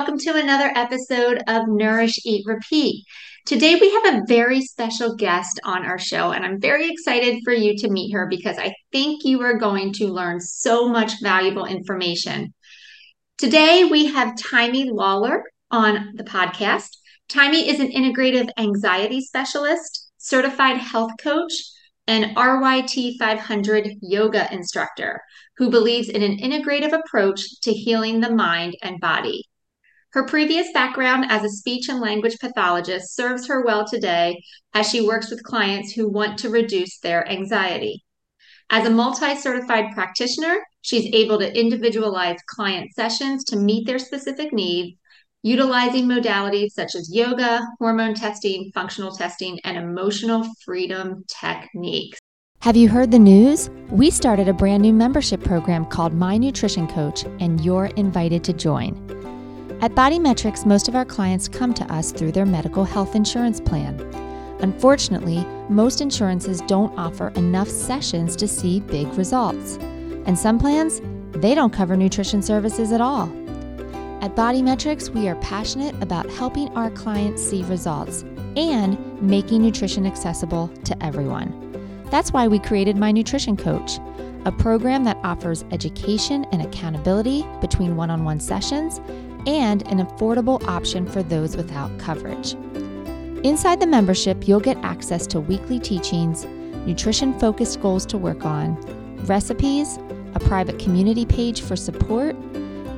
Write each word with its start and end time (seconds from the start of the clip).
Welcome 0.00 0.18
to 0.20 0.34
another 0.34 0.72
episode 0.76 1.42
of 1.46 1.68
Nourish, 1.68 2.24
Eat, 2.24 2.46
Repeat. 2.46 3.04
Today 3.44 3.74
we 3.78 3.90
have 3.90 4.14
a 4.14 4.22
very 4.26 4.62
special 4.62 5.14
guest 5.14 5.60
on 5.62 5.84
our 5.84 5.98
show, 5.98 6.32
and 6.32 6.42
I'm 6.42 6.58
very 6.58 6.90
excited 6.90 7.42
for 7.44 7.52
you 7.52 7.76
to 7.76 7.90
meet 7.90 8.10
her 8.14 8.26
because 8.26 8.56
I 8.56 8.72
think 8.92 9.26
you 9.26 9.42
are 9.42 9.58
going 9.58 9.92
to 9.92 10.06
learn 10.06 10.40
so 10.40 10.88
much 10.88 11.20
valuable 11.22 11.66
information. 11.66 12.54
Today 13.36 13.84
we 13.84 14.06
have 14.06 14.36
Taimi 14.36 14.90
Lawlor 14.90 15.42
on 15.70 16.14
the 16.14 16.24
podcast. 16.24 16.88
Taimi 17.28 17.66
is 17.66 17.78
an 17.78 17.92
integrative 17.92 18.48
anxiety 18.56 19.20
specialist, 19.20 20.10
certified 20.16 20.78
health 20.78 21.12
coach, 21.20 21.52
and 22.06 22.34
RYT 22.38 23.18
500 23.18 23.90
yoga 24.00 24.50
instructor 24.50 25.20
who 25.58 25.68
believes 25.68 26.08
in 26.08 26.22
an 26.22 26.38
integrative 26.38 26.98
approach 26.98 27.60
to 27.60 27.70
healing 27.70 28.20
the 28.20 28.34
mind 28.34 28.74
and 28.82 28.98
body. 28.98 29.44
Her 30.12 30.24
previous 30.24 30.72
background 30.72 31.26
as 31.28 31.44
a 31.44 31.48
speech 31.48 31.88
and 31.88 32.00
language 32.00 32.36
pathologist 32.40 33.14
serves 33.14 33.46
her 33.46 33.64
well 33.64 33.86
today 33.86 34.42
as 34.74 34.88
she 34.88 35.06
works 35.06 35.30
with 35.30 35.44
clients 35.44 35.92
who 35.92 36.08
want 36.08 36.36
to 36.40 36.50
reduce 36.50 36.98
their 36.98 37.28
anxiety. 37.28 38.02
As 38.70 38.86
a 38.86 38.90
multi 38.90 39.36
certified 39.36 39.94
practitioner, 39.94 40.58
she's 40.82 41.14
able 41.14 41.38
to 41.38 41.56
individualize 41.56 42.38
client 42.48 42.92
sessions 42.92 43.44
to 43.44 43.56
meet 43.56 43.86
their 43.86 44.00
specific 44.00 44.52
needs, 44.52 44.98
utilizing 45.44 46.06
modalities 46.06 46.72
such 46.72 46.96
as 46.96 47.14
yoga, 47.14 47.60
hormone 47.78 48.14
testing, 48.14 48.72
functional 48.74 49.14
testing, 49.14 49.60
and 49.62 49.76
emotional 49.76 50.44
freedom 50.64 51.24
techniques. 51.28 52.18
Have 52.62 52.76
you 52.76 52.88
heard 52.88 53.10
the 53.10 53.18
news? 53.18 53.70
We 53.88 54.10
started 54.10 54.48
a 54.48 54.52
brand 54.52 54.82
new 54.82 54.92
membership 54.92 55.42
program 55.42 55.86
called 55.86 56.12
My 56.12 56.36
Nutrition 56.36 56.88
Coach, 56.88 57.24
and 57.38 57.60
you're 57.64 57.86
invited 57.96 58.42
to 58.44 58.52
join. 58.52 59.19
At 59.82 59.94
Bodymetrix, 59.94 60.66
most 60.66 60.88
of 60.88 60.94
our 60.94 61.06
clients 61.06 61.48
come 61.48 61.72
to 61.72 61.90
us 61.90 62.12
through 62.12 62.32
their 62.32 62.44
medical 62.44 62.84
health 62.84 63.14
insurance 63.14 63.62
plan. 63.62 63.98
Unfortunately, 64.60 65.42
most 65.70 66.02
insurances 66.02 66.60
don't 66.66 66.94
offer 66.98 67.28
enough 67.28 67.68
sessions 67.68 68.36
to 68.36 68.46
see 68.46 68.80
big 68.80 69.08
results. 69.14 69.78
And 70.26 70.38
some 70.38 70.58
plans, 70.58 71.00
they 71.32 71.54
don't 71.54 71.72
cover 71.72 71.96
nutrition 71.96 72.42
services 72.42 72.92
at 72.92 73.00
all. 73.00 73.22
At 74.20 74.36
Bodymetrix, 74.36 75.08
we 75.14 75.28
are 75.28 75.36
passionate 75.36 75.94
about 76.02 76.28
helping 76.28 76.68
our 76.76 76.90
clients 76.90 77.42
see 77.42 77.62
results 77.62 78.22
and 78.56 78.98
making 79.22 79.62
nutrition 79.62 80.04
accessible 80.04 80.68
to 80.84 81.02
everyone. 81.02 82.04
That's 82.10 82.34
why 82.34 82.48
we 82.48 82.58
created 82.58 82.98
My 82.98 83.12
Nutrition 83.12 83.56
Coach, 83.56 83.92
a 84.44 84.52
program 84.52 85.04
that 85.04 85.16
offers 85.24 85.64
education 85.70 86.44
and 86.52 86.60
accountability 86.60 87.46
between 87.62 87.96
one 87.96 88.10
on 88.10 88.24
one 88.24 88.40
sessions 88.40 89.00
and 89.46 89.86
an 89.88 90.04
affordable 90.04 90.62
option 90.66 91.06
for 91.06 91.22
those 91.22 91.56
without 91.56 91.96
coverage. 91.98 92.54
Inside 93.44 93.80
the 93.80 93.86
membership, 93.86 94.46
you'll 94.46 94.60
get 94.60 94.76
access 94.78 95.26
to 95.28 95.40
weekly 95.40 95.78
teachings, 95.78 96.44
nutrition 96.86 97.38
focused 97.38 97.80
goals 97.80 98.04
to 98.06 98.18
work 98.18 98.44
on, 98.44 98.76
recipes, 99.26 99.98
a 100.34 100.40
private 100.40 100.78
community 100.78 101.24
page 101.24 101.62
for 101.62 101.76
support, 101.76 102.36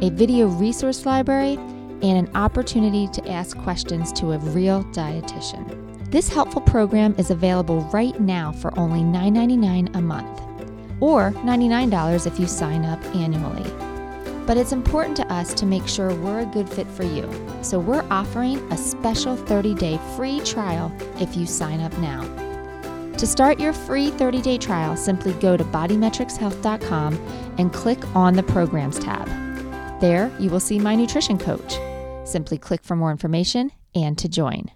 a 0.02 0.10
video 0.10 0.48
resource 0.48 1.06
library, 1.06 1.54
and 2.02 2.26
an 2.26 2.30
opportunity 2.34 3.06
to 3.08 3.30
ask 3.30 3.56
questions 3.58 4.12
to 4.14 4.32
a 4.32 4.38
real 4.38 4.82
dietitian. 4.86 5.78
This 6.10 6.28
helpful 6.28 6.60
program 6.62 7.14
is 7.16 7.30
available 7.30 7.80
right 7.92 8.20
now 8.20 8.52
for 8.52 8.76
only 8.78 9.00
$9.99 9.00 9.94
a 9.94 10.00
month, 10.02 10.42
or 11.00 11.30
$99 11.30 12.26
if 12.26 12.38
you 12.38 12.46
sign 12.46 12.84
up 12.84 13.02
annually. 13.14 13.81
But 14.46 14.56
it's 14.56 14.72
important 14.72 15.16
to 15.18 15.32
us 15.32 15.54
to 15.54 15.66
make 15.66 15.86
sure 15.86 16.14
we're 16.14 16.40
a 16.40 16.46
good 16.46 16.68
fit 16.68 16.88
for 16.88 17.04
you, 17.04 17.30
so 17.62 17.78
we're 17.78 18.06
offering 18.10 18.58
a 18.72 18.76
special 18.76 19.36
30 19.36 19.74
day 19.74 20.00
free 20.16 20.40
trial 20.40 20.92
if 21.20 21.36
you 21.36 21.46
sign 21.46 21.80
up 21.80 21.96
now. 21.98 22.22
To 23.18 23.26
start 23.26 23.60
your 23.60 23.72
free 23.72 24.10
30 24.10 24.42
day 24.42 24.58
trial, 24.58 24.96
simply 24.96 25.32
go 25.34 25.56
to 25.56 25.62
bodymetrixhealth.com 25.64 27.14
and 27.58 27.72
click 27.72 28.04
on 28.16 28.34
the 28.34 28.42
Programs 28.42 28.98
tab. 28.98 29.28
There, 30.00 30.34
you 30.40 30.50
will 30.50 30.58
see 30.58 30.80
my 30.80 30.96
nutrition 30.96 31.38
coach. 31.38 31.78
Simply 32.28 32.58
click 32.58 32.82
for 32.82 32.96
more 32.96 33.12
information 33.12 33.70
and 33.94 34.18
to 34.18 34.28
join. 34.28 34.72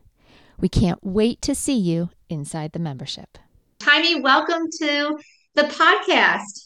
We 0.61 0.69
can't 0.69 1.01
wait 1.03 1.43
to 1.43 1.55
see 1.57 1.77
you 1.77 2.11
inside 2.29 2.73
the 2.73 2.79
membership. 2.79 3.37
Taimi, 3.81 4.23
welcome 4.23 4.69
to 4.79 5.19
the 5.55 5.63
podcast. 5.63 6.66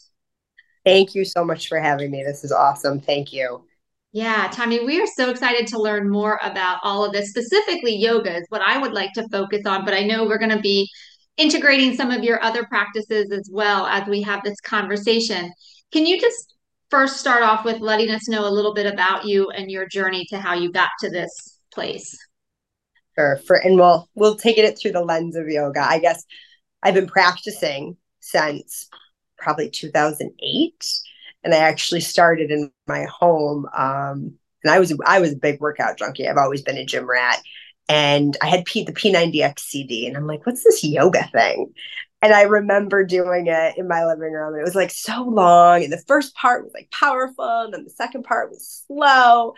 Thank 0.83 1.15
you 1.15 1.25
so 1.25 1.45
much 1.45 1.67
for 1.67 1.79
having 1.79 2.11
me. 2.11 2.23
This 2.23 2.43
is 2.43 2.51
awesome. 2.51 2.99
Thank 2.99 3.31
you. 3.31 3.63
Yeah, 4.13 4.49
Taimi, 4.49 4.85
we 4.85 5.01
are 5.01 5.07
so 5.07 5.29
excited 5.29 5.67
to 5.67 5.81
learn 5.81 6.09
more 6.09 6.39
about 6.43 6.79
all 6.83 7.05
of 7.05 7.13
this. 7.13 7.29
Specifically, 7.29 7.95
yoga 7.95 8.35
is 8.35 8.45
what 8.49 8.61
I 8.61 8.77
would 8.77 8.91
like 8.91 9.13
to 9.13 9.27
focus 9.29 9.61
on, 9.65 9.85
but 9.85 9.93
I 9.93 10.01
know 10.01 10.25
we're 10.25 10.37
going 10.37 10.51
to 10.51 10.59
be 10.59 10.89
integrating 11.37 11.95
some 11.95 12.11
of 12.11 12.23
your 12.23 12.43
other 12.43 12.65
practices 12.65 13.31
as 13.31 13.49
well 13.51 13.85
as 13.85 14.07
we 14.07 14.21
have 14.23 14.43
this 14.43 14.59
conversation. 14.59 15.53
Can 15.93 16.05
you 16.05 16.19
just 16.19 16.51
first 16.91 17.17
start 17.17 17.41
off 17.41 17.63
with 17.63 17.79
letting 17.79 18.11
us 18.11 18.27
know 18.27 18.45
a 18.45 18.51
little 18.51 18.73
bit 18.73 18.85
about 18.85 19.25
you 19.25 19.49
and 19.51 19.71
your 19.71 19.87
journey 19.87 20.25
to 20.29 20.37
how 20.37 20.53
you 20.53 20.71
got 20.71 20.89
to 20.99 21.09
this 21.09 21.57
place. 21.73 22.15
Sure. 23.17 23.39
For 23.47 23.55
and 23.55 23.77
we'll 23.77 24.09
we'll 24.13 24.35
take 24.35 24.57
it 24.57 24.77
through 24.77 24.91
the 24.91 25.03
lens 25.03 25.35
of 25.35 25.47
yoga. 25.47 25.81
I 25.81 25.99
guess 25.99 26.23
I've 26.83 26.93
been 26.93 27.07
practicing 27.07 27.97
since 28.19 28.89
probably 29.41 29.69
2008, 29.69 30.85
and 31.43 31.53
I 31.53 31.57
actually 31.57 32.01
started 32.01 32.51
in 32.51 32.71
my 32.87 33.05
home. 33.05 33.65
Um, 33.75 34.35
and 34.63 34.71
I 34.71 34.79
was 34.79 34.93
I 35.05 35.19
was 35.19 35.33
a 35.33 35.37
big 35.37 35.59
workout 35.59 35.97
junkie. 35.97 36.27
I've 36.27 36.37
always 36.37 36.61
been 36.61 36.77
a 36.77 36.85
gym 36.85 37.09
rat, 37.09 37.41
and 37.89 38.37
I 38.41 38.47
had 38.47 38.65
P, 38.65 38.83
the 38.83 38.93
P90X 38.93 39.59
CD, 39.59 40.07
and 40.07 40.15
I'm 40.15 40.27
like, 40.27 40.45
what's 40.45 40.63
this 40.63 40.83
yoga 40.83 41.27
thing? 41.31 41.73
And 42.21 42.33
I 42.33 42.43
remember 42.43 43.03
doing 43.03 43.47
it 43.47 43.77
in 43.77 43.87
my 43.87 44.05
living 44.05 44.31
room. 44.31 44.53
And 44.53 44.61
it 44.61 44.65
was 44.65 44.75
like 44.75 44.91
so 44.91 45.23
long. 45.23 45.83
And 45.83 45.91
the 45.91 46.03
first 46.07 46.35
part 46.35 46.63
was 46.63 46.71
like 46.73 46.89
powerful. 46.91 47.63
And 47.63 47.73
then 47.73 47.83
the 47.83 47.89
second 47.89 48.23
part 48.23 48.51
was 48.51 48.83
slow. 48.87 49.55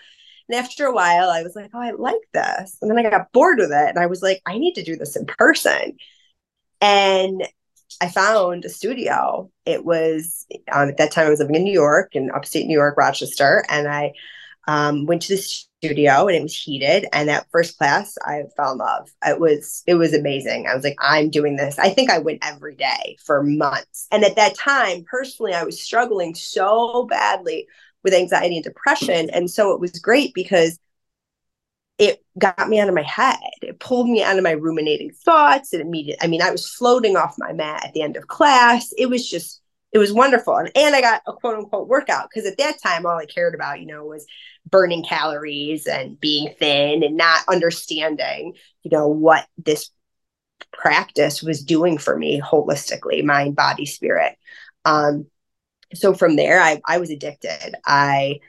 And 0.48 0.58
after 0.58 0.86
a 0.86 0.94
while, 0.94 1.30
I 1.30 1.44
was 1.44 1.56
like, 1.56 1.72
oh, 1.74 1.80
I 1.82 1.92
like 1.92 2.22
this. 2.34 2.78
And 2.82 2.90
then 2.90 2.98
I 3.06 3.10
got 3.10 3.32
bored 3.34 3.58
with 3.60 3.72
it. 3.72 3.90
And 3.90 4.00
I 4.00 4.06
was 4.06 4.22
like, 4.22 4.42
I 4.46 4.58
need 4.58 4.76
to 4.76 4.84
do 4.84 4.96
this 4.96 5.16
in 5.16 5.26
person. 5.26 5.98
And 6.80 7.44
I 8.02 8.10
found 8.10 8.66
a 8.66 8.70
studio. 8.70 9.50
It 9.66 9.86
was 9.86 10.46
um, 10.72 10.90
at 10.90 10.98
that 10.98 11.12
time 11.12 11.28
I 11.28 11.30
was 11.30 11.40
living 11.40 11.56
in 11.56 11.64
New 11.64 11.74
York, 11.74 12.16
in 12.16 12.32
upstate 12.32 12.68
New 12.68 12.78
York, 12.78 12.98
Rochester. 12.98 13.64
And 13.70 13.88
I 13.88 14.14
um, 14.68 15.06
went 15.06 15.22
to 15.24 15.34
this 15.34 15.68
studio 15.84 16.28
and 16.28 16.38
it 16.38 16.42
was 16.42 16.58
heated 16.58 17.06
and 17.12 17.28
that 17.28 17.46
first 17.52 17.78
class 17.78 18.16
i 18.24 18.42
fell 18.56 18.72
in 18.72 18.78
love 18.78 19.10
it 19.26 19.38
was 19.38 19.84
it 19.86 19.96
was 19.96 20.14
amazing 20.14 20.66
i 20.66 20.74
was 20.74 20.84
like 20.86 20.96
i'm 21.00 21.30
doing 21.30 21.58
this 21.58 21.78
i 21.78 21.90
think 21.90 22.10
i 22.10 22.18
went 22.18 22.40
every 22.42 22.74
day 22.74 23.18
for 23.22 23.44
months 23.44 24.08
and 24.10 24.24
at 24.24 24.38
that 24.38 24.56
time 24.56 25.04
personally 25.04 25.54
i 25.54 25.64
was 25.64 25.82
struggling 25.82 26.34
so 26.34 27.06
badly 27.10 27.68
with 28.02 28.14
anxiety 28.14 28.56
and 28.56 28.64
depression 28.64 29.30
and 29.32 29.52
so 29.52 29.74
it 29.74 29.82
was 29.82 29.92
great 30.00 30.34
because 30.34 30.80
it 32.00 32.24
got 32.38 32.68
me 32.70 32.80
out 32.80 32.90
of 32.90 32.96
my 32.96 33.04
head 33.04 33.38
it 33.62 33.80
pulled 33.80 34.10
me 34.10 34.24
out 34.24 34.38
of 34.38 34.44
my 34.44 34.52
ruminating 34.52 35.12
thoughts 35.12 35.74
it 35.74 35.82
immediately 35.82 36.24
i 36.24 36.28
mean 36.28 36.42
i 36.42 36.52
was 36.52 36.70
floating 36.70 37.16
off 37.16 37.36
my 37.38 37.54
mat 37.54 37.86
at 37.86 37.94
the 37.94 38.02
end 38.02 38.18
of 38.18 38.28
class 38.28 38.92
it 38.98 39.08
was 39.08 39.30
just 39.30 39.62
it 39.94 40.00
was 40.00 40.12
wonderful. 40.12 40.58
And, 40.58 40.72
and 40.76 40.96
I 40.96 41.02
got 41.02 41.22
a 41.28 41.34
quote 41.34 41.56
unquote 41.56 41.88
workout 41.88 42.28
because 42.30 42.50
at 42.50 42.58
that 42.58 42.82
time, 42.82 43.06
all 43.06 43.18
I 43.18 43.26
cared 43.26 43.54
about, 43.54 43.80
you 43.80 43.86
know, 43.86 44.04
was 44.04 44.26
burning 44.70 45.04
calories 45.04 45.86
and 45.86 46.20
being 46.20 46.54
thin 46.58 47.04
and 47.04 47.16
not 47.16 47.48
understanding, 47.48 48.56
you 48.82 48.92
know, 48.92 49.08
what 49.08 49.48
this 49.58 49.92
practice 50.72 51.44
was 51.44 51.64
doing 51.64 52.00
for 52.00 52.18
me 52.18 52.42
holistically, 52.42 53.24
mind, 53.24 53.56
body, 53.56 53.86
spirit. 53.86 54.36
Um, 54.84 55.28
so 55.94 56.16
from 56.16 56.36
there, 56.36 56.60
I, 56.60 56.82
I 56.86 56.98
was 56.98 57.12
addicted. 57.12 57.76
I 57.86 58.40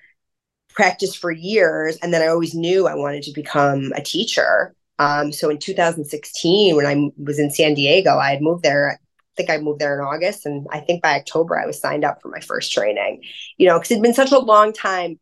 practiced 0.75 1.19
for 1.19 1.31
years 1.31 1.97
and 2.03 2.13
then 2.13 2.23
I 2.23 2.29
always 2.29 2.55
knew 2.55 2.87
I 2.87 2.95
wanted 2.95 3.23
to 3.25 3.33
become 3.33 3.93
a 3.95 4.03
teacher. 4.03 4.75
Um, 4.99 5.33
so 5.33 5.51
in 5.51 5.59
2016, 5.59 6.77
when 6.77 6.87
I 6.87 7.11
was 7.17 7.39
in 7.39 7.51
San 7.51 7.75
Diego, 7.75 8.17
I 8.17 8.31
had 8.31 8.43
moved 8.43 8.63
there 8.63 8.99
I 9.35 9.37
think 9.37 9.51
I 9.51 9.59
moved 9.59 9.81
there 9.81 9.99
in 9.99 10.05
August. 10.05 10.47
And 10.47 10.67
I 10.71 10.79
think 10.79 11.03
by 11.03 11.17
October, 11.17 11.59
I 11.59 11.67
was 11.67 11.81
signed 11.81 12.05
up 12.05 12.23
for 12.23 12.29
my 12.29 12.39
first 12.39 12.73
training, 12.73 13.23
you 13.57 13.67
know, 13.67 13.79
because 13.79 13.91
it'd 13.91 14.03
been 14.03 14.15
such 14.15 14.31
a 14.31 14.39
long 14.39 14.73
time, 14.73 15.19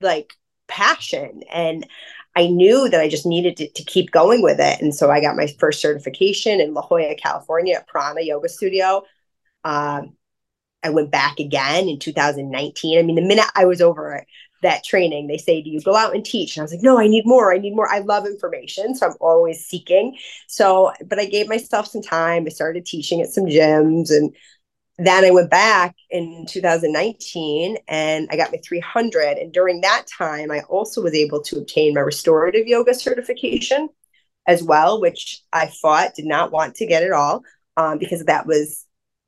like 0.00 0.32
passion. 0.68 1.42
And 1.52 1.86
I 2.36 2.46
knew 2.46 2.88
that 2.88 3.00
I 3.00 3.08
just 3.08 3.26
needed 3.26 3.56
to, 3.56 3.68
to, 3.70 3.84
keep 3.84 4.10
going 4.10 4.42
with 4.42 4.60
it. 4.60 4.80
And 4.80 4.94
so 4.94 5.10
I 5.10 5.20
got 5.20 5.36
my 5.36 5.48
first 5.58 5.80
certification 5.80 6.60
in 6.60 6.74
La 6.74 6.82
Jolla, 6.82 7.14
California 7.16 7.76
at 7.76 7.88
Prana 7.88 8.20
Yoga 8.22 8.48
Studio. 8.48 9.02
Um, 9.64 10.16
I 10.82 10.90
went 10.90 11.10
back 11.10 11.38
again 11.40 11.88
in 11.88 11.98
2019. 11.98 12.98
I 12.98 13.02
mean, 13.02 13.16
the 13.16 13.22
minute 13.22 13.46
I 13.54 13.64
was 13.64 13.80
over 13.80 14.24
that 14.64 14.84
training, 14.84 15.28
they 15.28 15.38
say, 15.38 15.62
Do 15.62 15.70
you 15.70 15.80
go 15.80 15.94
out 15.94 16.14
and 16.14 16.24
teach? 16.24 16.56
And 16.56 16.62
I 16.62 16.64
was 16.64 16.72
like, 16.72 16.82
No, 16.82 16.98
I 16.98 17.06
need 17.06 17.26
more. 17.26 17.54
I 17.54 17.58
need 17.58 17.74
more. 17.74 17.88
I 17.90 18.00
love 18.00 18.26
information. 18.26 18.94
So 18.94 19.06
I'm 19.06 19.16
always 19.20 19.64
seeking. 19.64 20.16
So, 20.48 20.92
but 21.06 21.18
I 21.18 21.26
gave 21.26 21.48
myself 21.48 21.86
some 21.86 22.02
time. 22.02 22.44
I 22.46 22.50
started 22.50 22.84
teaching 22.84 23.20
at 23.20 23.30
some 23.30 23.44
gyms 23.44 24.10
and 24.10 24.34
then 24.98 25.24
I 25.24 25.30
went 25.30 25.50
back 25.50 25.96
in 26.10 26.46
2019 26.48 27.78
and 27.88 28.28
I 28.30 28.36
got 28.36 28.52
my 28.52 28.58
300. 28.64 29.38
And 29.38 29.52
during 29.52 29.80
that 29.80 30.04
time, 30.06 30.50
I 30.50 30.60
also 30.68 31.02
was 31.02 31.14
able 31.14 31.42
to 31.42 31.58
obtain 31.58 31.94
my 31.94 32.00
restorative 32.00 32.66
yoga 32.66 32.94
certification 32.94 33.88
as 34.46 34.62
well, 34.62 35.00
which 35.00 35.42
I 35.52 35.66
fought, 35.82 36.14
did 36.14 36.26
not 36.26 36.52
want 36.52 36.76
to 36.76 36.86
get 36.86 37.02
at 37.02 37.12
all 37.12 37.42
um, 37.76 37.98
because 37.98 38.24
that 38.24 38.46
was, 38.46 38.84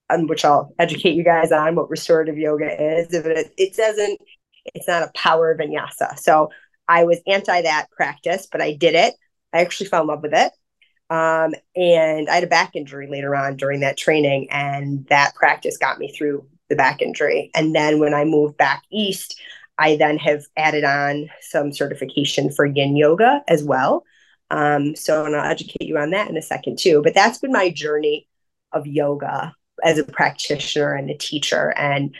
um, 0.08 0.28
which 0.28 0.44
I'll 0.44 0.72
educate 0.78 1.14
you 1.14 1.24
guys 1.24 1.50
on 1.50 1.74
what 1.74 1.90
restorative 1.90 2.38
yoga 2.38 2.98
is. 3.00 3.12
If 3.12 3.26
it, 3.26 3.52
it 3.56 3.74
doesn't, 3.76 4.20
it's 4.74 4.88
not 4.88 5.02
a 5.02 5.12
power 5.14 5.56
vinyasa. 5.56 6.18
So 6.18 6.50
I 6.88 7.04
was 7.04 7.20
anti 7.26 7.62
that 7.62 7.90
practice, 7.90 8.46
but 8.50 8.60
I 8.60 8.72
did 8.72 8.94
it. 8.94 9.14
I 9.52 9.60
actually 9.60 9.88
fell 9.88 10.02
in 10.02 10.08
love 10.08 10.22
with 10.22 10.34
it. 10.34 10.52
Um, 11.08 11.54
and 11.76 12.28
I 12.28 12.34
had 12.34 12.44
a 12.44 12.48
back 12.48 12.74
injury 12.74 13.08
later 13.08 13.36
on 13.36 13.56
during 13.56 13.80
that 13.80 13.96
training, 13.96 14.48
and 14.50 15.06
that 15.06 15.34
practice 15.34 15.78
got 15.78 15.98
me 15.98 16.12
through 16.12 16.46
the 16.68 16.76
back 16.76 17.00
injury. 17.00 17.50
And 17.54 17.74
then 17.74 18.00
when 18.00 18.12
I 18.12 18.24
moved 18.24 18.56
back 18.56 18.82
east, 18.90 19.40
I 19.78 19.96
then 19.96 20.18
have 20.18 20.44
added 20.56 20.84
on 20.84 21.28
some 21.40 21.72
certification 21.72 22.50
for 22.50 22.64
yin 22.64 22.96
yoga 22.96 23.42
as 23.46 23.62
well. 23.62 24.04
Um, 24.50 24.96
so, 24.96 25.24
and 25.24 25.36
I'll 25.36 25.50
educate 25.50 25.86
you 25.86 25.98
on 25.98 26.10
that 26.10 26.28
in 26.28 26.36
a 26.36 26.42
second 26.42 26.78
too. 26.78 27.02
But 27.02 27.14
that's 27.14 27.38
been 27.38 27.52
my 27.52 27.70
journey 27.70 28.28
of 28.72 28.86
yoga 28.86 29.54
as 29.84 29.98
a 29.98 30.04
practitioner 30.04 30.94
and 30.94 31.10
a 31.10 31.16
teacher. 31.16 31.72
And 31.76 32.14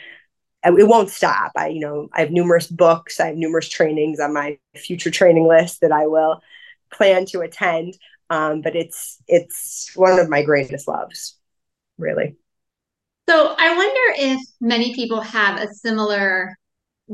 it 0.67 0.87
won't 0.87 1.09
stop. 1.09 1.51
I, 1.55 1.67
you 1.67 1.79
know, 1.79 2.09
I 2.13 2.21
have 2.21 2.31
numerous 2.31 2.67
books, 2.67 3.19
I 3.19 3.27
have 3.27 3.35
numerous 3.35 3.69
trainings 3.69 4.19
on 4.19 4.33
my 4.33 4.57
future 4.75 5.11
training 5.11 5.47
list 5.47 5.81
that 5.81 5.91
I 5.91 6.07
will 6.07 6.41
plan 6.91 7.25
to 7.27 7.41
attend 7.41 7.97
um, 8.29 8.61
but 8.61 8.75
it's 8.75 9.21
it's 9.27 9.91
one 9.95 10.19
of 10.19 10.29
my 10.29 10.43
greatest 10.43 10.87
loves 10.87 11.37
really 11.97 12.35
so 13.27 13.55
i 13.57 13.75
wonder 13.75 14.33
if 14.33 14.39
many 14.61 14.93
people 14.93 15.21
have 15.21 15.59
a 15.59 15.73
similar 15.73 16.55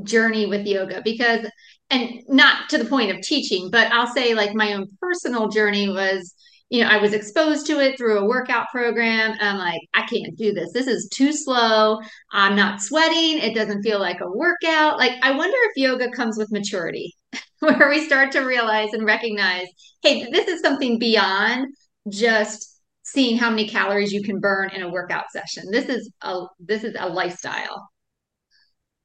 journey 0.04 0.46
with 0.46 0.66
yoga 0.66 1.02
because 1.04 1.48
and 1.90 2.22
not 2.28 2.70
to 2.70 2.78
the 2.78 2.86
point 2.86 3.12
of 3.12 3.22
teaching 3.22 3.70
but 3.70 3.92
i'll 3.92 4.08
say 4.08 4.34
like 4.34 4.54
my 4.54 4.74
own 4.74 4.88
personal 5.00 5.50
journey 5.50 5.90
was 5.90 6.34
you 6.74 6.84
know 6.84 6.90
i 6.90 6.98
was 6.98 7.14
exposed 7.14 7.66
to 7.68 7.80
it 7.80 7.98
through 7.98 8.20
a 8.20 8.26
workout 8.26 8.68
program 8.72 9.32
and 9.32 9.42
i'm 9.42 9.58
like 9.58 9.82
i 9.94 10.02
can't 10.02 10.38
do 10.38 10.54
this 10.54 10.74
this 10.74 10.88
is 10.88 11.08
too 11.14 11.32
slow 11.32 12.00
i'm 12.32 12.56
not 12.56 12.82
sweating 12.82 13.40
it 13.40 13.56
doesn't 13.56 13.84
feel 13.84 14.00
like 14.00 14.20
a 14.22 14.30
workout 14.30 14.98
like 14.98 15.14
i 15.22 15.32
wonder 15.32 15.58
if 15.70 15.78
yoga 15.78 16.10
comes 16.12 16.38
with 16.38 16.52
maturity 16.52 17.16
where 17.60 17.90
we 17.90 18.06
start 18.06 18.32
to 18.32 18.42
realize 18.42 18.92
and 18.94 19.06
recognize 19.06 19.68
hey, 20.04 20.30
this 20.32 20.48
is 20.48 20.62
something 20.62 21.00
beyond 21.00 21.74
just 22.10 22.80
seeing 23.04 23.38
how 23.38 23.50
many 23.50 23.68
calories 23.68 24.12
you 24.12 24.22
can 24.22 24.40
burn 24.40 24.70
in 24.72 24.84
a 24.84 24.90
workout 24.90 25.32
session. 25.32 25.72
This 25.72 25.88
is 25.88 26.12
a 26.22 26.44
this 26.60 26.84
is 26.84 26.96
a 27.00 27.08
lifestyle. 27.08 27.90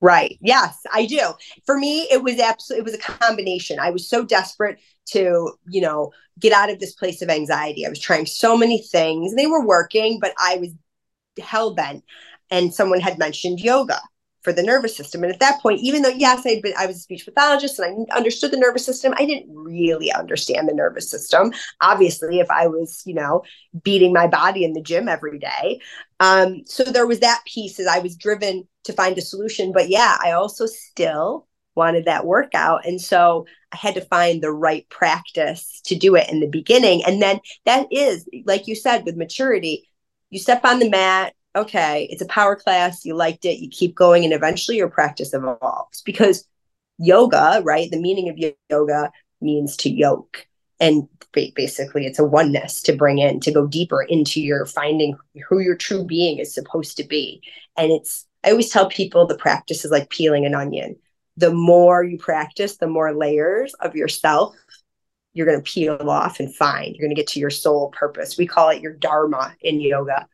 Right. 0.00 0.38
Yes, 0.40 0.76
I 0.92 1.06
do. 1.06 1.32
For 1.66 1.76
me, 1.76 2.02
it 2.10 2.22
was 2.22 2.38
absolutely 2.38 2.80
it 2.80 2.84
was 2.84 2.94
a 2.94 3.12
combination. 3.12 3.80
I 3.80 3.90
was 3.90 4.08
so 4.08 4.24
desperate 4.24 4.78
to, 5.10 5.52
you 5.68 5.80
know, 5.80 6.12
get 6.38 6.52
out 6.52 6.70
of 6.70 6.78
this 6.78 6.94
place 6.94 7.22
of 7.22 7.30
anxiety. 7.30 7.84
I 7.84 7.90
was 7.90 8.00
trying 8.00 8.26
so 8.26 8.56
many 8.56 8.82
things. 8.82 9.34
They 9.34 9.46
were 9.46 9.64
working, 9.64 10.18
but 10.20 10.32
I 10.38 10.56
was 10.56 10.70
hell 11.42 11.74
bent. 11.74 12.04
And 12.50 12.72
someone 12.72 13.00
had 13.00 13.18
mentioned 13.18 13.60
yoga 13.60 14.00
for 14.42 14.52
the 14.52 14.62
nervous 14.62 14.96
system. 14.96 15.24
And 15.24 15.32
at 15.32 15.40
that 15.40 15.60
point, 15.60 15.80
even 15.80 16.02
though 16.02 16.08
yes, 16.08 16.44
been 16.44 16.72
I 16.78 16.86
was 16.86 16.96
a 16.96 17.00
speech 17.00 17.24
pathologist 17.24 17.78
and 17.78 18.06
I 18.10 18.16
understood 18.16 18.52
the 18.52 18.56
nervous 18.56 18.84
system, 18.84 19.12
I 19.16 19.26
didn't 19.26 19.52
really 19.52 20.12
understand 20.12 20.68
the 20.68 20.74
nervous 20.74 21.10
system. 21.10 21.52
Obviously, 21.80 22.38
if 22.38 22.50
I 22.50 22.68
was, 22.68 23.02
you 23.04 23.14
know, 23.14 23.42
beating 23.82 24.12
my 24.12 24.26
body 24.26 24.64
in 24.64 24.72
the 24.72 24.80
gym 24.80 25.08
every 25.08 25.38
day. 25.38 25.80
Um, 26.20 26.62
so 26.66 26.84
there 26.84 27.06
was 27.06 27.20
that 27.20 27.42
piece 27.46 27.80
as 27.80 27.86
I 27.86 27.98
was 27.98 28.16
driven 28.16 28.66
to 28.84 28.92
find 28.92 29.18
a 29.18 29.22
solution. 29.22 29.72
But 29.72 29.88
yeah, 29.88 30.16
I 30.22 30.32
also 30.32 30.66
still 30.66 31.47
wanted 31.78 32.04
that 32.04 32.26
workout. 32.26 32.84
And 32.84 33.00
so 33.00 33.46
I 33.72 33.76
had 33.76 33.94
to 33.94 34.02
find 34.02 34.42
the 34.42 34.52
right 34.52 34.86
practice 34.90 35.80
to 35.86 35.94
do 35.94 36.14
it 36.16 36.28
in 36.28 36.40
the 36.40 36.46
beginning. 36.46 37.02
And 37.06 37.22
then 37.22 37.40
that 37.64 37.86
is, 37.90 38.28
like 38.44 38.66
you 38.66 38.74
said, 38.74 39.06
with 39.06 39.16
maturity, 39.16 39.88
you 40.28 40.38
step 40.38 40.64
on 40.64 40.78
the 40.78 40.90
mat, 40.90 41.32
okay, 41.56 42.06
it's 42.10 42.20
a 42.20 42.26
power 42.26 42.56
class, 42.56 43.04
you 43.04 43.14
liked 43.14 43.46
it, 43.46 43.58
you 43.58 43.70
keep 43.70 43.94
going, 43.94 44.24
and 44.24 44.34
eventually 44.34 44.76
your 44.76 44.90
practice 44.90 45.32
evolves 45.32 46.02
because 46.02 46.44
yoga, 46.98 47.62
right? 47.64 47.90
The 47.90 48.00
meaning 48.00 48.28
of 48.28 48.54
yoga 48.68 49.10
means 49.40 49.76
to 49.78 49.90
yoke. 49.90 50.46
And 50.80 51.08
basically, 51.32 52.06
it's 52.06 52.20
a 52.20 52.24
oneness 52.24 52.82
to 52.82 52.92
bring 52.92 53.18
in, 53.18 53.40
to 53.40 53.52
go 53.52 53.66
deeper 53.66 54.02
into 54.02 54.40
your 54.40 54.64
finding 54.66 55.16
who 55.48 55.58
your 55.58 55.76
true 55.76 56.04
being 56.04 56.38
is 56.38 56.54
supposed 56.54 56.96
to 56.98 57.04
be. 57.04 57.42
And 57.76 57.90
it's, 57.90 58.26
I 58.44 58.50
always 58.50 58.70
tell 58.70 58.88
people 58.88 59.26
the 59.26 59.36
practice 59.36 59.84
is 59.84 59.90
like 59.90 60.10
peeling 60.10 60.46
an 60.46 60.54
onion. 60.54 60.96
The 61.38 61.52
more 61.52 62.04
you 62.04 62.18
practice, 62.18 62.76
the 62.76 62.86
more 62.86 63.14
layers 63.14 63.74
of 63.74 63.96
yourself 63.96 64.54
you're 65.34 65.46
going 65.46 65.62
to 65.62 65.70
peel 65.70 66.10
off 66.10 66.40
and 66.40 66.52
find. 66.52 66.96
You're 66.96 67.06
going 67.06 67.14
to 67.14 67.20
get 67.20 67.28
to 67.28 67.38
your 67.38 67.50
soul 67.50 67.90
purpose. 67.90 68.36
We 68.36 68.46
call 68.46 68.70
it 68.70 68.82
your 68.82 68.94
dharma 68.94 69.54
in 69.60 69.80
yoga 69.80 70.26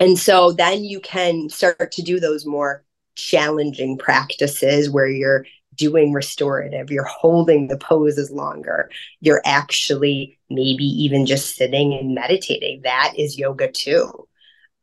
and 0.00 0.18
so 0.18 0.52
then 0.52 0.84
you 0.84 1.00
can 1.00 1.48
start 1.48 1.92
to 1.92 2.02
do 2.02 2.18
those 2.18 2.44
more 2.44 2.84
challenging 3.14 3.96
practices 3.96 4.90
where 4.90 5.06
you're 5.06 5.46
doing 5.76 6.12
restorative, 6.12 6.90
you're 6.90 7.04
holding 7.04 7.68
the 7.68 7.78
poses 7.78 8.30
longer, 8.30 8.90
you're 9.20 9.42
actually 9.44 10.38
maybe 10.50 10.84
even 10.84 11.26
just 11.26 11.56
sitting 11.56 11.94
and 11.94 12.14
meditating. 12.14 12.82
That 12.82 13.14
is 13.16 13.38
yoga 13.38 13.70
too. 13.70 14.28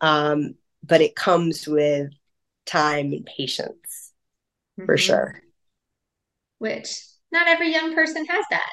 Um, 0.02 0.56
but 0.84 1.02
it 1.02 1.16
comes 1.16 1.68
with 1.68 2.12
time 2.66 3.14
and 3.14 3.26
patience 3.26 3.81
mm-hmm. 4.80 4.86
for 4.86 4.98
sure. 4.98 5.42
Which 6.60 6.96
not 7.32 7.48
every 7.48 7.72
young 7.72 7.94
person 7.94 8.26
has 8.26 8.46
that. 8.52 8.70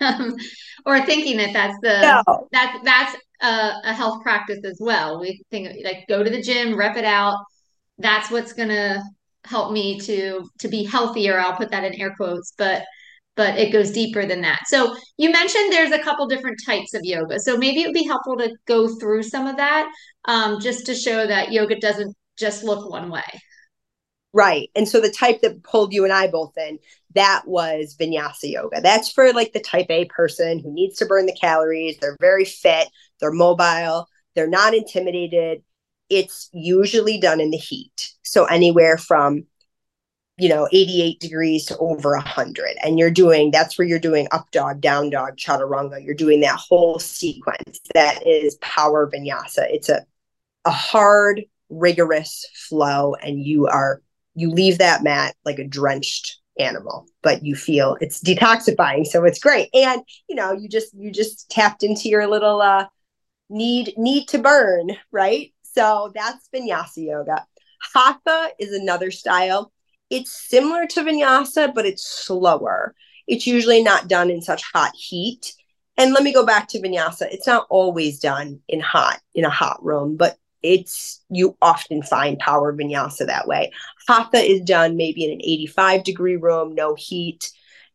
um, 0.00 0.36
or 0.84 1.04
thinking 1.04 1.38
that 1.38 1.52
that's 1.52 1.76
the 1.82 2.22
no. 2.26 2.48
that's 2.52 2.84
that's 2.84 3.16
a, 3.42 3.72
a 3.84 3.92
health 3.92 4.22
practice 4.22 4.60
as 4.64 4.78
well. 4.80 5.20
We 5.20 5.42
think 5.50 5.68
like 5.84 6.04
go 6.08 6.22
to 6.22 6.30
the 6.30 6.42
gym, 6.42 6.76
rep 6.76 6.96
it 6.96 7.04
out. 7.04 7.38
That's 7.98 8.30
what's 8.30 8.52
gonna 8.52 9.02
help 9.44 9.72
me 9.72 9.98
to 10.00 10.48
to 10.60 10.68
be 10.68 10.84
healthier. 10.84 11.38
I'll 11.38 11.56
put 11.56 11.70
that 11.70 11.84
in 11.84 12.00
air 12.00 12.14
quotes, 12.16 12.52
but 12.56 12.84
but 13.36 13.58
it 13.58 13.70
goes 13.70 13.90
deeper 13.90 14.24
than 14.24 14.40
that. 14.40 14.60
So 14.66 14.96
you 15.18 15.30
mentioned 15.30 15.70
there's 15.70 15.92
a 15.92 16.02
couple 16.02 16.26
different 16.26 16.58
types 16.64 16.94
of 16.94 17.02
yoga. 17.04 17.38
So 17.38 17.58
maybe 17.58 17.82
it 17.82 17.86
would 17.86 17.94
be 17.94 18.06
helpful 18.06 18.36
to 18.38 18.54
go 18.66 18.88
through 18.98 19.24
some 19.24 19.46
of 19.46 19.58
that 19.58 19.90
um, 20.24 20.58
just 20.58 20.86
to 20.86 20.94
show 20.94 21.26
that 21.26 21.52
yoga 21.52 21.78
doesn't 21.78 22.16
just 22.38 22.64
look 22.64 22.90
one 22.90 23.10
way. 23.10 23.22
Right. 24.36 24.70
And 24.76 24.86
so 24.86 25.00
the 25.00 25.10
type 25.10 25.40
that 25.40 25.62
pulled 25.62 25.94
you 25.94 26.04
and 26.04 26.12
I 26.12 26.26
both 26.26 26.58
in, 26.58 26.78
that 27.14 27.44
was 27.46 27.96
vinyasa 27.98 28.52
yoga. 28.52 28.82
That's 28.82 29.10
for 29.10 29.32
like 29.32 29.54
the 29.54 29.60
type 29.60 29.86
A 29.88 30.04
person 30.04 30.58
who 30.58 30.70
needs 30.70 30.98
to 30.98 31.06
burn 31.06 31.24
the 31.24 31.32
calories. 31.40 31.96
They're 31.96 32.18
very 32.20 32.44
fit, 32.44 32.90
they're 33.18 33.32
mobile, 33.32 34.10
they're 34.34 34.46
not 34.46 34.74
intimidated. 34.74 35.62
It's 36.10 36.50
usually 36.52 37.18
done 37.18 37.40
in 37.40 37.50
the 37.50 37.56
heat. 37.56 38.12
So 38.24 38.44
anywhere 38.44 38.98
from 38.98 39.46
you 40.36 40.50
know 40.50 40.68
88 40.70 41.18
degrees 41.18 41.64
to 41.66 41.78
over 41.78 42.10
100 42.10 42.76
and 42.84 42.98
you're 42.98 43.10
doing 43.10 43.50
that's 43.50 43.78
where 43.78 43.88
you're 43.88 43.98
doing 43.98 44.28
up 44.32 44.50
dog 44.50 44.82
down 44.82 45.08
dog 45.08 45.38
chaturanga 45.38 46.04
you're 46.04 46.14
doing 46.14 46.42
that 46.42 46.58
whole 46.58 46.98
sequence 46.98 47.80
that 47.94 48.26
is 48.26 48.56
power 48.56 49.10
vinyasa 49.10 49.66
it's 49.70 49.88
a 49.88 50.04
a 50.66 50.70
hard 50.70 51.42
rigorous 51.70 52.46
flow 52.52 53.14
and 53.14 53.42
you 53.42 53.66
are 53.66 54.02
you 54.36 54.50
leave 54.50 54.78
that 54.78 55.02
mat 55.02 55.34
like 55.44 55.58
a 55.58 55.66
drenched 55.66 56.38
animal 56.58 57.06
but 57.22 57.44
you 57.44 57.54
feel 57.54 57.96
it's 58.00 58.22
detoxifying 58.22 59.06
so 59.06 59.24
it's 59.24 59.38
great 59.38 59.68
and 59.74 60.00
you 60.28 60.34
know 60.34 60.52
you 60.52 60.68
just 60.68 60.94
you 60.94 61.10
just 61.10 61.50
tapped 61.50 61.82
into 61.82 62.08
your 62.08 62.26
little 62.26 62.62
uh 62.62 62.86
need 63.48 63.94
need 63.96 64.28
to 64.28 64.38
burn, 64.38 64.90
right? 65.12 65.52
So 65.62 66.12
that's 66.14 66.48
vinyasa 66.54 67.06
yoga. 67.06 67.46
Hatha 67.94 68.50
is 68.58 68.72
another 68.72 69.10
style. 69.10 69.72
It's 70.10 70.30
similar 70.48 70.86
to 70.86 71.02
vinyasa, 71.02 71.74
but 71.74 71.86
it's 71.86 72.06
slower. 72.06 72.94
It's 73.26 73.46
usually 73.46 73.82
not 73.82 74.08
done 74.08 74.30
in 74.30 74.40
such 74.40 74.62
hot 74.72 74.92
heat. 74.94 75.52
And 75.98 76.12
let 76.12 76.22
me 76.22 76.32
go 76.32 76.44
back 76.44 76.68
to 76.68 76.80
vinyasa. 76.80 77.22
It's 77.32 77.46
not 77.46 77.66
always 77.70 78.18
done 78.20 78.60
in 78.68 78.80
hot, 78.80 79.20
in 79.34 79.44
a 79.44 79.50
hot 79.50 79.82
room, 79.82 80.16
but 80.16 80.36
it's 80.66 81.22
you 81.30 81.56
often 81.62 82.02
find 82.02 82.40
power 82.40 82.74
vinyasa 82.74 83.24
that 83.26 83.46
way. 83.46 83.70
Hatha 84.08 84.38
is 84.38 84.60
done 84.62 84.96
maybe 84.96 85.24
in 85.24 85.30
an 85.30 85.40
85 85.40 86.02
degree 86.02 86.34
room, 86.34 86.74
no 86.74 86.96
heat, 86.96 87.52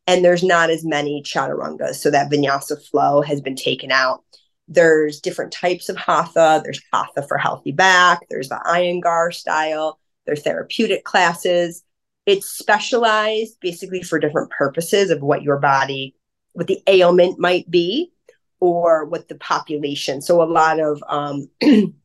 and 0.08 0.24
there's 0.24 0.42
not 0.44 0.70
as 0.70 0.86
many 0.86 1.22
chaturangas. 1.22 1.96
So 1.96 2.10
that 2.12 2.32
vinyasa 2.32 2.82
flow 2.90 3.22
has 3.22 3.42
been 3.42 3.58
taken 3.58 3.92
out. 3.92 4.24
There's 4.70 5.20
different 5.20 5.51
types 5.51 5.90
of 5.90 5.98
hatha. 5.98 6.62
There's 6.63 6.82
hatha 6.94 7.24
for 7.28 7.38
healthy 7.38 7.74
back. 7.74 8.22
There's 8.30 8.48
the 8.48 8.62
Iyengar 8.66 9.34
style. 9.34 10.00
There's 10.25 10.44
therapeutic 10.44 11.04
classes. 11.04 11.84
It's 12.25 12.48
specialized 12.48 13.58
basically 13.60 14.01
for 14.01 14.18
different 14.18 14.50
purposes 14.51 15.10
of 15.10 15.22
what 15.22 15.42
your 15.42 15.58
body, 15.58 16.16
what 16.54 16.68
the 16.68 16.82
ailment 16.88 17.38
might 17.38 17.70
be, 17.70 18.13
or 18.62 19.04
what 19.06 19.28
the 19.28 19.36
population. 19.36 20.22
So 20.22 20.42
a 20.42 20.46
lot 20.46 20.80
of 20.80 21.04
um, 21.10 21.50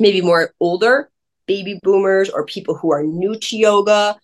maybe 0.00 0.20
more 0.20 0.52
older 0.58 1.10
baby 1.50 1.80
boomers 1.82 2.30
or 2.30 2.46
people 2.46 2.76
who 2.76 2.92
are 2.92 3.02
new 3.02 3.36
to 3.36 3.56
yoga, 3.56 4.16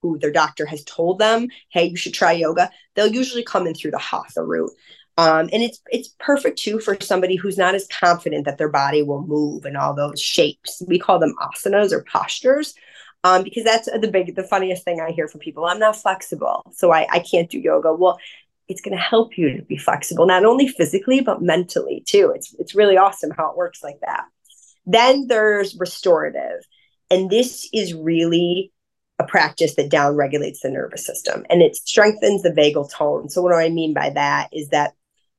who 0.00 0.18
their 0.18 0.32
doctor 0.32 0.64
has 0.64 0.82
told 0.84 1.18
them, 1.18 1.46
hey, 1.68 1.84
you 1.84 1.96
should 1.96 2.14
try 2.14 2.32
yoga. 2.32 2.70
They'll 2.94 3.06
usually 3.06 3.44
come 3.44 3.66
in 3.66 3.74
through 3.74 3.90
the 3.90 3.98
hatha 3.98 4.42
route. 4.42 4.70
Um, 5.18 5.50
and 5.52 5.62
it's 5.62 5.82
it's 5.90 6.14
perfect 6.18 6.58
too 6.58 6.80
for 6.80 6.96
somebody 7.02 7.36
who's 7.36 7.58
not 7.58 7.74
as 7.74 7.86
confident 7.88 8.46
that 8.46 8.56
their 8.56 8.70
body 8.70 9.02
will 9.02 9.26
move 9.26 9.66
in 9.66 9.76
all 9.76 9.92
those 9.92 10.18
shapes. 10.18 10.82
We 10.86 10.98
call 10.98 11.18
them 11.18 11.34
asanas 11.42 11.92
or 11.92 12.02
postures, 12.02 12.74
um, 13.24 13.42
because 13.42 13.64
that's 13.64 13.90
the 13.90 14.10
big 14.10 14.34
the 14.34 14.44
funniest 14.44 14.82
thing 14.82 15.02
I 15.02 15.10
hear 15.10 15.28
from 15.28 15.40
people. 15.40 15.66
I'm 15.66 15.78
not 15.78 15.96
flexible, 15.96 16.62
so 16.72 16.90
I, 16.90 17.06
I 17.10 17.18
can't 17.18 17.50
do 17.50 17.58
yoga. 17.58 17.92
Well, 17.92 18.18
it's 18.68 18.80
going 18.80 18.96
to 18.96 19.02
help 19.02 19.36
you 19.36 19.54
to 19.58 19.62
be 19.62 19.76
flexible, 19.76 20.24
not 20.24 20.46
only 20.46 20.68
physically 20.68 21.20
but 21.20 21.42
mentally 21.42 22.02
too. 22.06 22.32
It's 22.34 22.54
it's 22.58 22.74
really 22.74 22.96
awesome 22.96 23.32
how 23.36 23.50
it 23.50 23.58
works 23.58 23.82
like 23.82 24.00
that. 24.00 24.24
Then 24.86 25.26
there's 25.26 25.76
restorative, 25.76 26.64
and 27.10 27.30
this 27.30 27.68
is 27.72 27.94
really 27.94 28.72
a 29.18 29.24
practice 29.24 29.76
that 29.76 29.90
down 29.90 30.16
regulates 30.16 30.60
the 30.60 30.70
nervous 30.70 31.04
system 31.04 31.44
and 31.50 31.60
it 31.60 31.76
strengthens 31.76 32.42
the 32.42 32.50
vagal 32.50 32.90
tone. 32.90 33.28
So, 33.28 33.42
what 33.42 33.50
do 33.50 33.56
I 33.56 33.68
mean 33.68 33.92
by 33.92 34.10
that? 34.10 34.48
Is 34.52 34.68
that 34.70 34.94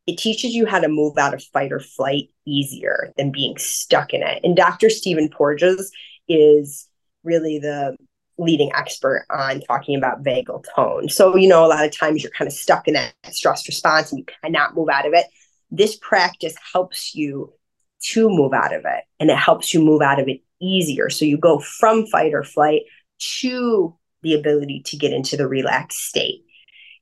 it 0.07 0.17
teaches 0.17 0.53
you 0.53 0.65
how 0.65 0.79
to 0.79 0.87
move 0.87 1.17
out 1.17 1.33
of 1.33 1.43
fight 1.43 1.71
or 1.71 1.79
flight 1.79 2.29
easier 2.45 3.11
than 3.17 3.31
being 3.31 3.57
stuck 3.57 4.13
in 4.13 4.23
it. 4.23 4.41
And 4.43 4.55
Dr. 4.55 4.89
Stephen 4.89 5.29
Porges 5.29 5.91
is 6.27 6.87
really 7.23 7.59
the 7.59 7.95
leading 8.37 8.71
expert 8.73 9.25
on 9.29 9.61
talking 9.61 9.95
about 9.95 10.23
vagal 10.23 10.65
tone. 10.75 11.09
So, 11.09 11.35
you 11.35 11.47
know, 11.47 11.65
a 11.65 11.67
lot 11.67 11.85
of 11.85 11.95
times 11.95 12.23
you're 12.23 12.31
kind 12.31 12.47
of 12.47 12.53
stuck 12.53 12.87
in 12.87 12.95
that 12.95 13.13
stress 13.29 13.67
response 13.67 14.11
and 14.11 14.19
you 14.19 14.25
cannot 14.43 14.75
move 14.75 14.89
out 14.89 15.05
of 15.05 15.13
it. 15.13 15.27
This 15.69 15.95
practice 15.95 16.55
helps 16.73 17.13
you 17.13 17.53
to 18.01 18.29
move 18.29 18.53
out 18.53 18.73
of 18.73 18.83
it 18.85 19.03
and 19.19 19.29
it 19.29 19.37
helps 19.37 19.73
you 19.73 19.83
move 19.83 20.01
out 20.01 20.19
of 20.19 20.27
it 20.27 20.41
easier. 20.59 21.09
So 21.09 21.25
you 21.25 21.37
go 21.37 21.59
from 21.59 22.05
fight 22.07 22.33
or 22.33 22.43
flight 22.43 22.81
to 23.39 23.95
the 24.21 24.35
ability 24.35 24.83
to 24.85 24.97
get 24.97 25.13
into 25.13 25.37
the 25.37 25.47
relaxed 25.47 25.99
state 25.99 26.45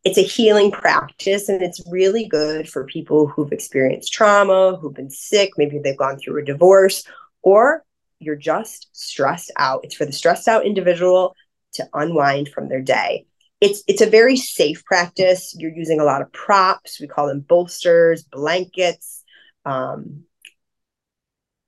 it's 0.03 0.17
a 0.17 0.21
healing 0.21 0.71
practice 0.71 1.49
and 1.49 1.61
it's 1.61 1.85
really 1.89 2.25
good 2.25 2.69
for 2.69 2.85
people 2.85 3.27
who've 3.27 3.51
experienced 3.51 4.13
trauma, 4.13 4.77
who've 4.77 4.93
been 4.93 5.09
sick, 5.09 5.51
maybe 5.57 5.79
they've 5.79 5.97
gone 5.97 6.17
through 6.17 6.41
a 6.41 6.45
divorce, 6.45 7.03
or 7.41 7.83
you're 8.19 8.35
just 8.35 8.87
stressed 8.93 9.51
out. 9.57 9.81
It's 9.83 9.95
for 9.95 10.05
the 10.05 10.13
stressed 10.13 10.47
out 10.47 10.65
individual 10.65 11.35
to 11.73 11.87
unwind 11.93 12.49
from 12.49 12.69
their 12.69 12.81
day. 12.81 13.25
It's 13.59 13.83
it's 13.87 14.01
a 14.01 14.09
very 14.09 14.37
safe 14.37 14.85
practice. 14.85 15.53
You're 15.57 15.75
using 15.75 15.99
a 15.99 16.05
lot 16.05 16.21
of 16.21 16.31
props. 16.31 16.99
We 16.99 17.07
call 17.07 17.27
them 17.27 17.41
bolsters, 17.41 18.23
blankets, 18.23 19.23
um, 19.65 20.23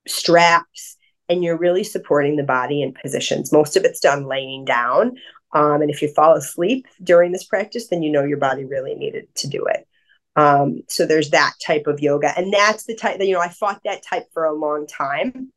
straps, 0.08 0.98
and 1.30 1.44
you're 1.44 1.58
really 1.58 1.84
supporting 1.84 2.36
the 2.36 2.44
body 2.44 2.82
in 2.82 2.94
positions. 2.94 3.52
Most 3.52 3.78
of 3.78 3.84
it's 3.84 4.00
done 4.00 4.26
laying 4.26 4.66
down, 4.66 5.18
um, 5.54 5.82
and 5.82 5.90
if 5.90 6.02
you 6.02 6.08
fall 6.08 6.34
asleep 6.34 6.88
during 7.04 7.32
this 7.32 7.44
practice, 7.44 7.88
then 7.88 8.04
you 8.04 8.12
know 8.12 8.24
your 8.24 8.38
body 8.38 8.66
really 8.66 8.96
needed 8.96 9.34
to 9.36 9.48
do 9.48 9.66
it. 9.66 9.88
Um, 10.36 10.82
so 10.88 11.06
there's 11.06 11.32
that 11.32 11.54
type 11.66 11.88
of 11.88 12.00
yoga. 12.00 12.34
And 12.38 12.54
that's 12.54 12.86
the 12.86 12.96
type 12.96 13.20
that, 13.20 13.28
you 13.28 13.34
know, 13.34 13.42
I 13.42 13.50
fought 13.50 13.82
that 13.84 14.04
type 14.04 14.28
for 14.34 14.46
a 14.46 14.54
long 14.54 14.88
time. 14.88 15.52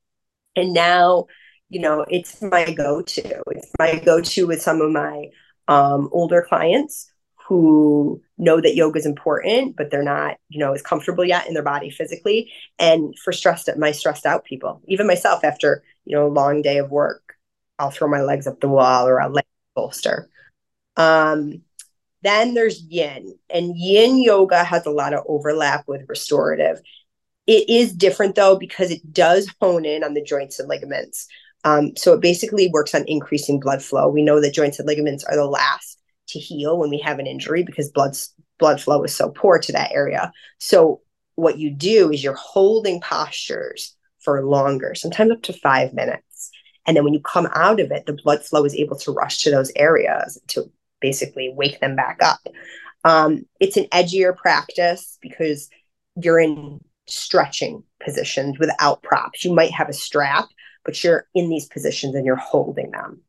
And 0.56 0.72
now, 0.72 1.26
you 1.68 1.80
know, 1.80 2.04
it's 2.08 2.42
my 2.42 2.72
go 2.72 3.02
to. 3.02 3.42
It's 3.50 3.70
my 3.78 3.98
go 4.00 4.20
to 4.20 4.46
with 4.46 4.62
some 4.62 4.80
of 4.80 4.90
my 4.90 5.28
um, 5.68 6.08
older 6.12 6.42
clients 6.42 7.10
who 7.46 8.22
know 8.38 8.60
that 8.60 8.74
yoga 8.74 8.98
is 8.98 9.06
important, 9.06 9.76
but 9.76 9.90
they're 9.90 10.02
not, 10.02 10.38
you 10.48 10.58
know, 10.58 10.72
as 10.72 10.80
comfortable 10.80 11.24
yet 11.24 11.46
in 11.46 11.54
their 11.54 11.62
body 11.62 11.90
physically. 11.90 12.50
And 12.78 13.14
for 13.18 13.32
stressed, 13.32 13.68
my 13.76 13.92
stressed 13.92 14.24
out 14.24 14.44
people, 14.44 14.80
even 14.86 15.06
myself 15.06 15.44
after, 15.44 15.82
you 16.06 16.16
know, 16.16 16.26
a 16.26 16.28
long 16.28 16.62
day 16.62 16.78
of 16.78 16.90
work, 16.90 17.36
I'll 17.78 17.90
throw 17.90 18.08
my 18.08 18.22
legs 18.22 18.46
up 18.46 18.60
the 18.60 18.68
wall 18.68 19.06
or 19.06 19.20
I'll 19.20 19.30
lay 19.30 19.42
bolster. 19.74 20.30
Um, 20.96 21.62
then 22.22 22.54
there's 22.54 22.82
yin, 22.84 23.34
and 23.50 23.76
yin 23.76 24.16
yoga 24.16 24.64
has 24.64 24.86
a 24.86 24.90
lot 24.90 25.12
of 25.12 25.24
overlap 25.28 25.86
with 25.86 26.08
restorative. 26.08 26.80
It 27.46 27.68
is 27.68 27.92
different 27.92 28.36
though 28.36 28.56
because 28.56 28.90
it 28.90 29.12
does 29.12 29.52
hone 29.60 29.84
in 29.84 30.02
on 30.02 30.14
the 30.14 30.22
joints 30.22 30.58
and 30.58 30.68
ligaments. 30.68 31.26
Um, 31.64 31.94
so 31.96 32.14
it 32.14 32.22
basically 32.22 32.68
works 32.68 32.94
on 32.94 33.04
increasing 33.06 33.60
blood 33.60 33.82
flow. 33.82 34.08
We 34.08 34.22
know 34.22 34.40
that 34.40 34.54
joints 34.54 34.78
and 34.78 34.88
ligaments 34.88 35.24
are 35.24 35.36
the 35.36 35.44
last 35.44 35.98
to 36.28 36.38
heal 36.38 36.78
when 36.78 36.90
we 36.90 36.98
have 36.98 37.18
an 37.18 37.26
injury 37.26 37.62
because 37.62 37.90
blood 37.90 38.16
blood 38.58 38.80
flow 38.80 39.02
is 39.02 39.14
so 39.14 39.30
poor 39.30 39.58
to 39.58 39.72
that 39.72 39.92
area. 39.92 40.32
So 40.58 41.00
what 41.34 41.58
you 41.58 41.70
do 41.70 42.10
is 42.10 42.22
you're 42.22 42.34
holding 42.34 43.00
postures 43.00 43.96
for 44.20 44.44
longer, 44.44 44.94
sometimes 44.94 45.32
up 45.32 45.42
to 45.42 45.52
five 45.52 45.92
minutes. 45.92 46.50
And 46.86 46.96
then 46.96 47.04
when 47.04 47.14
you 47.14 47.20
come 47.20 47.48
out 47.54 47.80
of 47.80 47.90
it, 47.90 48.06
the 48.06 48.12
blood 48.12 48.42
flow 48.42 48.64
is 48.64 48.74
able 48.74 48.96
to 48.98 49.12
rush 49.12 49.42
to 49.42 49.50
those 49.50 49.72
areas 49.74 50.38
to 50.48 50.70
basically 51.00 51.52
wake 51.54 51.80
them 51.80 51.96
back 51.96 52.18
up. 52.22 52.40
Um, 53.04 53.44
it's 53.60 53.76
an 53.76 53.84
edgier 53.86 54.36
practice 54.36 55.18
because 55.20 55.68
you're 56.16 56.40
in 56.40 56.80
stretching 57.06 57.82
positions 58.02 58.58
without 58.58 59.02
props. 59.02 59.44
You 59.44 59.52
might 59.52 59.72
have 59.72 59.88
a 59.88 59.94
strap, 59.94 60.48
but 60.84 61.02
you're 61.02 61.26
in 61.34 61.48
these 61.50 61.66
positions 61.66 62.14
and 62.14 62.24
you're 62.24 62.36
holding 62.36 62.90
them. 62.90 63.20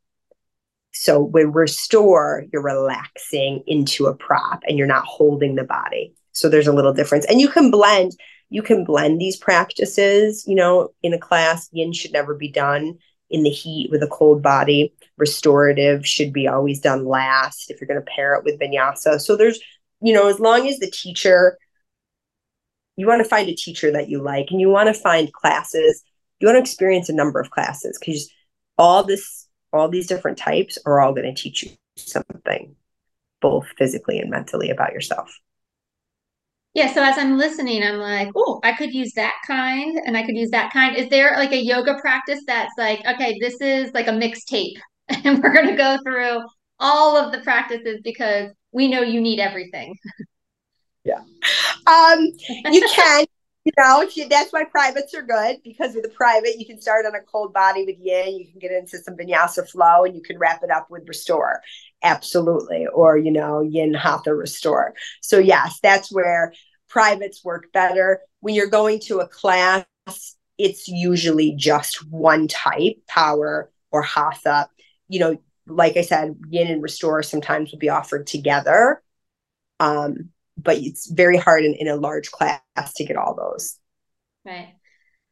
So 0.95 1.19
when 1.19 1.51
restore, 1.51 2.45
you're 2.53 2.61
relaxing 2.61 3.63
into 3.67 4.07
a 4.07 4.15
prop 4.15 4.63
and 4.65 4.77
you're 4.77 4.87
not 4.87 5.05
holding 5.05 5.55
the 5.55 5.65
body. 5.65 6.13
So 6.31 6.47
there's 6.47 6.67
a 6.67 6.73
little 6.73 6.91
mm-hmm. 6.91 6.97
difference. 6.97 7.25
And 7.25 7.41
you 7.41 7.49
can 7.49 7.69
blend, 7.69 8.13
you 8.49 8.61
can 8.61 8.85
blend 8.85 9.19
these 9.19 9.35
practices, 9.35 10.45
you 10.47 10.55
know, 10.55 10.89
in 11.03 11.13
a 11.13 11.19
class. 11.19 11.69
Yin 11.73 11.91
should 11.91 12.13
never 12.13 12.33
be 12.33 12.49
done 12.49 12.97
in 13.29 13.43
the 13.43 13.49
heat 13.49 13.89
with 13.91 14.03
a 14.03 14.07
cold 14.07 14.41
body. 14.41 14.93
Restorative 15.17 16.07
should 16.07 16.31
be 16.31 16.47
always 16.47 16.79
done 16.79 17.05
last 17.05 17.69
if 17.69 17.81
you're 17.81 17.87
going 17.87 17.99
to 17.99 18.11
pair 18.15 18.35
it 18.35 18.45
with 18.45 18.59
vinyasa. 18.59 19.19
So 19.19 19.35
there's, 19.35 19.59
you 20.01 20.13
know, 20.13 20.29
as 20.29 20.39
long 20.39 20.67
as 20.67 20.79
the 20.79 20.89
teacher, 20.89 21.57
you 22.95 23.05
want 23.05 23.21
to 23.21 23.29
find 23.29 23.49
a 23.49 23.55
teacher 23.55 23.91
that 23.91 24.07
you 24.07 24.21
like 24.21 24.47
and 24.49 24.61
you 24.61 24.69
want 24.69 24.87
to 24.87 24.93
find 24.93 25.33
classes, 25.33 26.03
you 26.39 26.47
want 26.47 26.55
to 26.55 26.61
experience 26.61 27.09
a 27.09 27.13
number 27.13 27.41
of 27.41 27.51
classes 27.51 27.97
because 27.99 28.31
all 28.77 29.03
this, 29.03 29.44
all 29.75 29.89
these 29.89 30.07
different 30.07 30.37
types 30.37 30.77
are 30.85 30.99
all 30.99 31.13
going 31.13 31.33
to 31.33 31.41
teach 31.41 31.63
you 31.63 31.71
something, 31.97 32.75
both 33.41 33.67
physically 33.77 34.19
and 34.19 34.29
mentally 34.29 34.69
about 34.69 34.93
yourself. 34.93 35.39
Yeah, 36.73 36.93
so 36.93 37.01
as 37.01 37.17
I'm 37.17 37.37
listening, 37.37 37.83
I'm 37.83 37.97
like, 37.97 38.29
oh, 38.35 38.59
I 38.63 38.73
could 38.73 38.93
use 38.93 39.13
that 39.13 39.35
kind 39.47 39.97
and 40.05 40.17
I 40.17 40.23
could 40.25 40.35
use 40.35 40.51
that 40.51 40.73
kind. 40.73 40.97
Is 40.97 41.07
there 41.07 41.33
like 41.37 41.53
a 41.53 41.63
yoga 41.63 41.97
practice 42.01 42.41
that's 42.45 42.73
like, 42.77 42.99
okay, 43.07 43.37
this 43.39 43.61
is 43.61 43.93
like 43.93 44.07
a 44.07 44.11
mixtape 44.11 44.75
and 45.07 45.41
we're 45.41 45.53
going 45.53 45.69
to 45.69 45.75
go 45.75 45.97
through 46.03 46.41
all 46.79 47.15
of 47.15 47.31
the 47.31 47.39
practices 47.39 48.01
because 48.03 48.51
we 48.73 48.89
know 48.89 49.01
you 49.01 49.21
need 49.21 49.39
everything. 49.39 49.95
Yeah. 51.05 51.21
Um, 51.87 52.19
you 52.71 52.85
can, 52.93 53.25
you 53.65 53.71
know, 53.77 54.07
that's 54.29 54.53
why 54.53 54.63
privates 54.63 55.15
are 55.15 55.23
good 55.23 55.57
because 55.63 55.95
with 55.95 56.05
a 56.05 56.09
private, 56.09 56.59
you 56.59 56.67
can 56.67 56.79
start 56.79 57.05
on 57.07 57.15
a 57.15 57.21
cold 57.21 57.51
body 57.51 57.83
with 57.83 57.97
yin, 57.99 58.37
you 58.37 58.45
can 58.47 58.59
get 58.59 58.71
into 58.71 58.99
some 58.99 59.17
vinyasa 59.17 59.67
flow 59.67 60.03
and 60.05 60.15
you 60.15 60.21
can 60.21 60.37
wrap 60.37 60.61
it 60.63 60.69
up 60.69 60.91
with 60.91 61.07
restore. 61.07 61.61
Absolutely. 62.03 62.85
Or 62.85 63.17
you 63.17 63.31
know 63.31 63.61
yin 63.61 63.95
hatha 63.95 64.35
restore. 64.35 64.93
So 65.21 65.39
yes 65.39 65.79
that's 65.81 66.11
where 66.11 66.53
privates 66.89 67.43
work 67.43 67.71
better. 67.73 68.21
When 68.41 68.53
you're 68.53 68.67
going 68.67 68.99
to 69.01 69.19
a 69.19 69.27
class 69.27 69.85
it's 70.57 70.87
usually 70.87 71.53
just 71.55 72.07
one 72.09 72.47
type 72.47 72.97
power 73.07 73.71
or 73.91 74.03
hatha. 74.03 74.69
You 75.07 75.19
know 75.19 75.37
like 75.67 75.97
i 75.97 76.01
said 76.01 76.35
yin 76.51 76.67
and 76.67 76.83
restore 76.83 77.23
sometimes 77.23 77.71
will 77.71 77.79
be 77.79 77.89
offered 77.89 78.27
together. 78.27 79.01
Um, 79.79 80.29
but 80.57 80.77
it's 80.77 81.09
very 81.09 81.37
hard 81.37 81.63
in, 81.63 81.73
in 81.75 81.87
a 81.87 81.95
large 81.95 82.31
class 82.31 82.59
to 82.95 83.05
get 83.05 83.17
all 83.17 83.35
those 83.35 83.77
right 84.45 84.73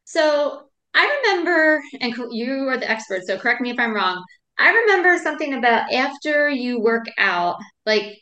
so 0.03 0.63
i 0.93 1.21
remember 1.23 1.81
and 2.01 2.15
you 2.31 2.67
are 2.69 2.77
the 2.77 2.89
expert 2.89 3.21
so 3.25 3.37
correct 3.37 3.61
me 3.61 3.69
if 3.69 3.79
i'm 3.79 3.93
wrong 3.93 4.23
I 4.57 4.71
remember 4.71 5.17
something 5.17 5.53
about 5.55 5.91
after 5.91 6.49
you 6.49 6.79
work 6.79 7.05
out, 7.17 7.57
like 7.85 8.17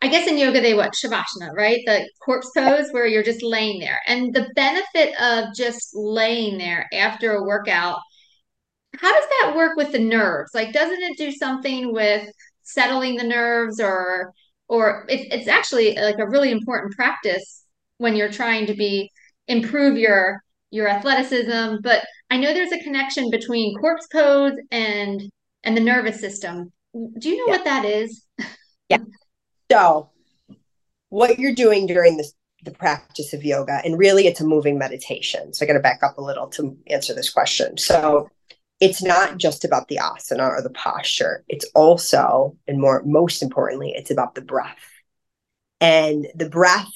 I 0.00 0.08
guess 0.08 0.28
in 0.28 0.38
yoga 0.38 0.60
they 0.60 0.74
what 0.74 0.94
shavasana, 0.94 1.52
right? 1.54 1.80
The 1.84 2.08
corpse 2.24 2.50
pose 2.56 2.90
where 2.90 3.06
you're 3.06 3.24
just 3.24 3.42
laying 3.42 3.80
there. 3.80 3.98
And 4.06 4.32
the 4.32 4.48
benefit 4.54 5.20
of 5.20 5.54
just 5.56 5.90
laying 5.94 6.58
there 6.58 6.86
after 6.92 7.32
a 7.32 7.44
workout 7.44 7.98
how 8.96 9.12
does 9.12 9.28
that 9.28 9.54
work 9.54 9.76
with 9.76 9.92
the 9.92 9.98
nerves? 9.98 10.52
Like, 10.54 10.72
doesn't 10.72 11.00
it 11.00 11.18
do 11.18 11.30
something 11.30 11.92
with 11.92 12.28
settling 12.62 13.16
the 13.16 13.24
nerves 13.24 13.80
or 13.80 14.32
or 14.68 15.06
it, 15.08 15.32
it's 15.32 15.48
actually 15.48 15.96
uh, 15.96 16.04
like 16.04 16.18
a 16.18 16.28
really 16.28 16.50
important 16.50 16.94
practice 16.94 17.64
when 17.98 18.14
you're 18.14 18.30
trying 18.30 18.66
to 18.66 18.74
be 18.74 19.10
improve 19.46 19.96
your 19.96 20.42
your 20.70 20.86
athleticism 20.86 21.76
but 21.82 22.04
i 22.30 22.36
know 22.36 22.52
there's 22.52 22.72
a 22.72 22.82
connection 22.82 23.30
between 23.30 23.74
corpse 23.78 24.06
pose 24.12 24.52
and 24.70 25.22
and 25.64 25.76
the 25.76 25.80
nervous 25.80 26.20
system. 26.20 26.72
Do 27.18 27.28
you 27.28 27.36
know 27.36 27.52
yeah. 27.52 27.58
what 27.58 27.64
that 27.64 27.84
is? 27.84 28.24
Yeah. 28.88 28.98
So 29.70 30.10
what 31.10 31.38
you're 31.38 31.54
doing 31.54 31.86
during 31.86 32.16
this 32.16 32.32
the 32.64 32.70
practice 32.72 33.32
of 33.34 33.44
yoga 33.44 33.80
and 33.84 33.96
really 33.98 34.26
it's 34.26 34.40
a 34.40 34.46
moving 34.46 34.78
meditation. 34.78 35.52
So 35.52 35.64
i 35.64 35.66
got 35.66 35.74
to 35.74 35.80
back 35.80 36.02
up 36.02 36.18
a 36.18 36.22
little 36.22 36.48
to 36.48 36.76
answer 36.88 37.14
this 37.14 37.30
question. 37.30 37.76
So 37.76 38.30
it's 38.80 39.02
not 39.02 39.38
just 39.38 39.64
about 39.64 39.88
the 39.88 39.96
asana 39.96 40.48
or 40.48 40.62
the 40.62 40.70
posture. 40.70 41.44
It's 41.48 41.66
also 41.74 42.56
and 42.66 42.80
more 42.80 43.02
most 43.04 43.42
importantly 43.42 43.92
it's 43.94 44.10
about 44.10 44.34
the 44.34 44.42
breath. 44.42 44.78
And 45.80 46.26
the 46.34 46.48
breath 46.48 46.92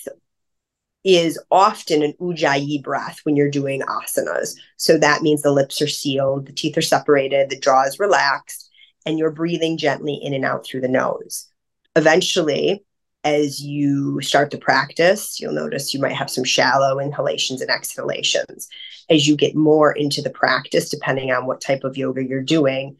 is 1.04 1.38
often 1.50 2.02
an 2.02 2.14
ujjayi 2.20 2.82
breath 2.82 3.20
when 3.24 3.34
you're 3.34 3.50
doing 3.50 3.82
asanas. 3.82 4.54
So 4.76 4.96
that 4.98 5.22
means 5.22 5.42
the 5.42 5.50
lips 5.50 5.82
are 5.82 5.88
sealed 5.88 6.46
the 6.46 6.52
teeth 6.52 6.78
are 6.78 6.82
separated 6.82 7.50
the 7.50 7.58
jaw 7.58 7.82
is 7.84 7.98
relaxed 7.98 8.70
and 9.04 9.18
you're 9.18 9.32
breathing 9.32 9.76
gently 9.76 10.14
in 10.14 10.32
and 10.32 10.44
out 10.44 10.64
through 10.64 10.82
the 10.82 10.88
nose. 10.88 11.48
Eventually 11.96 12.84
as 13.24 13.62
you 13.62 14.20
start 14.20 14.50
to 14.50 14.58
practice, 14.58 15.40
you'll 15.40 15.52
notice 15.52 15.94
you 15.94 16.00
might 16.00 16.16
have 16.16 16.30
some 16.30 16.44
shallow 16.44 16.98
inhalations 16.98 17.60
and 17.60 17.70
exhalations. 17.70 18.68
As 19.08 19.28
you 19.28 19.36
get 19.36 19.54
more 19.54 19.92
into 19.92 20.22
the 20.22 20.30
practice, 20.30 20.88
depending 20.88 21.30
on 21.30 21.46
what 21.46 21.60
type 21.60 21.84
of 21.84 21.96
yoga 21.96 22.24
you're 22.24 22.42
doing, 22.42 22.96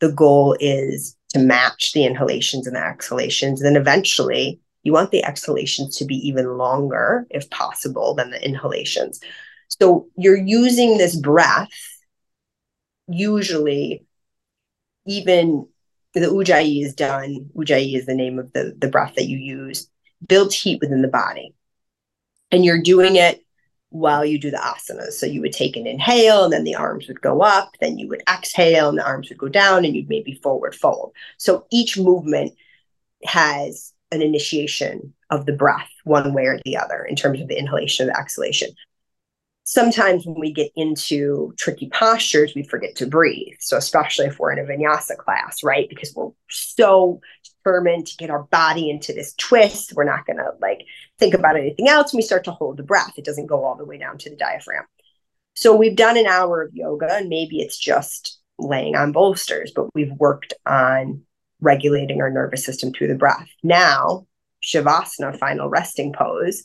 the 0.00 0.10
goal 0.10 0.56
is 0.58 1.16
to 1.30 1.38
match 1.38 1.92
the 1.92 2.04
inhalations 2.04 2.66
and 2.66 2.74
the 2.74 2.84
exhalations. 2.84 3.60
And 3.60 3.66
then 3.66 3.80
eventually, 3.80 4.60
you 4.82 4.92
want 4.92 5.10
the 5.10 5.24
exhalations 5.24 5.96
to 5.98 6.04
be 6.04 6.16
even 6.26 6.56
longer, 6.56 7.26
if 7.30 7.48
possible, 7.50 8.14
than 8.14 8.30
the 8.30 8.44
inhalations. 8.44 9.20
So 9.68 10.08
you're 10.16 10.36
using 10.36 10.98
this 10.98 11.14
breath, 11.14 11.70
usually, 13.06 14.04
even 15.06 15.68
the 16.14 16.20
ujjayi 16.20 16.84
is 16.84 16.94
done. 16.94 17.50
Ujjayi 17.54 17.96
is 17.96 18.06
the 18.06 18.14
name 18.14 18.38
of 18.38 18.52
the, 18.52 18.74
the 18.78 18.88
breath 18.88 19.14
that 19.16 19.28
you 19.28 19.38
use, 19.38 19.88
builds 20.26 20.54
heat 20.54 20.80
within 20.80 21.02
the 21.02 21.08
body. 21.08 21.54
And 22.50 22.64
you're 22.64 22.82
doing 22.82 23.16
it 23.16 23.44
while 23.90 24.24
you 24.24 24.38
do 24.38 24.50
the 24.50 24.56
asanas. 24.56 25.12
So 25.12 25.26
you 25.26 25.40
would 25.40 25.52
take 25.52 25.76
an 25.76 25.86
inhale 25.86 26.44
and 26.44 26.52
then 26.52 26.64
the 26.64 26.74
arms 26.74 27.06
would 27.08 27.20
go 27.20 27.42
up, 27.42 27.70
then 27.80 27.98
you 27.98 28.08
would 28.08 28.22
exhale 28.28 28.88
and 28.88 28.98
the 28.98 29.06
arms 29.06 29.28
would 29.28 29.38
go 29.38 29.48
down 29.48 29.84
and 29.84 29.94
you'd 29.94 30.08
maybe 30.08 30.40
forward 30.42 30.74
fold. 30.74 31.12
So 31.38 31.66
each 31.70 31.98
movement 31.98 32.52
has 33.24 33.92
an 34.12 34.22
initiation 34.22 35.12
of 35.30 35.46
the 35.46 35.52
breath 35.52 35.90
one 36.04 36.32
way 36.34 36.46
or 36.46 36.58
the 36.64 36.76
other 36.76 37.04
in 37.04 37.14
terms 37.14 37.40
of 37.40 37.48
the 37.48 37.58
inhalation 37.58 38.08
and 38.08 38.16
the 38.16 38.20
exhalation 38.20 38.70
sometimes 39.70 40.26
when 40.26 40.34
we 40.40 40.52
get 40.52 40.72
into 40.74 41.54
tricky 41.56 41.88
postures, 41.90 42.56
we 42.56 42.64
forget 42.64 42.96
to 42.96 43.06
breathe. 43.06 43.54
So, 43.60 43.76
especially 43.76 44.26
if 44.26 44.36
we're 44.40 44.50
in 44.50 44.58
a 44.58 44.64
vinyasa 44.64 45.16
class, 45.16 45.62
right? 45.62 45.88
Because 45.88 46.12
we're 46.12 46.30
so 46.50 47.20
determined 47.44 48.08
to 48.08 48.16
get 48.16 48.30
our 48.30 48.42
body 48.44 48.90
into 48.90 49.12
this 49.12 49.32
twist, 49.34 49.92
we're 49.94 50.02
not 50.02 50.26
going 50.26 50.38
to 50.38 50.50
like 50.60 50.84
think 51.20 51.34
about 51.34 51.56
anything 51.56 51.88
else. 51.88 52.12
We 52.12 52.20
start 52.20 52.42
to 52.44 52.50
hold 52.50 52.78
the 52.78 52.82
breath. 52.82 53.12
It 53.16 53.24
doesn't 53.24 53.46
go 53.46 53.64
all 53.64 53.76
the 53.76 53.84
way 53.84 53.96
down 53.96 54.18
to 54.18 54.30
the 54.30 54.34
diaphragm. 54.34 54.86
So, 55.54 55.76
we've 55.76 55.96
done 55.96 56.18
an 56.18 56.26
hour 56.26 56.62
of 56.62 56.74
yoga, 56.74 57.06
and 57.08 57.28
maybe 57.28 57.60
it's 57.60 57.78
just 57.78 58.40
laying 58.58 58.96
on 58.96 59.12
bolsters, 59.12 59.70
but 59.74 59.94
we've 59.94 60.12
worked 60.18 60.52
on 60.66 61.22
regulating 61.60 62.20
our 62.20 62.30
nervous 62.30 62.64
system 62.64 62.92
through 62.92 63.06
the 63.06 63.14
breath. 63.14 63.46
Now, 63.62 64.26
Shavasana, 64.64 65.38
final 65.38 65.68
resting 65.68 66.12
pose, 66.12 66.64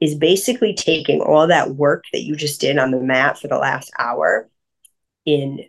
is 0.00 0.14
basically 0.14 0.74
taking 0.74 1.20
all 1.20 1.46
that 1.46 1.74
work 1.74 2.04
that 2.12 2.22
you 2.22 2.34
just 2.34 2.60
did 2.60 2.78
on 2.78 2.90
the 2.90 3.00
mat 3.00 3.38
for 3.38 3.48
the 3.48 3.58
last 3.58 3.90
hour 3.98 4.48
in 5.26 5.60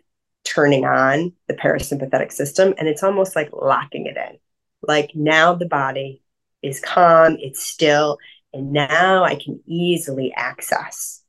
turning 0.44 0.84
on 0.84 1.32
the 1.48 1.54
parasympathetic 1.54 2.32
system 2.32 2.74
and 2.78 2.88
it's 2.88 3.02
almost 3.02 3.36
like 3.36 3.50
locking 3.52 4.06
it 4.06 4.16
in. 4.16 4.38
Like 4.82 5.10
now 5.14 5.54
the 5.54 5.66
body 5.66 6.22
is 6.62 6.80
calm 6.80 7.36
it's 7.40 7.60
still 7.60 8.18
and 8.52 8.72
now 8.72 9.24
i 9.24 9.34
can 9.34 9.60
easily 9.66 10.32
access 10.36 11.22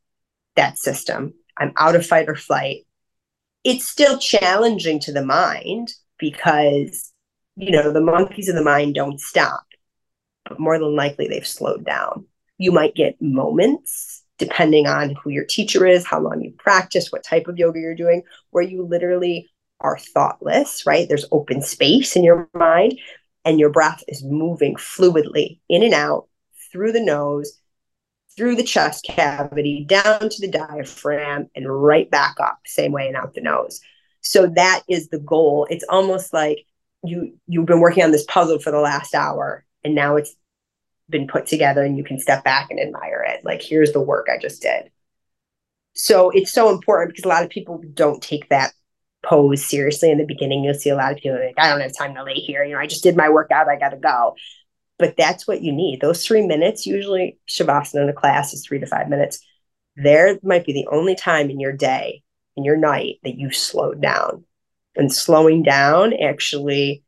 that 0.55 0.77
system. 0.77 1.33
I'm 1.57 1.73
out 1.77 1.95
of 1.95 2.05
fight 2.05 2.29
or 2.29 2.35
flight. 2.35 2.85
It's 3.63 3.87
still 3.87 4.19
challenging 4.19 4.99
to 5.01 5.11
the 5.11 5.25
mind 5.25 5.91
because 6.19 7.11
you 7.55 7.71
know 7.71 7.91
the 7.91 8.01
monkeys 8.01 8.49
of 8.49 8.55
the 8.55 8.63
mind 8.63 8.95
don't 8.95 9.19
stop 9.19 9.63
but 10.45 10.59
more 10.59 10.79
than 10.79 10.95
likely 10.95 11.27
they've 11.27 11.45
slowed 11.45 11.85
down 11.85 12.25
you 12.57 12.71
might 12.71 12.95
get 12.95 13.21
moments, 13.21 14.23
depending 14.37 14.87
on 14.87 15.15
who 15.15 15.29
your 15.29 15.45
teacher 15.45 15.85
is, 15.85 16.05
how 16.05 16.19
long 16.19 16.41
you 16.41 16.51
practice, 16.57 17.11
what 17.11 17.23
type 17.23 17.47
of 17.47 17.57
yoga 17.57 17.79
you're 17.79 17.95
doing, 17.95 18.23
where 18.51 18.63
you 18.63 18.85
literally 18.85 19.49
are 19.79 19.97
thoughtless, 19.97 20.85
right? 20.85 21.07
There's 21.07 21.25
open 21.31 21.61
space 21.61 22.15
in 22.15 22.23
your 22.23 22.49
mind, 22.53 22.99
and 23.45 23.59
your 23.59 23.69
breath 23.69 24.03
is 24.07 24.23
moving 24.23 24.75
fluidly 24.75 25.59
in 25.69 25.83
and 25.83 25.93
out 25.93 26.27
through 26.71 26.93
the 26.93 27.03
nose, 27.03 27.59
through 28.35 28.55
the 28.55 28.63
chest 28.63 29.05
cavity, 29.05 29.85
down 29.87 30.29
to 30.29 30.41
the 30.41 30.47
diaphragm, 30.49 31.49
and 31.55 31.65
right 31.67 32.09
back 32.09 32.39
up, 32.39 32.59
same 32.65 32.91
way 32.91 33.07
and 33.07 33.17
out 33.17 33.33
the 33.33 33.41
nose. 33.41 33.81
So 34.21 34.47
that 34.55 34.83
is 34.87 35.09
the 35.09 35.19
goal. 35.19 35.67
It's 35.69 35.85
almost 35.89 36.33
like 36.33 36.65
you 37.03 37.37
you've 37.47 37.65
been 37.65 37.81
working 37.81 38.03
on 38.03 38.11
this 38.11 38.25
puzzle 38.25 38.59
for 38.59 38.71
the 38.71 38.79
last 38.79 39.13
hour, 39.13 39.65
and 39.83 39.93
now 39.93 40.15
it's 40.15 40.33
been 41.13 41.27
put 41.27 41.45
together 41.45 41.81
and 41.83 41.97
you 41.97 42.03
can 42.03 42.19
step 42.19 42.43
back 42.43 42.69
and 42.69 42.79
admire 42.79 43.23
it. 43.25 43.45
Like, 43.45 43.61
here's 43.61 43.93
the 43.93 44.01
work 44.01 44.27
I 44.29 44.37
just 44.37 44.61
did. 44.61 44.91
So 45.93 46.31
it's 46.31 46.51
so 46.51 46.69
important 46.69 47.11
because 47.11 47.23
a 47.23 47.29
lot 47.29 47.43
of 47.43 47.49
people 47.49 47.81
don't 47.93 48.21
take 48.21 48.49
that 48.49 48.73
pose 49.23 49.63
seriously 49.63 50.11
in 50.11 50.17
the 50.17 50.25
beginning. 50.25 50.63
You'll 50.63 50.73
see 50.73 50.89
a 50.89 50.95
lot 50.95 51.13
of 51.13 51.19
people 51.19 51.39
like, 51.39 51.53
I 51.57 51.69
don't 51.69 51.79
have 51.79 51.95
time 51.95 52.15
to 52.15 52.23
lay 52.23 52.33
here. 52.33 52.65
You 52.65 52.73
know, 52.73 52.79
I 52.79 52.87
just 52.87 53.03
did 53.03 53.15
my 53.15 53.29
workout. 53.29 53.69
I 53.69 53.77
got 53.77 53.89
to 53.89 53.97
go. 53.97 54.35
But 54.99 55.15
that's 55.15 55.47
what 55.47 55.61
you 55.61 55.71
need. 55.71 56.01
Those 56.01 56.25
three 56.25 56.45
minutes, 56.45 56.85
usually 56.85 57.37
Shavasana 57.47 58.03
in 58.03 58.09
a 58.09 58.13
class 58.13 58.53
is 58.53 58.65
three 58.65 58.79
to 58.79 58.85
five 58.85 59.07
minutes. 59.07 59.39
There 59.95 60.39
might 60.43 60.65
be 60.65 60.73
the 60.73 60.87
only 60.91 61.15
time 61.15 61.49
in 61.49 61.59
your 61.59 61.71
day, 61.71 62.23
in 62.57 62.63
your 62.63 62.77
night, 62.77 63.19
that 63.23 63.37
you 63.37 63.51
slowed 63.51 64.01
down. 64.01 64.45
And 64.95 65.13
slowing 65.13 65.63
down 65.63 66.13
actually 66.13 67.03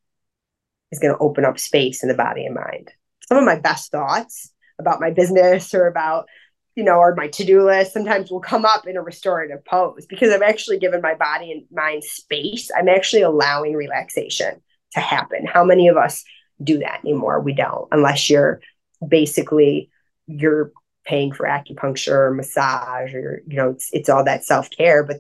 is 0.92 1.00
going 1.00 1.14
to 1.14 1.20
open 1.20 1.46
up 1.46 1.60
space 1.60 2.02
in 2.02 2.10
the 2.10 2.16
body 2.16 2.46
and 2.46 2.56
mind 2.56 2.92
some 3.28 3.38
of 3.38 3.44
my 3.44 3.60
best 3.60 3.92
thoughts 3.92 4.52
about 4.80 5.00
my 5.00 5.12
business 5.12 5.74
or 5.74 5.88
about 5.88 6.28
you 6.76 6.84
know 6.84 6.98
or 6.98 7.16
my 7.16 7.28
to-do 7.28 7.64
list 7.64 7.94
sometimes 7.94 8.30
will 8.30 8.42
come 8.42 8.66
up 8.66 8.88
in 8.88 8.98
a 8.98 9.02
restorative 9.02 9.64
pose 9.66 10.06
because 10.06 10.34
I'm 10.34 10.44
actually 10.44 10.80
given 10.80 11.02
my 11.02 11.16
body 11.16 11.52
and 11.52 11.64
mind 11.72 12.04
space. 12.04 12.70
I'm 12.76 12.90
actually 12.90 13.22
allowing 13.22 13.74
relaxation 13.74 14.62
to 14.92 15.00
happen. 15.00 15.46
How 15.46 15.64
many 15.64 15.88
of 15.88 15.98
us 15.98 16.24
do 16.62 16.80
that 16.80 17.02
anymore? 17.04 17.40
We 17.40 17.54
don't 17.54 17.88
unless 17.92 18.30
you're 18.30 18.62
basically 19.06 19.90
you're 20.28 20.72
paying 21.06 21.32
for 21.32 21.46
acupuncture 21.46 22.30
or 22.30 22.34
massage 22.34 23.14
or 23.14 23.42
you 23.48 23.58
know 23.58 23.72
it's, 23.72 23.90
it's 23.94 24.10
all 24.10 24.24
that 24.24 24.44
self-care 24.44 25.04
but 25.04 25.18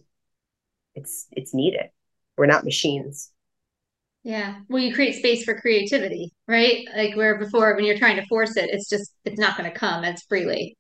it's 0.95 1.27
it's 1.31 1.53
needed. 1.53 1.89
We're 2.37 2.47
not 2.47 2.65
machines 2.65 3.31
yeah. 4.25 4.55
Well, 4.67 4.81
you 4.81 4.93
create 4.93 5.15
space 5.15 5.45
for 5.45 5.53
creativity, 5.61 6.33
right? 6.47 6.85
Like 6.95 7.15
where 7.15 7.37
before, 7.37 7.75
when 7.75 7.85
you're 7.85 7.97
trying 7.97 8.15
to 8.15 8.25
force 8.25 8.57
it, 8.57 8.71
it's 8.73 8.89
just, 8.89 9.13
it's 9.23 9.39
not 9.39 9.55
going 9.55 9.71
to 9.71 9.77
come 9.77 10.03
as 10.03 10.23
freely. 10.23 10.75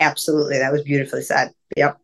Absolutely. 0.00 0.58
That 0.58 0.70
was 0.70 0.82
beautifully 0.82 1.22
said. 1.22 1.50
Yep. 1.76 1.98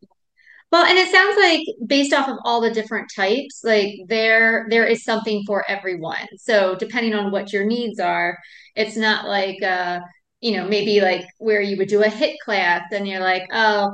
Well, 0.72 0.87
and 0.87 0.96
it 0.96 1.12
sounds 1.12 1.37
like 1.37 1.61
based 1.87 2.14
off 2.14 2.29
of 2.29 2.38
all 2.44 2.62
the 2.62 2.70
different 2.70 3.12
types, 3.14 3.61
like 3.62 3.94
there 4.09 4.66
there 4.70 4.87
is 4.87 5.05
something 5.05 5.44
for 5.46 5.64
everyone. 5.68 6.27
So 6.38 6.74
depending 6.74 7.14
on 7.14 7.31
what 7.31 7.53
your 7.53 7.64
needs 7.64 8.00
are, 8.00 8.37
it's 8.74 8.96
not 8.96 9.27
like 9.27 9.62
uh, 9.62 10.00
you 10.40 10.57
know, 10.57 10.66
maybe 10.66 11.00
like 11.00 11.27
where 11.38 11.61
you 11.61 11.77
would 11.77 11.88
do 11.88 12.03
a 12.03 12.09
HIIT 12.09 12.38
class 12.44 12.83
and 12.90 13.07
you're 13.07 13.20
like, 13.20 13.48
oh, 13.53 13.92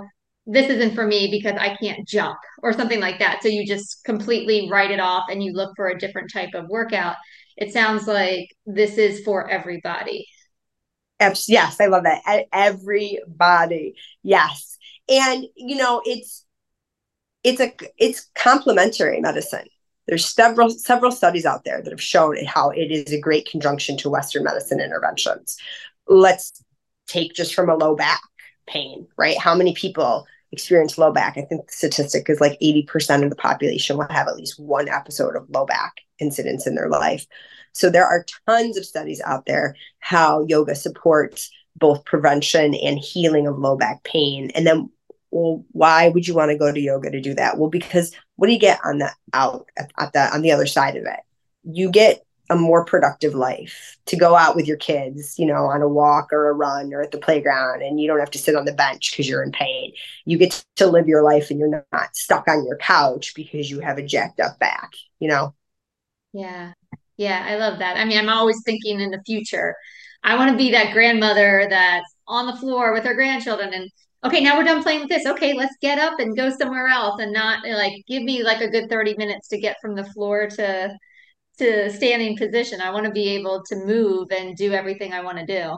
this 0.51 0.69
isn't 0.69 0.97
for 0.97 1.07
me 1.07 1.29
because 1.31 1.57
I 1.59 1.77
can't 1.77 2.07
jump 2.09 2.39
or 2.61 2.73
something 2.73 2.99
like 2.99 3.21
that. 3.21 3.41
So 3.41 3.49
you 3.49 3.65
just 3.65 4.03
completely 4.05 4.69
write 4.69 4.91
it 4.91 4.99
off 4.99 5.27
and 5.31 5.43
you 5.43 5.53
look 5.53 5.73
for 5.77 5.89
a 5.89 5.99
different 5.99 6.33
type 6.33 6.55
of 6.55 6.69
workout. 6.69 7.15
It 7.57 7.73
sounds 7.73 8.09
like 8.09 8.49
this 8.67 8.99
is 8.99 9.23
for 9.25 9.49
everybody. 9.49 10.27
Yes, 11.47 11.81
I 11.81 11.87
love 11.87 12.03
that. 12.03 12.47
Everybody. 12.53 13.95
Yes. 14.25 14.77
And 15.09 15.47
you 15.55 15.77
know, 15.77 16.03
it's 16.05 16.45
it's 17.45 17.61
a 17.61 17.73
it's 17.97 18.29
complementary 18.35 19.21
medicine. 19.21 19.69
There's 20.09 20.27
several 20.27 20.71
several 20.71 21.13
studies 21.13 21.47
out 21.47 21.65
there 21.65 21.81
that 21.81 21.91
have 21.93 22.03
shown 22.03 22.45
how 22.45 22.71
it 22.71 22.91
is 22.91 23.13
a 23.13 23.21
great 23.21 23.49
conjunction 23.49 23.97
to 23.99 24.11
Western 24.11 24.43
medicine 24.43 24.81
interventions. 24.81 25.59
Let's 26.09 26.53
take 27.07 27.35
just 27.35 27.55
from 27.55 27.69
a 27.69 27.77
low 27.77 27.95
back 27.95 28.23
pain, 28.67 29.07
right? 29.17 29.39
How 29.39 29.55
many 29.55 29.75
people 29.75 30.27
experience 30.53 30.99
low 30.99 31.13
back. 31.13 31.37
I 31.37 31.43
think 31.43 31.67
the 31.67 31.73
statistic 31.73 32.29
is 32.29 32.41
like 32.41 32.59
80% 32.61 33.23
of 33.23 33.31
the 33.31 33.37
population 33.37 33.97
will 33.97 34.09
have 34.11 34.29
at 34.29 34.37
least 34.37 34.59
one 34.59 34.89
episode 34.89 35.37
of 35.37 35.49
low 35.51 35.65
back 35.65 36.01
incidents 36.19 36.67
in 36.67 36.75
their 36.75 36.89
life. 36.89 37.27
So 37.73 37.89
there 37.89 38.07
are 38.07 38.27
tons 38.47 38.77
of 38.77 38.85
studies 38.85 39.21
out 39.25 39.47
there 39.47 39.77
how 40.01 40.45
yoga 40.49 40.75
supports 40.75 41.51
both 41.77 42.05
prevention 42.05 42.75
and 42.75 42.99
healing 42.99 43.47
of 43.47 43.59
low 43.59 43.77
back 43.77 44.03
pain. 44.03 44.51
And 44.55 44.67
then 44.67 44.91
well, 45.31 45.65
why 45.71 46.09
would 46.09 46.27
you 46.27 46.35
want 46.35 46.51
to 46.51 46.59
go 46.59 46.73
to 46.73 46.81
yoga 46.81 47.11
to 47.11 47.21
do 47.21 47.35
that? 47.35 47.57
Well, 47.57 47.71
because 47.71 48.13
what 48.37 48.49
do 48.49 48.53
you 48.53 48.59
get 48.59 48.81
on 48.85 48.99
the 48.99 49.11
out 49.33 49.67
at, 49.77 50.13
the 50.13 50.35
on 50.35 50.43
the 50.43 50.51
other 50.51 50.67
side 50.67 50.97
of 50.97 51.05
it? 51.05 51.21
You 51.63 51.91
get 51.91 52.25
a 52.51 52.57
more 52.57 52.85
productive 52.85 53.35
life 53.35 53.97
to 54.07 54.17
go 54.17 54.35
out 54.35 54.57
with 54.57 54.67
your 54.67 54.77
kids, 54.77 55.39
you 55.39 55.47
know, 55.47 55.67
on 55.67 55.83
a 55.83 55.89
walk 55.89 56.33
or 56.33 56.51
a 56.51 56.53
run 56.53 56.93
or 56.93 57.01
at 57.01 57.13
the 57.13 57.19
playground, 57.19 57.81
and 57.81 58.01
you 58.01 58.09
don't 58.09 58.19
have 58.19 58.31
to 58.33 58.39
sit 58.39 58.57
on 58.57 58.65
the 58.65 58.73
bench 58.73 59.13
because 59.13 59.29
you're 59.29 59.45
in 59.45 59.53
pain. 59.53 59.93
You 60.27 60.37
get 60.37 60.65
to 60.77 60.89
live 60.89 61.07
your 61.07 61.23
life 61.23 61.51
and 61.51 61.61
you're 61.61 61.85
not 61.93 62.17
stuck 62.17 62.49
on 62.49 62.67
your 62.67 62.77
couch 62.77 63.35
because 63.35 63.71
you 63.71 63.81
have 63.81 63.99
a 63.99 64.03
jacked 64.03 64.41
up 64.41 64.59
back, 64.59 64.91
you 65.21 65.29
know? 65.29 65.55
Yeah. 66.33 66.73
Yeah. 67.17 67.45
I 67.49 67.57
love 67.57 67.79
that. 67.79 67.97
I 67.97 68.05
mean, 68.05 68.19
I'm 68.19 68.29
always 68.29 68.61
thinking 68.65 69.01
in 69.01 69.11
the 69.11 69.23
future. 69.25 69.77
I 70.25 70.35
want 70.35 70.51
to 70.51 70.57
be 70.57 70.73
that 70.73 70.93
grandmother 70.93 71.67
that's 71.71 72.13
on 72.27 72.47
the 72.47 72.57
floor 72.57 72.93
with 72.93 73.05
her 73.05 73.15
grandchildren 73.15 73.73
and 73.73 73.91
okay, 74.25 74.41
now 74.41 74.59
we're 74.59 74.65
done 74.65 74.83
playing 74.83 75.01
with 75.01 75.09
this. 75.09 75.25
Okay, 75.25 75.55
let's 75.55 75.77
get 75.81 75.99
up 75.99 76.19
and 76.19 76.37
go 76.37 76.51
somewhere 76.51 76.89
else 76.89 77.21
and 77.21 77.33
not 77.33 77.67
like 77.67 78.05
give 78.07 78.23
me 78.23 78.43
like 78.43 78.61
a 78.61 78.69
good 78.69 78.91
30 78.91 79.17
minutes 79.17 79.49
to 79.49 79.59
get 79.59 79.81
from 79.81 79.95
the 79.95 80.05
floor 80.05 80.47
to 80.49 80.95
to 81.61 81.91
standing 81.93 82.37
position. 82.37 82.81
I 82.81 82.91
want 82.91 83.07
to 83.07 83.13
be 83.13 83.29
able 83.31 83.63
to 83.65 83.77
move 83.77 84.33
and 84.33 84.57
do 84.57 84.73
everything 84.73 85.13
I 85.13 85.23
want 85.23 85.39
to 85.39 85.47
do. 85.47 85.77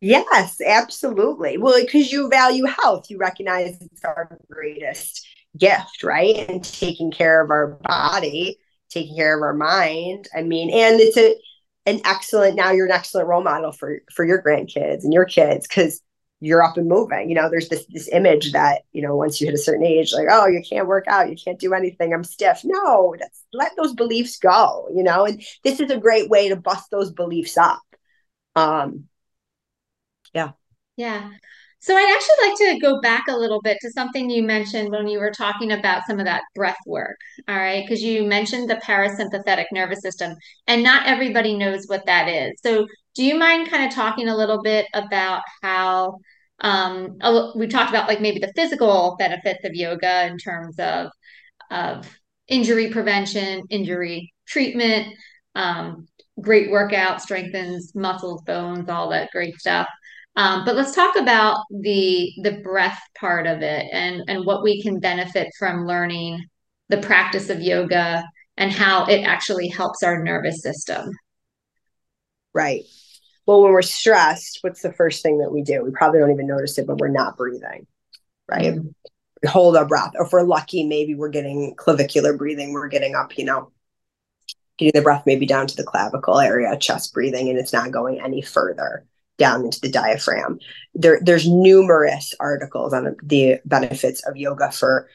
Yes, 0.00 0.60
absolutely. 0.64 1.58
Well, 1.58 1.80
because 1.80 2.12
you 2.12 2.28
value 2.28 2.64
health, 2.66 3.06
you 3.10 3.18
recognize 3.18 3.78
it's 3.80 4.04
our 4.04 4.38
greatest 4.50 5.26
gift, 5.58 6.02
right? 6.02 6.48
And 6.48 6.62
taking 6.62 7.10
care 7.10 7.42
of 7.42 7.50
our 7.50 7.78
body, 7.82 8.58
taking 8.90 9.16
care 9.16 9.36
of 9.36 9.42
our 9.42 9.54
mind. 9.54 10.28
I 10.36 10.42
mean, 10.42 10.70
and 10.70 11.00
it's 11.00 11.16
a 11.16 11.36
an 11.86 12.00
excellent 12.04 12.56
now 12.56 12.72
you're 12.72 12.86
an 12.86 12.92
excellent 12.92 13.28
role 13.28 13.42
model 13.42 13.72
for 13.72 14.00
for 14.12 14.24
your 14.24 14.42
grandkids 14.42 15.04
and 15.04 15.12
your 15.12 15.24
kids 15.24 15.66
because 15.68 16.02
you're 16.40 16.62
up 16.62 16.76
and 16.76 16.88
moving. 16.88 17.28
You 17.28 17.34
know, 17.34 17.48
there's 17.50 17.68
this 17.68 17.86
this 17.86 18.08
image 18.08 18.52
that 18.52 18.82
you 18.92 19.02
know 19.02 19.16
once 19.16 19.40
you 19.40 19.46
hit 19.46 19.54
a 19.54 19.58
certain 19.58 19.84
age, 19.86 20.12
like 20.12 20.28
oh, 20.30 20.46
you 20.46 20.62
can't 20.68 20.86
work 20.86 21.06
out, 21.08 21.30
you 21.30 21.36
can't 21.36 21.58
do 21.58 21.72
anything. 21.74 22.12
I'm 22.12 22.24
stiff. 22.24 22.60
No, 22.64 23.14
let 23.52 23.72
those 23.76 23.94
beliefs 23.94 24.38
go. 24.38 24.88
You 24.94 25.02
know, 25.02 25.24
and 25.26 25.42
this 25.64 25.80
is 25.80 25.90
a 25.90 25.98
great 25.98 26.28
way 26.28 26.48
to 26.48 26.56
bust 26.56 26.90
those 26.90 27.12
beliefs 27.12 27.56
up. 27.56 27.80
Um, 28.54 29.04
yeah. 30.34 30.52
Yeah. 30.96 31.30
So 31.86 31.94
I'd 31.96 32.16
actually 32.16 32.48
like 32.48 32.58
to 32.74 32.80
go 32.80 33.00
back 33.00 33.22
a 33.28 33.36
little 33.36 33.62
bit 33.62 33.78
to 33.80 33.92
something 33.92 34.28
you 34.28 34.42
mentioned 34.42 34.90
when 34.90 35.06
you 35.06 35.20
were 35.20 35.30
talking 35.30 35.70
about 35.70 36.02
some 36.08 36.18
of 36.18 36.24
that 36.24 36.42
breath 36.52 36.80
work. 36.84 37.16
All 37.46 37.54
right, 37.54 37.84
because 37.86 38.02
you 38.02 38.24
mentioned 38.24 38.68
the 38.68 38.82
parasympathetic 38.84 39.66
nervous 39.70 40.00
system, 40.00 40.34
and 40.66 40.82
not 40.82 41.06
everybody 41.06 41.56
knows 41.56 41.84
what 41.86 42.04
that 42.06 42.26
is. 42.26 42.54
So 42.60 42.88
do 43.14 43.22
you 43.22 43.38
mind 43.38 43.70
kind 43.70 43.84
of 43.84 43.94
talking 43.94 44.26
a 44.26 44.36
little 44.36 44.60
bit 44.62 44.86
about 44.94 45.42
how 45.62 46.18
um, 46.58 47.18
we 47.54 47.68
talked 47.68 47.90
about 47.90 48.08
like 48.08 48.20
maybe 48.20 48.40
the 48.40 48.52
physical 48.56 49.14
benefits 49.16 49.64
of 49.64 49.76
yoga 49.76 50.26
in 50.26 50.38
terms 50.38 50.80
of 50.80 51.12
of 51.70 52.18
injury 52.48 52.90
prevention, 52.90 53.62
injury 53.70 54.32
treatment, 54.48 55.14
um, 55.54 56.08
great 56.40 56.68
workout, 56.68 57.22
strengthens 57.22 57.94
muscles, 57.94 58.42
bones, 58.42 58.88
all 58.88 59.10
that 59.10 59.30
great 59.30 59.54
stuff. 59.54 59.86
Um, 60.36 60.64
but 60.64 60.76
let's 60.76 60.94
talk 60.94 61.16
about 61.16 61.64
the 61.70 62.30
the 62.42 62.60
breath 62.62 63.00
part 63.18 63.46
of 63.46 63.62
it 63.62 63.86
and 63.92 64.22
and 64.28 64.44
what 64.44 64.62
we 64.62 64.82
can 64.82 65.00
benefit 65.00 65.48
from 65.58 65.86
learning 65.86 66.44
the 66.88 66.98
practice 66.98 67.48
of 67.48 67.60
yoga 67.60 68.22
and 68.56 68.70
how 68.70 69.06
it 69.06 69.22
actually 69.22 69.68
helps 69.68 70.02
our 70.02 70.22
nervous 70.22 70.62
system. 70.62 71.10
Right 72.52 72.84
well, 73.46 73.62
when 73.62 73.72
we're 73.72 73.82
stressed, 73.82 74.58
what's 74.62 74.82
the 74.82 74.92
first 74.92 75.22
thing 75.22 75.38
that 75.38 75.52
we 75.52 75.62
do? 75.62 75.82
We 75.84 75.92
probably 75.92 76.18
don't 76.18 76.32
even 76.32 76.48
notice 76.48 76.76
it, 76.78 76.86
but 76.86 76.98
we're 76.98 77.08
not 77.08 77.36
breathing, 77.36 77.86
right? 78.48 78.74
Mm-hmm. 78.74 78.88
We 79.42 79.48
hold 79.48 79.76
our 79.76 79.86
breath. 79.86 80.12
Or 80.16 80.26
if 80.26 80.32
we're 80.32 80.42
lucky, 80.42 80.84
maybe 80.84 81.14
we're 81.14 81.28
getting 81.28 81.74
clavicular 81.76 82.36
breathing. 82.36 82.72
We're 82.72 82.88
getting 82.88 83.14
up, 83.14 83.38
you 83.38 83.44
know, 83.44 83.70
getting 84.78 84.98
the 84.98 85.04
breath 85.04 85.22
maybe 85.26 85.46
down 85.46 85.68
to 85.68 85.76
the 85.76 85.84
clavicle 85.84 86.40
area, 86.40 86.76
chest 86.76 87.14
breathing, 87.14 87.48
and 87.48 87.58
it's 87.58 87.72
not 87.72 87.92
going 87.92 88.20
any 88.20 88.42
further 88.42 89.04
down 89.38 89.64
into 89.64 89.80
the 89.80 89.90
diaphragm. 89.90 90.58
There, 90.94 91.20
there's 91.22 91.48
numerous 91.48 92.34
articles 92.40 92.92
on 92.92 93.16
the 93.22 93.60
benefits 93.64 94.26
of 94.26 94.36
yoga 94.36 94.70
for 94.70 95.08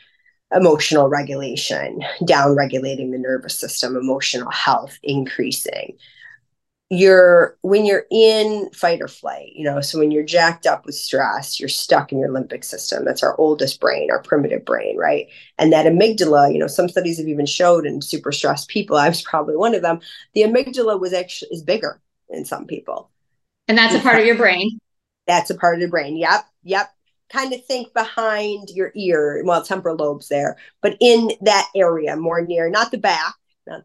emotional 0.54 1.08
regulation, 1.08 2.02
down 2.26 2.56
regulating 2.56 3.12
the 3.12 3.18
nervous 3.18 3.58
system, 3.58 3.96
emotional 3.96 4.52
health 4.52 5.00
increasing, 5.02 5.98
you're 6.94 7.58
when 7.62 7.86
you're 7.86 8.04
in 8.12 8.70
fight 8.72 9.02
or 9.02 9.08
flight 9.08 9.54
you 9.56 9.64
know 9.64 9.80
so 9.80 9.98
when 9.98 10.12
you're 10.12 10.26
jacked 10.26 10.68
up 10.68 10.86
with 10.86 10.94
stress 10.94 11.58
you're 11.58 11.70
stuck 11.70 12.12
in 12.12 12.20
your 12.20 12.28
limbic 12.28 12.66
system. 12.66 13.06
That's 13.06 13.24
our 13.24 13.40
oldest 13.40 13.80
brain 13.80 14.12
our 14.12 14.22
primitive 14.22 14.66
brain 14.66 14.98
right? 14.98 15.28
And 15.58 15.72
that 15.72 15.86
amygdala 15.86 16.52
you 16.52 16.60
know 16.60 16.68
some 16.68 16.90
studies 16.90 17.18
have 17.18 17.30
even 17.30 17.46
showed 17.46 17.86
in 17.86 18.02
super 18.02 18.34
stressed 18.34 18.68
people 18.68 18.98
i 18.98 19.08
was 19.08 19.22
probably 19.22 19.56
one 19.56 19.74
of 19.74 19.82
them 19.82 20.02
the 20.34 20.42
amygdala 20.42 21.00
was 21.00 21.14
actually 21.14 21.52
is 21.52 21.64
bigger 21.64 22.02
in 22.30 22.44
some 22.44 22.68
people 22.68 23.10
and 23.68 23.78
that's 23.78 23.96
a 23.96 24.00
part 24.00 24.20
of 24.20 24.26
your 24.26 24.38
brain 24.38 24.80
that's 25.28 25.50
a 25.50 25.56
part 25.56 25.76
of 25.76 25.82
the 25.82 25.88
brain 25.88 26.18
yep 26.18 26.46
yep 26.64 26.92
kind 27.32 27.54
of 27.54 27.64
think 27.66 27.94
behind 27.94 28.70
your 28.70 28.92
ear 28.96 29.42
well 29.46 29.64
temporal 29.64 29.96
lobes 29.96 30.28
there 30.28 30.58
but 30.82 30.98
in 31.00 31.32
that 31.42 31.68
area 31.76 32.16
more 32.16 32.42
near 32.42 32.70
not 32.70 32.92
the 32.92 32.98
back 32.98 33.36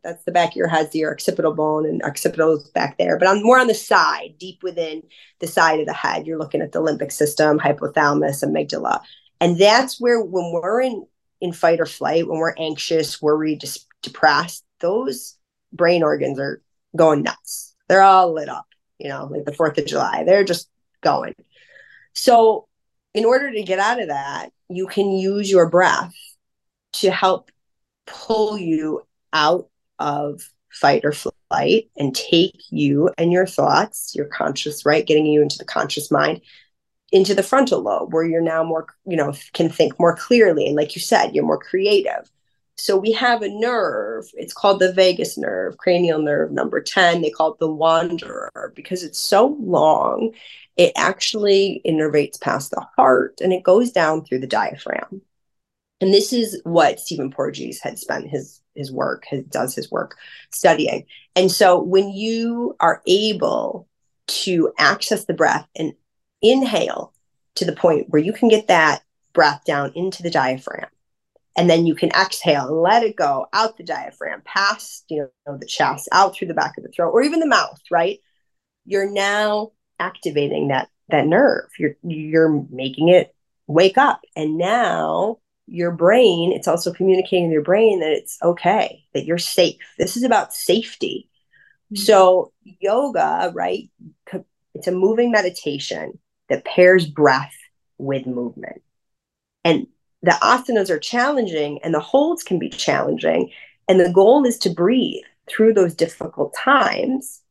that's 0.03 0.25
the 0.25 0.33
back 0.33 0.51
of 0.51 0.57
your 0.57 0.69
head, 0.69 0.91
your 0.95 1.13
occipital 1.13 1.55
bone, 1.55 1.87
and 1.87 2.03
occipital 2.03 2.57
is 2.57 2.69
back 2.71 2.99
there. 2.99 3.19
But 3.19 3.29
I'm 3.29 3.43
more 3.43 3.59
on 3.59 3.67
the 3.67 3.75
side, 3.75 4.35
deep 4.39 4.63
within 4.63 5.03
the 5.41 5.47
side 5.47 5.81
of 5.81 5.87
the 5.87 5.93
head. 5.93 6.27
You're 6.27 6.39
looking 6.39 6.63
at 6.63 6.73
the 6.73 6.81
limbic 6.81 7.13
system, 7.13 7.59
hypothalamus, 7.59 8.43
amygdala, 8.43 9.01
and 9.41 9.59
that's 9.59 10.01
where 10.01 10.21
when 10.21 10.51
we're 10.53 10.81
in 10.81 11.07
in 11.41 11.53
fight 11.53 11.81
or 11.81 11.87
flight, 11.87 12.27
when 12.27 12.39
we're 12.39 12.55
anxious, 12.57 13.21
worried, 13.21 13.63
depressed, 14.03 14.65
those 14.81 15.37
brain 15.73 16.03
organs 16.03 16.39
are 16.39 16.63
going 16.97 17.23
nuts. 17.23 17.75
They're 17.89 18.03
all 18.03 18.33
lit 18.33 18.49
up. 18.49 18.67
You 18.99 19.09
know, 19.09 19.29
like 19.31 19.45
the 19.45 19.53
Fourth 19.53 19.79
of 19.79 19.87
July, 19.87 20.25
they're 20.25 20.45
just 20.45 20.69
going. 21.03 21.35
So, 22.15 22.67
in 23.15 23.25
order 23.25 23.51
to 23.51 23.63
get 23.63 23.79
out 23.79 24.01
of 24.01 24.09
that, 24.09 24.51
you 24.69 24.87
can 24.87 25.11
use 25.11 25.51
your 25.51 25.69
breath 25.69 26.15
to 26.95 27.11
help 27.11 27.51
pull 28.07 28.59
you 28.59 29.07
out 29.33 29.69
of 29.99 30.43
fight 30.71 31.05
or 31.05 31.13
flight 31.13 31.91
and 31.97 32.15
take 32.15 32.61
you 32.71 33.11
and 33.17 33.33
your 33.33 33.47
thoughts, 33.47 34.15
your 34.15 34.27
conscious, 34.27 34.85
right, 34.85 35.07
getting 35.07 35.27
you 35.27 35.43
into 35.43 35.59
the 35.59 35.65
conscious 35.65 36.11
mind, 36.11 36.41
into 37.13 37.35
the 37.35 37.43
frontal 37.43 37.81
lobe 37.81 38.13
where 38.13 38.25
you're 38.25 38.43
now 38.43 38.63
more, 38.63 38.87
you 39.07 39.17
know, 39.17 39.33
can 39.53 39.69
think 39.69 39.99
more 39.99 40.15
clearly. 40.15 40.67
And 40.67 40.77
like 40.77 40.95
you 40.95 41.01
said, 41.01 41.35
you're 41.35 41.45
more 41.47 41.59
creative. 41.59 42.31
So 42.79 42.97
we 42.97 43.13
have 43.13 43.43
a 43.43 43.49
nerve, 43.49 44.31
it's 44.35 44.53
called 44.53 44.81
the 44.81 44.93
vagus 44.93 45.39
nerve, 45.39 45.79
cranial 45.79 46.21
nerve 46.21 46.53
number 46.53 46.81
10. 46.83 47.23
They 47.23 47.31
call 47.31 47.55
it 47.55 47.59
the 47.59 47.73
wanderer 47.73 48.73
because 48.77 49.03
it's 49.03 49.19
so 49.19 49.57
long, 49.61 50.33
it 50.77 50.93
actually 50.95 51.81
innervates 51.87 52.41
past 52.41 52.71
the 52.71 52.87
heart 52.97 53.41
and 53.43 53.53
it 53.53 53.63
goes 53.63 53.93
down 53.93 54.25
through 54.25 54.41
the 54.41 54.47
diaphragm. 54.47 55.23
And 56.03 56.13
this 56.13 56.35
is 56.35 56.61
what 56.65 57.01
Stephen 57.01 57.31
Porges 57.31 57.81
had 57.81 57.99
spent 57.99 58.29
his 58.29 58.61
his 58.75 58.93
work, 58.93 59.25
his, 59.27 59.45
does 59.45 59.75
his 59.75 59.91
work 59.91 60.17
studying. 60.53 61.07
And 61.35 61.51
so 61.51 61.83
when 61.83 62.11
you 62.11 62.77
are 62.79 63.03
able 63.07 63.89
to 64.27 64.71
access 64.79 65.25
the 65.25 65.33
breath 65.33 65.67
and 65.77 65.95
inhale 66.43 67.15
to 67.55 67.65
the 67.65 67.75
point 67.75 68.11
where 68.11 68.21
you 68.21 68.35
can 68.35 68.49
get 68.49 68.69
that 68.69 69.03
breath 69.33 69.65
down 69.65 69.93
into 69.95 70.23
the 70.23 70.31
diaphragm, 70.31 70.91
and 71.57 71.71
then 71.71 71.87
you 71.87 71.95
can 71.95 72.11
exhale 72.11 72.69
and 72.69 72.81
let 72.83 73.03
it 73.03 73.17
go 73.17 73.47
out 73.53 73.77
the 73.77 73.85
diaphragm, 73.85 74.43
past 74.45 75.05
you 75.09 75.29
know 75.47 75.57
the 75.57 75.67
chest, 75.67 76.09
out 76.13 76.35
through 76.35 76.49
the 76.49 76.55
back 76.55 76.77
of 76.77 76.85
the 76.85 76.91
throat, 76.91 77.11
or 77.11 77.23
even 77.23 77.41
the 77.41 77.47
mouth, 77.47 77.81
right? 77.91 78.19
You're 78.85 79.11
now 79.11 79.73
activating 79.99 80.69
that 80.69 80.89
that 81.09 81.27
nerve. 81.27 81.69
You're 81.79 81.97
you're 82.03 82.67
making 82.71 83.09
it 83.09 83.35
wake 83.67 83.99
up, 83.99 84.21
and 84.37 84.59
now 84.59 85.39
your 85.67 85.91
brain, 85.91 86.53
it's 86.53 86.69
also 86.69 86.93
communicating 86.93 87.49
to 87.49 87.53
your 87.53 87.63
brain 87.63 88.01
that 88.01 88.13
it's 88.13 88.39
okay, 88.43 89.05
that 89.15 89.25
you're 89.25 89.39
safe. 89.39 89.77
This 89.99 90.17
is 90.17 90.23
about 90.23 90.55
safety. 90.55 91.29
Mm-hmm. 91.93 92.03
So, 92.03 92.53
yoga, 92.63 93.53
right? 93.55 93.91
It's 94.75 94.87
a 94.87 94.93
moving 94.93 95.31
meditation 95.31 96.19
that 96.49 96.65
pairs 96.65 97.07
breath 97.07 97.55
with 97.99 98.27
movement. 98.27 98.83
And 99.65 99.89
the 100.23 100.33
asanas 100.43 100.91
are 100.91 100.99
challenging 100.99 101.79
and 101.83 101.95
the 101.95 102.01
holds 102.01 102.43
can 102.43 102.59
be 102.59 102.69
challenging. 102.69 103.51
And 103.89 104.01
the 104.01 104.11
goal 104.11 104.45
is 104.45 104.59
to 104.59 104.71
breathe 104.71 105.23
through 105.49 105.75
those 105.75 105.95
difficult 105.95 106.55
times. 106.59 107.43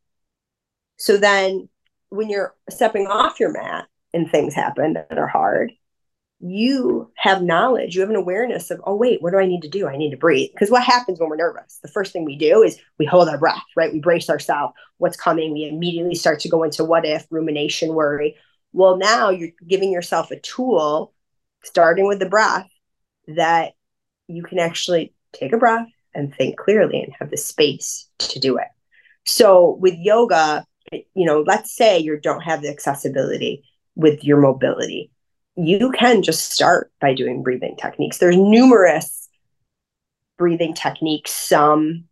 So 0.97 1.17
then 1.17 1.69
when 2.09 2.29
you're 2.29 2.55
stepping 2.69 3.07
off 3.07 3.39
your 3.39 3.51
mat 3.51 3.87
and 4.13 4.29
things 4.29 4.53
happen 4.53 4.93
that 4.93 5.17
are 5.17 5.27
hard, 5.27 5.71
you 6.39 7.09
have 7.15 7.41
knowledge, 7.41 7.95
you 7.95 8.01
have 8.01 8.09
an 8.09 8.15
awareness 8.15 8.69
of, 8.69 8.81
oh, 8.83 8.95
wait, 8.95 9.21
what 9.21 9.31
do 9.31 9.39
I 9.39 9.45
need 9.45 9.61
to 9.61 9.69
do? 9.69 9.87
I 9.87 9.95
need 9.95 10.11
to 10.11 10.17
breathe. 10.17 10.49
Because 10.53 10.69
what 10.69 10.83
happens 10.83 11.19
when 11.19 11.29
we're 11.29 11.37
nervous? 11.37 11.79
The 11.81 11.87
first 11.87 12.11
thing 12.11 12.25
we 12.25 12.37
do 12.37 12.61
is 12.61 12.77
we 12.99 13.05
hold 13.05 13.29
our 13.29 13.37
breath, 13.37 13.63
right? 13.77 13.91
We 13.91 13.99
brace 13.99 14.29
ourselves. 14.29 14.73
What's 14.97 15.17
coming? 15.17 15.53
We 15.53 15.69
immediately 15.69 16.15
start 16.15 16.41
to 16.41 16.49
go 16.49 16.63
into 16.63 16.83
what 16.83 17.05
if, 17.05 17.25
rumination, 17.31 17.93
worry. 17.93 18.35
Well, 18.73 18.97
now 18.97 19.29
you're 19.29 19.51
giving 19.65 19.91
yourself 19.91 20.29
a 20.31 20.39
tool, 20.39 21.13
starting 21.65 22.07
with 22.07 22.19
the 22.19 22.29
breath, 22.29 22.67
that 23.27 23.73
you 24.27 24.43
can 24.43 24.59
actually 24.59 25.13
take 25.33 25.53
a 25.53 25.57
breath 25.57 25.87
and 26.13 26.33
think 26.33 26.57
clearly 26.57 27.01
and 27.01 27.13
have 27.19 27.29
the 27.29 27.37
space 27.37 28.07
to 28.19 28.39
do 28.39 28.57
it. 28.57 28.67
So 29.25 29.77
with 29.79 29.95
yoga, 29.97 30.65
you 30.91 31.25
know, 31.25 31.41
let's 31.41 31.75
say 31.75 31.99
you 31.99 32.17
don't 32.19 32.41
have 32.41 32.61
the 32.61 32.69
accessibility 32.69 33.63
with 33.95 34.23
your 34.23 34.39
mobility 34.39 35.11
you 35.55 35.91
can 35.91 36.21
just 36.21 36.51
start 36.51 36.91
by 36.99 37.13
doing 37.13 37.41
breathing 37.41 37.75
techniques. 37.77 38.17
There's 38.17 38.37
numerous 38.37 39.29
breathing 40.37 40.73
techniques. 40.73 41.31
Some 41.31 42.05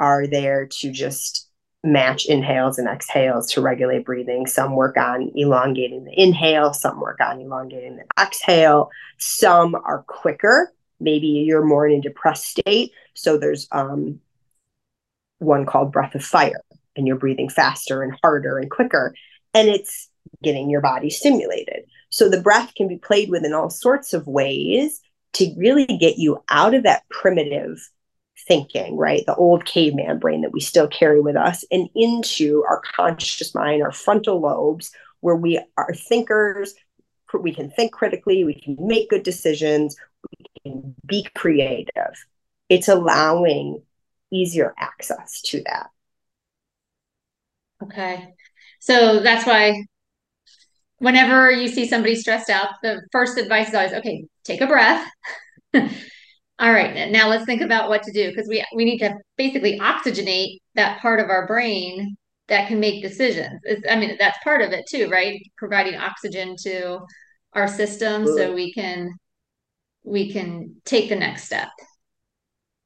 are 0.00 0.26
there 0.26 0.66
to 0.66 0.90
just 0.90 1.47
match 1.92 2.26
inhales 2.26 2.78
and 2.78 2.88
exhales 2.88 3.50
to 3.52 3.60
regulate 3.60 4.04
breathing. 4.04 4.46
Some 4.46 4.74
work 4.74 4.96
on 4.96 5.30
elongating 5.34 6.04
the 6.04 6.20
inhale, 6.20 6.72
some 6.72 7.00
work 7.00 7.20
on 7.20 7.40
elongating 7.40 7.96
the 7.96 8.04
exhale. 8.20 8.90
Some 9.18 9.74
are 9.74 10.04
quicker. 10.06 10.72
Maybe 11.00 11.26
you're 11.26 11.64
more 11.64 11.86
in 11.86 11.98
a 11.98 12.02
depressed 12.02 12.46
state. 12.46 12.92
So 13.14 13.36
there's 13.36 13.68
um, 13.72 14.20
one 15.38 15.66
called 15.66 15.92
breath 15.92 16.14
of 16.14 16.24
fire, 16.24 16.62
and 16.96 17.06
you're 17.06 17.16
breathing 17.16 17.48
faster 17.48 18.02
and 18.02 18.14
harder 18.22 18.58
and 18.58 18.70
quicker. 18.70 19.14
And 19.54 19.68
it's 19.68 20.08
getting 20.42 20.70
your 20.70 20.80
body 20.80 21.10
stimulated. 21.10 21.84
So 22.10 22.28
the 22.28 22.40
breath 22.40 22.74
can 22.74 22.88
be 22.88 22.98
played 22.98 23.30
with 23.30 23.44
in 23.44 23.54
all 23.54 23.70
sorts 23.70 24.12
of 24.12 24.26
ways 24.26 25.00
to 25.34 25.54
really 25.56 25.86
get 25.86 26.18
you 26.18 26.42
out 26.48 26.74
of 26.74 26.82
that 26.84 27.08
primitive 27.10 27.78
thinking, 28.48 28.96
right? 28.96 29.24
The 29.26 29.34
old 29.34 29.64
caveman 29.64 30.18
brain 30.18 30.40
that 30.40 30.52
we 30.52 30.60
still 30.60 30.88
carry 30.88 31.20
with 31.20 31.36
us 31.36 31.64
and 31.70 31.88
into 31.94 32.64
our 32.68 32.80
conscious 32.80 33.54
mind, 33.54 33.82
our 33.82 33.92
frontal 33.92 34.40
lobes, 34.40 34.90
where 35.20 35.36
we 35.36 35.60
are 35.76 35.94
thinkers. 35.94 36.74
We 37.38 37.54
can 37.54 37.70
think 37.70 37.92
critically, 37.92 38.42
we 38.44 38.54
can 38.54 38.76
make 38.80 39.10
good 39.10 39.22
decisions, 39.22 39.96
we 40.30 40.46
can 40.62 40.94
be 41.04 41.28
creative. 41.34 42.14
It's 42.70 42.88
allowing 42.88 43.82
easier 44.32 44.74
access 44.78 45.42
to 45.42 45.62
that. 45.66 45.90
Okay. 47.82 48.34
So 48.80 49.20
that's 49.20 49.46
why 49.46 49.84
whenever 50.98 51.50
you 51.50 51.68
see 51.68 51.86
somebody 51.86 52.14
stressed 52.14 52.50
out, 52.50 52.68
the 52.82 53.02
first 53.12 53.38
advice 53.38 53.68
is 53.68 53.74
always, 53.74 53.92
okay, 53.92 54.24
take 54.44 54.60
a 54.60 54.66
breath. 54.66 55.06
All 56.60 56.72
right, 56.72 57.10
now 57.10 57.28
let's 57.28 57.44
think 57.44 57.62
about 57.62 57.88
what 57.88 58.02
to 58.02 58.12
do 58.12 58.30
because 58.30 58.48
we 58.48 58.64
we 58.74 58.84
need 58.84 58.98
to 58.98 59.14
basically 59.36 59.78
oxygenate 59.78 60.58
that 60.74 61.00
part 61.00 61.20
of 61.20 61.30
our 61.30 61.46
brain 61.46 62.16
that 62.48 62.66
can 62.66 62.80
make 62.80 63.02
decisions. 63.02 63.60
It's, 63.64 63.82
I 63.88 63.96
mean, 63.96 64.16
that's 64.18 64.38
part 64.42 64.62
of 64.62 64.72
it 64.72 64.84
too, 64.90 65.08
right? 65.08 65.40
Providing 65.56 65.94
oxygen 65.94 66.56
to 66.64 67.00
our 67.52 67.68
system 67.68 68.26
so 68.26 68.52
we 68.52 68.72
can 68.72 69.10
we 70.02 70.32
can 70.32 70.76
take 70.84 71.08
the 71.08 71.16
next 71.16 71.44
step. 71.44 71.68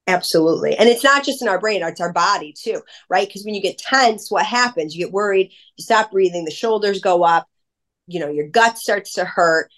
Absolutely. 0.06 0.76
And 0.76 0.88
it's 0.88 1.04
not 1.04 1.24
just 1.24 1.40
in 1.40 1.48
our 1.48 1.60
brain, 1.60 1.82
it's 1.82 2.00
our 2.00 2.12
body 2.12 2.52
too, 2.60 2.82
right? 3.08 3.26
Because 3.26 3.44
when 3.44 3.54
you 3.54 3.62
get 3.62 3.78
tense, 3.78 4.30
what 4.30 4.44
happens? 4.44 4.94
You 4.94 5.06
get 5.06 5.12
worried, 5.12 5.52
you 5.76 5.84
stop 5.84 6.10
breathing, 6.10 6.44
the 6.44 6.50
shoulders 6.50 7.00
go 7.00 7.22
up, 7.22 7.46
you 8.06 8.20
know 8.20 8.28
your 8.28 8.48
gut 8.48 8.78
starts 8.78 9.14
to 9.14 9.24
hurt 9.24 9.70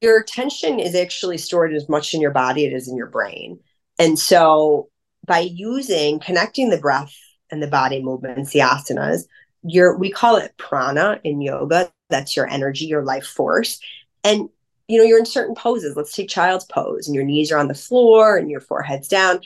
your 0.00 0.22
tension 0.22 0.78
is 0.78 0.94
actually 0.94 1.38
stored 1.38 1.72
as 1.72 1.88
much 1.88 2.14
in 2.14 2.20
your 2.20 2.30
body 2.30 2.72
as 2.72 2.88
in 2.88 2.96
your 2.96 3.06
brain. 3.06 3.60
And 3.98 4.18
so 4.18 4.88
by 5.26 5.40
using 5.40 6.20
connecting 6.20 6.70
the 6.70 6.78
breath 6.78 7.14
and 7.50 7.62
the 7.62 7.66
body 7.66 8.02
movements 8.02 8.52
the 8.52 8.60
asanas 8.60 9.24
your 9.64 9.96
we 9.96 10.10
call 10.10 10.36
it 10.36 10.54
prana 10.56 11.20
in 11.24 11.40
yoga. 11.40 11.90
That's 12.10 12.36
your 12.36 12.48
energy 12.48 12.84
your 12.84 13.02
life 13.02 13.26
force. 13.26 13.80
And 14.22 14.48
you 14.88 14.98
know 14.98 15.04
you're 15.04 15.18
in 15.18 15.26
certain 15.26 15.54
poses. 15.54 15.96
Let's 15.96 16.14
take 16.14 16.28
child's 16.28 16.66
pose. 16.66 17.06
And 17.06 17.14
your 17.14 17.24
knees 17.24 17.50
are 17.50 17.58
on 17.58 17.68
the 17.68 17.74
floor 17.74 18.36
and 18.36 18.50
your 18.50 18.60
forehead's 18.60 19.08
down 19.08 19.40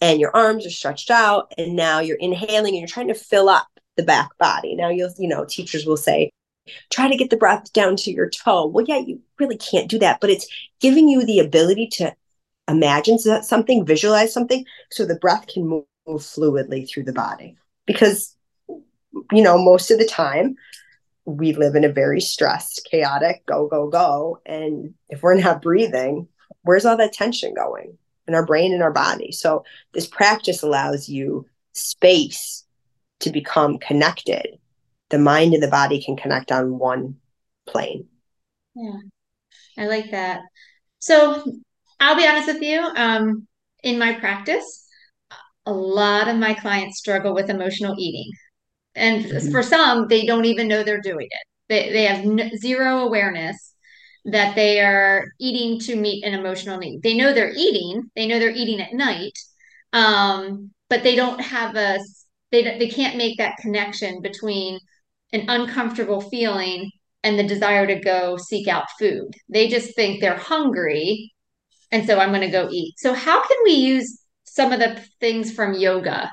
and 0.00 0.20
your 0.20 0.34
arms 0.36 0.66
are 0.66 0.70
stretched 0.70 1.10
out. 1.10 1.52
And 1.56 1.74
now 1.74 2.00
you're 2.00 2.18
inhaling 2.18 2.74
and 2.74 2.80
you're 2.80 2.86
trying 2.86 3.08
to 3.08 3.14
fill 3.14 3.48
up 3.48 3.66
the 3.96 4.02
back 4.02 4.36
body. 4.38 4.74
Now 4.74 4.90
you'll 4.90 5.12
you 5.18 5.28
know 5.28 5.44
teachers 5.44 5.86
will 5.86 5.96
say 5.96 6.30
try 6.90 7.08
to 7.08 7.16
get 7.16 7.30
the 7.30 7.36
breath 7.36 7.72
down 7.72 7.96
to 7.96 8.10
your 8.10 8.28
toe. 8.28 8.66
Well, 8.66 8.84
yeah, 8.86 8.98
you 8.98 9.20
really 9.38 9.56
can't 9.56 9.90
do 9.90 9.98
that, 9.98 10.20
but 10.20 10.30
it's 10.30 10.46
giving 10.80 11.08
you 11.08 11.24
the 11.24 11.40
ability 11.40 11.88
to 11.94 12.14
imagine 12.68 13.18
something, 13.18 13.84
visualize 13.84 14.32
something, 14.32 14.64
so 14.90 15.04
the 15.04 15.16
breath 15.16 15.46
can 15.46 15.66
move, 15.66 15.84
fluidly 16.06 16.88
through 16.88 17.04
the 17.04 17.12
body. 17.12 17.56
Because, 17.86 18.34
you 18.68 19.42
know, 19.42 19.56
most 19.56 19.90
of 19.90 19.98
the 19.98 20.04
time, 20.04 20.56
we 21.24 21.52
live 21.52 21.76
in 21.76 21.84
a 21.84 21.92
very 21.92 22.20
stressed, 22.20 22.86
chaotic, 22.90 23.46
go, 23.46 23.68
go, 23.68 23.88
go. 23.88 24.40
And 24.44 24.94
if 25.08 25.22
we're 25.22 25.34
not 25.40 25.62
breathing, 25.62 26.26
where's 26.62 26.84
all 26.84 26.96
that 26.96 27.12
tension 27.12 27.54
going 27.54 27.96
in 28.26 28.34
our 28.34 28.44
brain 28.44 28.72
and 28.72 28.82
our 28.82 28.92
body? 28.92 29.30
So, 29.30 29.64
this 29.92 30.08
practice 30.08 30.62
allows 30.62 31.08
you 31.08 31.46
space 31.72 32.64
to 33.20 33.30
become 33.30 33.78
connected 33.78 34.58
the 35.12 35.18
mind 35.18 35.54
and 35.54 35.62
the 35.62 35.68
body 35.68 36.02
can 36.02 36.16
connect 36.16 36.50
on 36.50 36.78
one 36.78 37.16
plane. 37.66 38.08
Yeah, 38.74 38.98
I 39.78 39.86
like 39.86 40.10
that. 40.10 40.40
So 40.98 41.44
I'll 42.00 42.16
be 42.16 42.26
honest 42.26 42.48
with 42.48 42.62
you. 42.62 42.80
Um, 42.80 43.46
in 43.84 43.98
my 43.98 44.14
practice, 44.14 44.86
a 45.66 45.72
lot 45.72 46.26
of 46.28 46.36
my 46.36 46.54
clients 46.54 46.98
struggle 46.98 47.34
with 47.34 47.50
emotional 47.50 47.94
eating. 47.98 48.30
And 48.94 49.24
mm-hmm. 49.24 49.50
for 49.50 49.62
some, 49.62 50.08
they 50.08 50.26
don't 50.26 50.44
even 50.44 50.66
know 50.66 50.82
they're 50.82 51.00
doing 51.00 51.28
it. 51.30 51.46
They, 51.68 51.92
they 51.92 52.04
have 52.04 52.24
n- 52.24 52.56
zero 52.56 53.00
awareness 53.00 53.74
that 54.24 54.54
they 54.54 54.80
are 54.80 55.26
eating 55.40 55.80
to 55.80 55.96
meet 55.96 56.24
an 56.24 56.34
emotional 56.34 56.78
need. 56.78 57.02
They 57.02 57.16
know 57.16 57.32
they're 57.32 57.52
eating, 57.54 58.10
they 58.14 58.26
know 58.26 58.38
they're 58.38 58.50
eating 58.50 58.80
at 58.80 58.92
night, 58.92 59.36
um, 59.92 60.70
but 60.88 61.02
they 61.02 61.16
don't 61.16 61.40
have 61.40 61.74
a, 61.76 61.98
they, 62.50 62.78
they 62.78 62.88
can't 62.88 63.16
make 63.16 63.38
that 63.38 63.56
connection 63.56 64.20
between 64.20 64.78
an 65.32 65.46
uncomfortable 65.48 66.20
feeling 66.20 66.90
and 67.24 67.38
the 67.38 67.44
desire 67.44 67.86
to 67.86 68.00
go 68.00 68.36
seek 68.36 68.68
out 68.68 68.86
food. 68.98 69.32
They 69.48 69.68
just 69.68 69.94
think 69.94 70.20
they're 70.20 70.36
hungry. 70.36 71.32
And 71.90 72.06
so 72.06 72.18
I'm 72.18 72.30
going 72.30 72.42
to 72.42 72.48
go 72.48 72.68
eat. 72.70 72.94
So, 72.98 73.14
how 73.14 73.42
can 73.42 73.56
we 73.64 73.72
use 73.72 74.22
some 74.44 74.72
of 74.72 74.80
the 74.80 75.02
things 75.20 75.52
from 75.52 75.74
yoga 75.74 76.30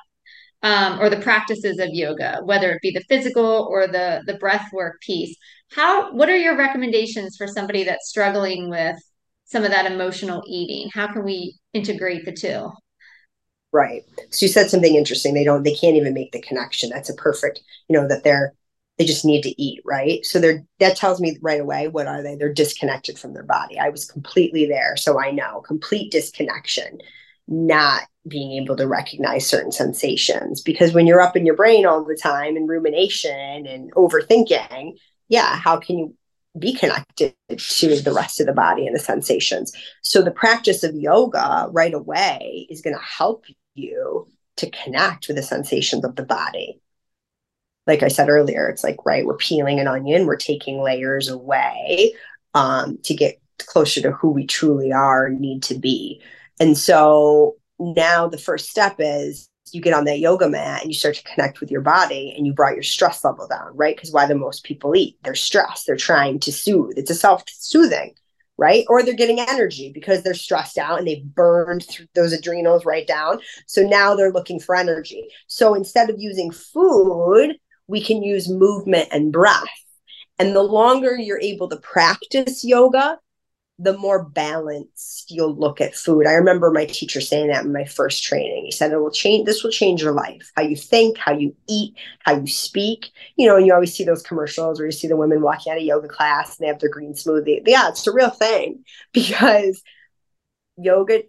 um, 0.63 0.99
or 0.99 1.09
the 1.09 1.17
practices 1.17 1.79
of 1.79 1.89
yoga, 1.91 2.39
whether 2.43 2.71
it 2.71 2.81
be 2.81 2.91
the 2.91 3.03
physical 3.09 3.67
or 3.69 3.87
the, 3.87 4.23
the 4.25 4.35
breath 4.35 4.69
work 4.73 4.99
piece? 5.01 5.35
How, 5.71 6.11
what 6.13 6.29
are 6.29 6.37
your 6.37 6.57
recommendations 6.57 7.35
for 7.37 7.47
somebody 7.47 7.83
that's 7.83 8.09
struggling 8.09 8.69
with 8.69 8.95
some 9.45 9.63
of 9.63 9.71
that 9.71 9.91
emotional 9.91 10.41
eating? 10.47 10.89
How 10.93 11.11
can 11.11 11.23
we 11.23 11.55
integrate 11.73 12.25
the 12.25 12.33
two? 12.33 12.71
Right. 13.71 14.03
So 14.31 14.45
you 14.45 14.51
said 14.51 14.69
something 14.69 14.95
interesting. 14.95 15.35
They 15.35 15.43
don't, 15.43 15.63
they 15.63 15.75
can't 15.75 15.95
even 15.95 16.13
make 16.13 16.31
the 16.31 16.41
connection. 16.41 16.89
That's 16.89 17.09
a 17.09 17.13
perfect, 17.13 17.61
you 17.87 17.99
know, 17.99 18.07
that 18.07 18.23
they're 18.23 18.53
they 18.99 19.05
just 19.05 19.25
need 19.25 19.41
to 19.43 19.59
eat 19.61 19.81
right? 19.85 20.23
So 20.25 20.39
they're 20.39 20.63
that 20.79 20.97
tells 20.97 21.21
me 21.21 21.37
right 21.41 21.61
away 21.61 21.87
what 21.87 22.05
are 22.05 22.21
they 22.21 22.35
they're 22.35 22.53
disconnected 22.53 23.17
from 23.17 23.33
their 23.33 23.43
body. 23.43 23.79
I 23.79 23.89
was 23.89 24.05
completely 24.05 24.65
there 24.65 24.95
so 24.97 25.19
i 25.19 25.31
know 25.31 25.61
complete 25.61 26.11
disconnection 26.11 26.99
not 27.47 28.03
being 28.27 28.61
able 28.61 28.75
to 28.75 28.87
recognize 28.87 29.47
certain 29.47 29.71
sensations. 29.71 30.61
Because 30.61 30.93
when 30.93 31.07
you're 31.07 31.21
up 31.21 31.35
in 31.35 31.47
your 31.47 31.55
brain 31.55 31.85
all 31.87 32.03
the 32.03 32.15
time 32.21 32.55
and 32.55 32.69
rumination 32.69 33.65
and 33.65 33.91
overthinking 33.93 34.97
yeah 35.29 35.55
how 35.55 35.77
can 35.77 35.97
you 35.97 36.15
be 36.57 36.73
connected 36.73 37.33
to 37.57 38.01
the 38.01 38.13
rest 38.13 38.41
of 38.41 38.47
the 38.47 38.53
body 38.53 38.85
and 38.85 38.95
the 38.95 38.99
sensations? 38.99 39.71
So 40.01 40.21
the 40.21 40.31
practice 40.31 40.83
of 40.83 40.93
yoga 40.95 41.69
right 41.71 41.93
away 41.93 42.67
is 42.69 42.81
going 42.81 42.95
to 42.95 43.01
help 43.01 43.45
you 43.75 44.27
to 44.57 44.69
connect 44.71 45.27
with 45.27 45.37
the 45.37 45.43
sensations 45.43 46.03
of 46.03 46.17
the 46.17 46.25
body 46.25 46.81
like 47.89 48.03
I 48.03 48.07
said 48.07 48.29
earlier, 48.29 48.69
it's 48.69 48.83
like, 48.83 48.97
right, 49.03 49.25
we're 49.25 49.35
peeling 49.35 49.79
an 49.79 49.87
onion, 49.87 50.27
we're 50.27 50.37
taking 50.37 50.79
layers 50.79 51.27
away 51.27 52.13
um, 52.53 52.99
to 53.03 53.15
get 53.15 53.41
closer 53.57 53.99
to 54.01 54.11
who 54.11 54.29
we 54.29 54.45
truly 54.45 54.93
are 54.93 55.25
and 55.25 55.41
need 55.41 55.63
to 55.63 55.77
be. 55.77 56.21
And 56.59 56.77
so 56.77 57.55
now 57.79 58.27
the 58.27 58.37
first 58.37 58.69
step 58.69 58.97
is 58.99 59.49
you 59.71 59.81
get 59.81 59.95
on 59.95 60.05
that 60.05 60.19
yoga 60.19 60.47
mat 60.47 60.83
and 60.83 60.91
you 60.91 60.97
start 60.97 61.15
to 61.15 61.23
connect 61.23 61.59
with 61.59 61.71
your 61.71 61.81
body 61.81 62.33
and 62.37 62.45
you 62.45 62.53
brought 62.53 62.75
your 62.75 62.83
stress 62.83 63.23
level 63.23 63.47
down, 63.47 63.75
right? 63.75 63.95
Because 63.95 64.11
why 64.11 64.27
do 64.27 64.35
most 64.35 64.63
people 64.63 64.95
eat? 64.95 65.17
They're 65.23 65.33
stressed, 65.33 65.87
they're 65.87 65.95
trying 65.95 66.39
to 66.41 66.51
soothe. 66.51 66.93
It's 66.95 67.11
a 67.11 67.15
self 67.15 67.43
soothing, 67.47 68.13
right? 68.57 68.85
Or 68.87 69.01
they're 69.01 69.15
getting 69.15 69.39
energy 69.39 69.91
because 69.91 70.21
they're 70.21 70.35
stressed 70.35 70.77
out 70.77 70.99
and 70.99 71.07
they've 71.07 71.23
burned 71.23 71.87
those 72.13 72.33
adrenals 72.33 72.85
right 72.85 73.07
down. 73.07 73.39
So 73.65 73.81
now 73.81 74.15
they're 74.15 74.31
looking 74.31 74.59
for 74.59 74.75
energy. 74.75 75.27
So 75.47 75.73
instead 75.73 76.11
of 76.11 76.19
using 76.19 76.51
food, 76.51 77.55
we 77.89 78.01
can 78.01 78.21
use 78.21 78.47
movement 78.47 79.09
and 79.11 79.33
breath. 79.33 79.67
And 80.37 80.55
the 80.55 80.63
longer 80.63 81.17
you're 81.17 81.41
able 81.41 81.67
to 81.69 81.77
practice 81.77 82.63
yoga, 82.63 83.17
the 83.79 83.97
more 83.97 84.23
balanced 84.23 85.31
you'll 85.31 85.55
look 85.55 85.81
at 85.81 85.95
food. 85.95 86.27
I 86.27 86.33
remember 86.33 86.69
my 86.69 86.85
teacher 86.85 87.19
saying 87.19 87.47
that 87.47 87.65
in 87.65 87.73
my 87.73 87.85
first 87.85 88.23
training. 88.23 88.65
He 88.65 88.71
said 88.71 88.91
it 88.91 88.97
will 88.97 89.09
change 89.09 89.45
this 89.45 89.63
will 89.63 89.71
change 89.71 90.01
your 90.01 90.11
life. 90.11 90.51
How 90.55 90.63
you 90.63 90.75
think, 90.75 91.17
how 91.17 91.31
you 91.31 91.55
eat, 91.67 91.95
how 92.19 92.39
you 92.39 92.47
speak. 92.47 93.07
You 93.37 93.47
know, 93.47 93.57
and 93.57 93.65
you 93.65 93.73
always 93.73 93.93
see 93.93 94.03
those 94.03 94.21
commercials 94.21 94.79
where 94.79 94.85
you 94.85 94.91
see 94.91 95.07
the 95.07 95.17
women 95.17 95.41
walking 95.41 95.71
out 95.71 95.77
of 95.77 95.83
yoga 95.83 96.09
class 96.09 96.57
and 96.57 96.65
they 96.65 96.67
have 96.67 96.79
their 96.79 96.89
green 96.89 97.13
smoothie. 97.13 97.61
Yeah, 97.65 97.89
it's 97.89 98.05
a 98.05 98.13
real 98.13 98.29
thing 98.29 98.83
because 99.13 99.81
yoga 100.77 101.23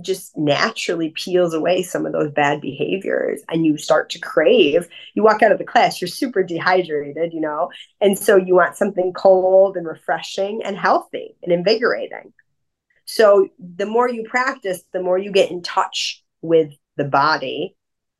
just 0.00 0.36
naturally 0.36 1.10
peels 1.10 1.52
away 1.52 1.82
some 1.82 2.06
of 2.06 2.12
those 2.12 2.30
bad 2.30 2.60
behaviors 2.60 3.40
and 3.48 3.66
you 3.66 3.76
start 3.76 4.10
to 4.10 4.18
crave 4.18 4.88
you 5.14 5.22
walk 5.22 5.42
out 5.42 5.52
of 5.52 5.58
the 5.58 5.64
class 5.64 6.00
you're 6.00 6.08
super 6.08 6.42
dehydrated 6.42 7.32
you 7.32 7.40
know? 7.40 7.70
And 8.00 8.18
so 8.18 8.36
you 8.36 8.54
want 8.54 8.76
something 8.76 9.12
cold 9.12 9.76
and 9.76 9.86
refreshing 9.86 10.62
and 10.64 10.76
healthy 10.76 11.36
and 11.42 11.52
invigorating. 11.52 12.32
So 13.04 13.48
the 13.58 13.86
more 13.86 14.08
you 14.08 14.24
practice 14.24 14.82
the 14.92 15.02
more 15.02 15.18
you 15.18 15.32
get 15.32 15.50
in 15.50 15.62
touch 15.62 16.22
with 16.42 16.72
the 16.96 17.04
body 17.04 17.74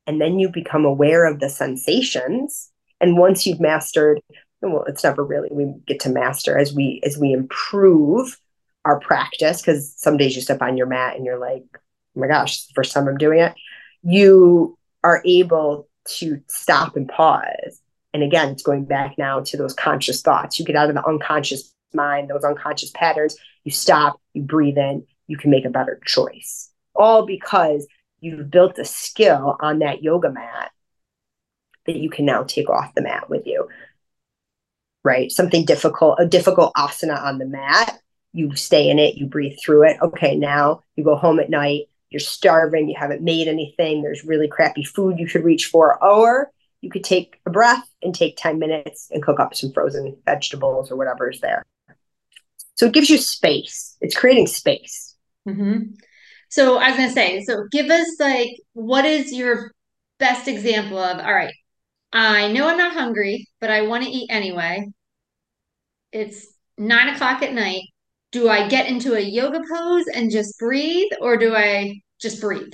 and 0.06 0.20
then 0.20 0.38
you 0.38 0.48
become 0.48 0.84
aware 0.84 1.26
of 1.26 1.38
the 1.38 1.50
sensations. 1.50 2.70
And 3.00 3.18
once 3.18 3.46
you've 3.46 3.60
mastered 3.60 4.20
well 4.60 4.84
it's 4.84 5.04
never 5.04 5.24
really 5.24 5.48
we 5.52 5.72
get 5.86 6.00
to 6.00 6.08
master 6.08 6.58
as 6.58 6.74
we 6.74 7.00
as 7.04 7.16
we 7.16 7.32
improve 7.32 8.36
our 8.88 8.98
practice 9.00 9.60
because 9.60 9.94
some 9.96 10.16
days 10.16 10.34
you 10.34 10.42
step 10.42 10.62
on 10.62 10.76
your 10.76 10.86
mat 10.86 11.14
and 11.14 11.24
you're 11.24 11.38
like 11.38 11.64
oh 11.74 12.20
my 12.20 12.26
gosh 12.26 12.64
the 12.64 12.72
first 12.74 12.92
time 12.92 13.06
i'm 13.06 13.18
doing 13.18 13.40
it. 13.40 13.54
You 14.02 14.78
are 15.04 15.22
able 15.24 15.88
to 16.18 16.40
stop 16.46 16.96
and 16.96 17.08
pause. 17.08 17.80
And 18.14 18.22
again 18.22 18.48
it's 18.48 18.62
going 18.62 18.86
back 18.86 19.18
now 19.18 19.40
to 19.40 19.56
those 19.56 19.74
conscious 19.74 20.22
thoughts. 20.22 20.58
You 20.58 20.64
get 20.64 20.76
out 20.76 20.88
of 20.88 20.94
the 20.94 21.06
unconscious 21.06 21.72
mind 21.94 22.28
those 22.28 22.44
unconscious 22.44 22.90
patterns 22.90 23.34
you 23.64 23.72
stop 23.72 24.20
you 24.34 24.42
breathe 24.42 24.76
in 24.76 25.06
you 25.26 25.36
can 25.36 25.50
make 25.50 25.64
a 25.64 25.70
better 25.70 26.00
choice. 26.04 26.70
All 26.94 27.26
because 27.26 27.86
you've 28.20 28.50
built 28.50 28.78
a 28.78 28.84
skill 28.84 29.56
on 29.60 29.80
that 29.80 30.02
yoga 30.02 30.30
mat 30.30 30.72
that 31.86 31.96
you 31.96 32.10
can 32.10 32.24
now 32.24 32.42
take 32.42 32.68
off 32.68 32.94
the 32.94 33.02
mat 33.02 33.30
with 33.30 33.46
you. 33.46 33.68
Right? 35.04 35.30
Something 35.30 35.64
difficult 35.64 36.18
a 36.18 36.26
difficult 36.26 36.72
asana 36.74 37.22
on 37.22 37.38
the 37.38 37.46
mat 37.46 38.00
you 38.32 38.54
stay 38.54 38.90
in 38.90 38.98
it, 38.98 39.16
you 39.16 39.26
breathe 39.26 39.56
through 39.64 39.84
it. 39.88 39.96
Okay, 40.00 40.36
now 40.36 40.82
you 40.96 41.04
go 41.04 41.16
home 41.16 41.40
at 41.40 41.50
night, 41.50 41.88
you're 42.10 42.20
starving, 42.20 42.88
you 42.88 42.96
haven't 42.98 43.22
made 43.22 43.48
anything, 43.48 44.02
there's 44.02 44.24
really 44.24 44.48
crappy 44.48 44.84
food 44.84 45.18
you 45.18 45.26
could 45.26 45.44
reach 45.44 45.66
for, 45.66 46.02
or 46.02 46.50
you 46.80 46.90
could 46.90 47.04
take 47.04 47.40
a 47.46 47.50
breath 47.50 47.88
and 48.02 48.14
take 48.14 48.36
10 48.36 48.58
minutes 48.58 49.08
and 49.10 49.22
cook 49.22 49.40
up 49.40 49.54
some 49.54 49.72
frozen 49.72 50.16
vegetables 50.24 50.90
or 50.90 50.96
whatever 50.96 51.30
is 51.30 51.40
there. 51.40 51.64
So 52.76 52.86
it 52.86 52.92
gives 52.92 53.10
you 53.10 53.18
space. 53.18 53.96
It's 54.00 54.16
creating 54.16 54.46
space. 54.46 55.16
Mm-hmm. 55.48 55.94
So 56.50 56.78
I 56.78 56.88
was 56.88 56.96
going 56.96 57.08
to 57.08 57.14
say, 57.14 57.42
so 57.42 57.64
give 57.72 57.90
us 57.90 58.06
like, 58.20 58.50
what 58.72 59.04
is 59.04 59.32
your 59.32 59.72
best 60.18 60.48
example 60.48 60.98
of, 60.98 61.18
all 61.18 61.34
right, 61.34 61.52
I 62.12 62.52
know 62.52 62.68
I'm 62.68 62.78
not 62.78 62.94
hungry, 62.94 63.48
but 63.60 63.70
I 63.70 63.82
want 63.82 64.04
to 64.04 64.10
eat 64.10 64.30
anyway. 64.30 64.86
It's 66.12 66.46
nine 66.78 67.14
o'clock 67.14 67.42
at 67.42 67.52
night 67.52 67.82
do 68.32 68.48
I 68.48 68.68
get 68.68 68.88
into 68.88 69.14
a 69.14 69.20
yoga 69.20 69.60
pose 69.70 70.06
and 70.14 70.30
just 70.30 70.58
breathe, 70.58 71.10
or 71.20 71.36
do 71.36 71.54
I 71.54 72.00
just 72.20 72.40
breathe? 72.40 72.72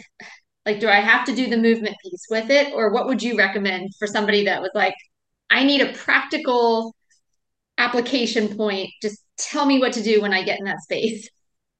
Like, 0.66 0.80
do 0.80 0.88
I 0.88 1.00
have 1.00 1.26
to 1.26 1.34
do 1.34 1.48
the 1.48 1.56
movement 1.58 1.96
piece 2.02 2.26
with 2.30 2.50
it, 2.50 2.72
or 2.74 2.92
what 2.92 3.06
would 3.06 3.22
you 3.22 3.36
recommend 3.36 3.90
for 3.98 4.06
somebody 4.06 4.44
that 4.46 4.62
was 4.62 4.70
like, 4.74 4.94
I 5.50 5.64
need 5.64 5.82
a 5.82 5.92
practical 5.92 6.94
application 7.78 8.56
point? 8.56 8.90
Just 9.02 9.22
tell 9.38 9.66
me 9.66 9.78
what 9.78 9.92
to 9.94 10.02
do 10.02 10.22
when 10.22 10.32
I 10.32 10.42
get 10.42 10.58
in 10.58 10.64
that 10.66 10.82
space. 10.82 11.28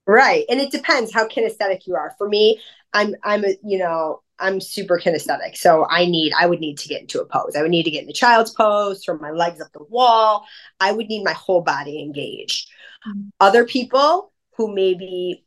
Right, 0.07 0.45
and 0.51 0.61
it 0.61 0.71
depends 0.71 1.15
how 1.15 1.29
kinesthetic 1.29 1.87
you 1.87 1.95
are. 1.97 2.15
For 2.19 2.29
me, 2.29 2.61
I'm 2.93 3.15
I'm 3.25 3.45
a 3.45 3.57
you 3.65 3.79
know 3.79 4.23
I'm 4.39 4.61
super 4.61 4.99
kinesthetic. 4.99 5.57
So 5.57 5.87
I 5.89 6.07
need, 6.07 6.33
I 6.39 6.47
would 6.47 6.61
need 6.61 6.79
to 6.79 6.89
get 6.89 7.03
into 7.03 7.21
a 7.21 7.27
pose. 7.27 7.55
I 7.57 7.63
would 7.63 7.71
need 7.71 7.85
to 7.85 7.91
get 7.91 8.03
in 8.03 8.07
the 8.07 8.13
child's 8.13 8.51
pose, 8.51 9.05
throw 9.05 9.17
my 9.19 9.31
legs 9.31 9.61
up 9.61 9.73
the 9.73 9.85
wall. 9.85 10.45
I 10.81 10.93
would 10.93 11.09
need 11.09 11.25
my 11.25 11.33
whole 11.33 11.61
body 11.61 12.03
engaged. 12.03 12.69
Mm-hmm. 13.07 13.29
Other 13.41 13.65
people 13.65 14.33
who 14.57 14.75
maybe 14.75 15.45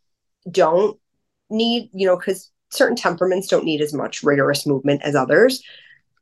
don't 0.50 0.98
need, 1.50 1.90
you 1.94 2.08
know, 2.08 2.18
because 2.18 2.52
certain 2.70 2.96
temperaments 2.96 3.48
don't 3.48 3.66
need 3.66 3.82
as 3.82 3.94
much 3.94 4.24
rigorous 4.24 4.66
movement 4.66 5.02
as 5.04 5.16
others. 5.16 5.64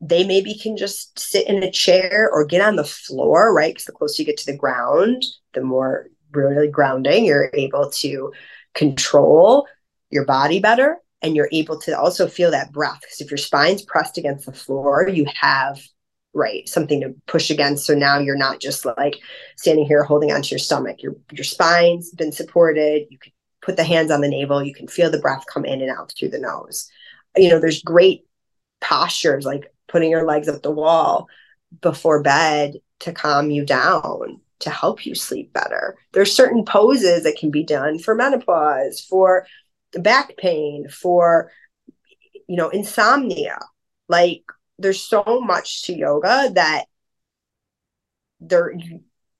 They 0.02 0.26
maybe 0.26 0.58
can 0.58 0.78
just 0.78 1.18
sit 1.18 1.48
in 1.48 1.64
a 1.64 1.72
chair 1.72 2.30
or 2.32 2.46
get 2.46 2.62
on 2.62 2.76
the 2.76 2.84
floor, 2.84 3.54
right? 3.54 3.74
Because 3.74 3.86
the 3.86 3.92
closer 3.92 4.22
you 4.22 4.26
get 4.26 4.38
to 4.38 4.52
the 4.52 4.58
ground, 4.58 5.24
the 5.54 5.62
more 5.62 6.08
really 6.32 6.68
grounding 6.68 7.26
you're 7.26 7.50
able 7.54 7.90
to 7.90 8.34
control 8.74 9.68
your 10.10 10.26
body 10.26 10.60
better. 10.60 10.98
And 11.26 11.36
you're 11.36 11.50
able 11.52 11.80
to 11.82 11.98
also 11.98 12.28
feel 12.28 12.52
that 12.52 12.72
breath. 12.72 13.00
Because 13.02 13.20
if 13.20 13.32
your 13.32 13.38
spine's 13.38 13.82
pressed 13.82 14.18
against 14.18 14.46
the 14.46 14.54
floor, 14.54 15.08
you 15.08 15.26
have 15.36 15.82
right 16.36 16.68
something 16.70 17.02
to 17.02 17.16
push 17.26 17.50
against. 17.50 17.88
So 17.88 17.96
now 17.96 18.20
you're 18.20 18.38
not 18.38 18.60
just 18.60 18.86
like 18.86 19.18
standing 19.58 19.86
here 19.86 20.04
holding 20.04 20.32
onto 20.32 20.50
your 20.52 20.60
stomach. 20.60 21.02
Your 21.02 21.16
your 21.32 21.44
spine's 21.44 22.12
been 22.12 22.32
supported. 22.32 23.08
You 23.10 23.18
can 23.18 23.32
put 23.62 23.76
the 23.76 23.84
hands 23.84 24.12
on 24.12 24.22
the 24.22 24.28
navel. 24.28 24.64
You 24.64 24.74
can 24.74 24.88
feel 24.88 25.10
the 25.10 25.18
breath 25.18 25.46
come 25.52 25.66
in 25.66 25.82
and 25.82 25.90
out 25.90 26.14
through 26.18 26.30
the 26.30 26.40
nose. 26.40 26.90
You 27.36 27.50
know 27.50 27.60
there's 27.60 27.82
great 27.82 28.26
postures 28.82 29.46
like 29.46 29.74
putting 29.88 30.12
your 30.12 30.28
legs 30.28 30.48
up 30.48 30.62
the 30.62 30.70
wall 30.70 31.28
before 31.82 32.22
bed 32.22 32.76
to 33.00 33.14
calm 33.14 33.50
you 33.50 33.66
down 33.66 34.42
to 34.60 34.70
help 34.70 35.06
you 35.06 35.16
sleep 35.16 35.52
better. 35.54 35.98
There's 36.14 36.32
certain 36.32 36.66
poses 36.66 37.24
that 37.24 37.38
can 37.38 37.52
be 37.52 37.64
done 37.64 38.00
for 38.00 38.16
menopause 38.16 39.02
for 39.02 39.48
back 40.00 40.38
pain 40.38 40.88
for 40.90 41.52
you 42.48 42.56
know 42.56 42.70
insomnia 42.70 43.60
like 44.08 44.44
there's 44.78 45.02
so 45.02 45.42
much 45.44 45.84
to 45.84 45.94
yoga 45.94 46.52
that 46.54 46.86
there 48.40 48.74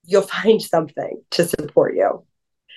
you'll 0.04 0.22
find 0.42 0.62
something 0.62 1.22
to 1.30 1.46
support 1.46 1.94
you. 1.94 2.24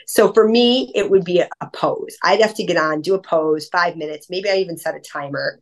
So 0.07 0.33
for 0.33 0.47
me, 0.47 0.91
it 0.95 1.09
would 1.09 1.23
be 1.23 1.39
a, 1.39 1.47
a, 1.61 1.69
pose. 1.69 2.17
I'd 2.23 2.41
have 2.41 2.55
to 2.55 2.63
get 2.63 2.77
on, 2.77 3.01
do 3.01 3.13
a 3.13 3.21
pose, 3.21 3.69
five 3.69 3.95
minutes. 3.95 4.27
Maybe 4.27 4.49
I 4.49 4.55
even 4.55 4.77
set 4.77 4.95
a 4.95 4.99
timer. 4.99 5.61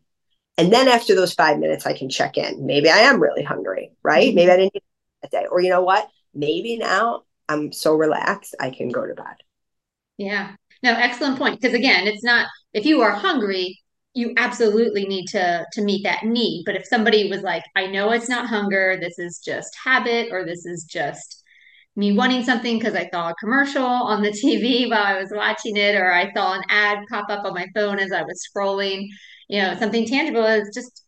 And 0.58 0.72
then 0.72 0.88
after 0.88 1.14
those 1.16 1.34
five 1.34 1.60
minutes, 1.60 1.86
I 1.86 1.92
can 1.92 2.10
check 2.10 2.38
in. 2.38 2.66
Maybe 2.66 2.90
I 2.90 3.00
am 3.00 3.22
really 3.22 3.44
hungry, 3.44 3.92
right? 4.04 4.30
Mm-hmm. 4.30 4.36
Maybe 4.36 4.52
I 4.52 4.58
didn't 4.58 4.76
eat 4.76 4.84
that 5.22 5.32
day. 5.32 5.46
Or 5.52 5.60
you 5.60 5.70
know 5.70 5.84
what? 5.84 6.08
Maybe 6.34 6.78
now 6.78 7.24
I'm 7.50 7.74
so 7.74 7.96
relaxed, 7.96 8.56
I 8.58 8.70
can 8.70 8.88
go 8.88 9.06
to 9.06 9.14
bed. 9.14 9.36
Yeah. 10.18 10.56
No, 10.84 10.94
excellent 10.94 11.38
point. 11.38 11.60
Because 11.60 11.76
again, 11.76 12.08
it's 12.08 12.24
not 12.24 12.48
if 12.74 12.86
you 12.86 13.02
are 13.02 13.12
hungry, 13.12 13.80
you 14.18 14.34
absolutely 14.36 15.06
need 15.06 15.28
to 15.28 15.66
to 15.72 15.82
meet 15.82 16.04
that 16.04 16.24
need 16.24 16.64
but 16.66 16.76
if 16.76 16.86
somebody 16.86 17.30
was 17.30 17.42
like 17.42 17.64
i 17.76 17.86
know 17.86 18.12
it's 18.12 18.28
not 18.28 18.48
hunger 18.48 18.98
this 19.00 19.20
is 19.20 19.40
just 19.46 19.70
habit 19.84 20.30
or 20.32 20.44
this 20.44 20.66
is 20.66 20.84
just 20.86 21.44
me 21.96 22.18
wanting 22.18 22.44
something 22.44 22.80
because 22.80 22.96
i 22.96 23.08
saw 23.10 23.30
a 23.30 23.36
commercial 23.36 23.86
on 23.86 24.24
the 24.24 24.32
tv 24.32 24.90
while 24.90 25.04
i 25.04 25.20
was 25.20 25.32
watching 25.34 25.78
it 25.78 25.96
or 25.96 26.12
i 26.12 26.32
saw 26.34 26.54
an 26.54 26.64
ad 26.70 26.98
pop 27.10 27.30
up 27.30 27.46
on 27.46 27.54
my 27.54 27.68
phone 27.76 28.00
as 28.00 28.12
i 28.12 28.24
was 28.24 28.42
scrolling 28.44 29.06
you 29.50 29.62
know 29.62 29.76
something 29.78 30.06
tangible 30.06 30.46
is 30.46 30.72
just 30.74 31.04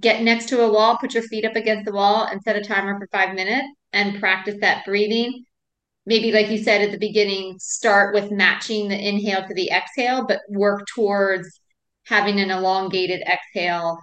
get 0.00 0.22
next 0.22 0.48
to 0.48 0.62
a 0.62 0.72
wall 0.72 0.96
put 0.96 1.14
your 1.14 1.22
feet 1.24 1.44
up 1.44 1.56
against 1.56 1.84
the 1.84 1.92
wall 1.92 2.24
and 2.24 2.40
set 2.42 2.56
a 2.56 2.64
timer 2.64 2.98
for 2.98 3.06
five 3.12 3.34
minutes 3.34 3.68
and 3.92 4.18
practice 4.18 4.56
that 4.60 4.84
breathing 4.86 5.44
maybe 6.06 6.32
like 6.32 6.48
you 6.48 6.58
said 6.58 6.80
at 6.80 6.92
the 6.92 6.98
beginning 6.98 7.56
start 7.58 8.14
with 8.14 8.30
matching 8.30 8.88
the 8.88 9.08
inhale 9.08 9.46
to 9.46 9.54
the 9.54 9.70
exhale 9.70 10.24
but 10.26 10.40
work 10.48 10.86
towards 10.94 11.60
having 12.04 12.40
an 12.40 12.50
elongated 12.50 13.20
exhale 13.22 13.98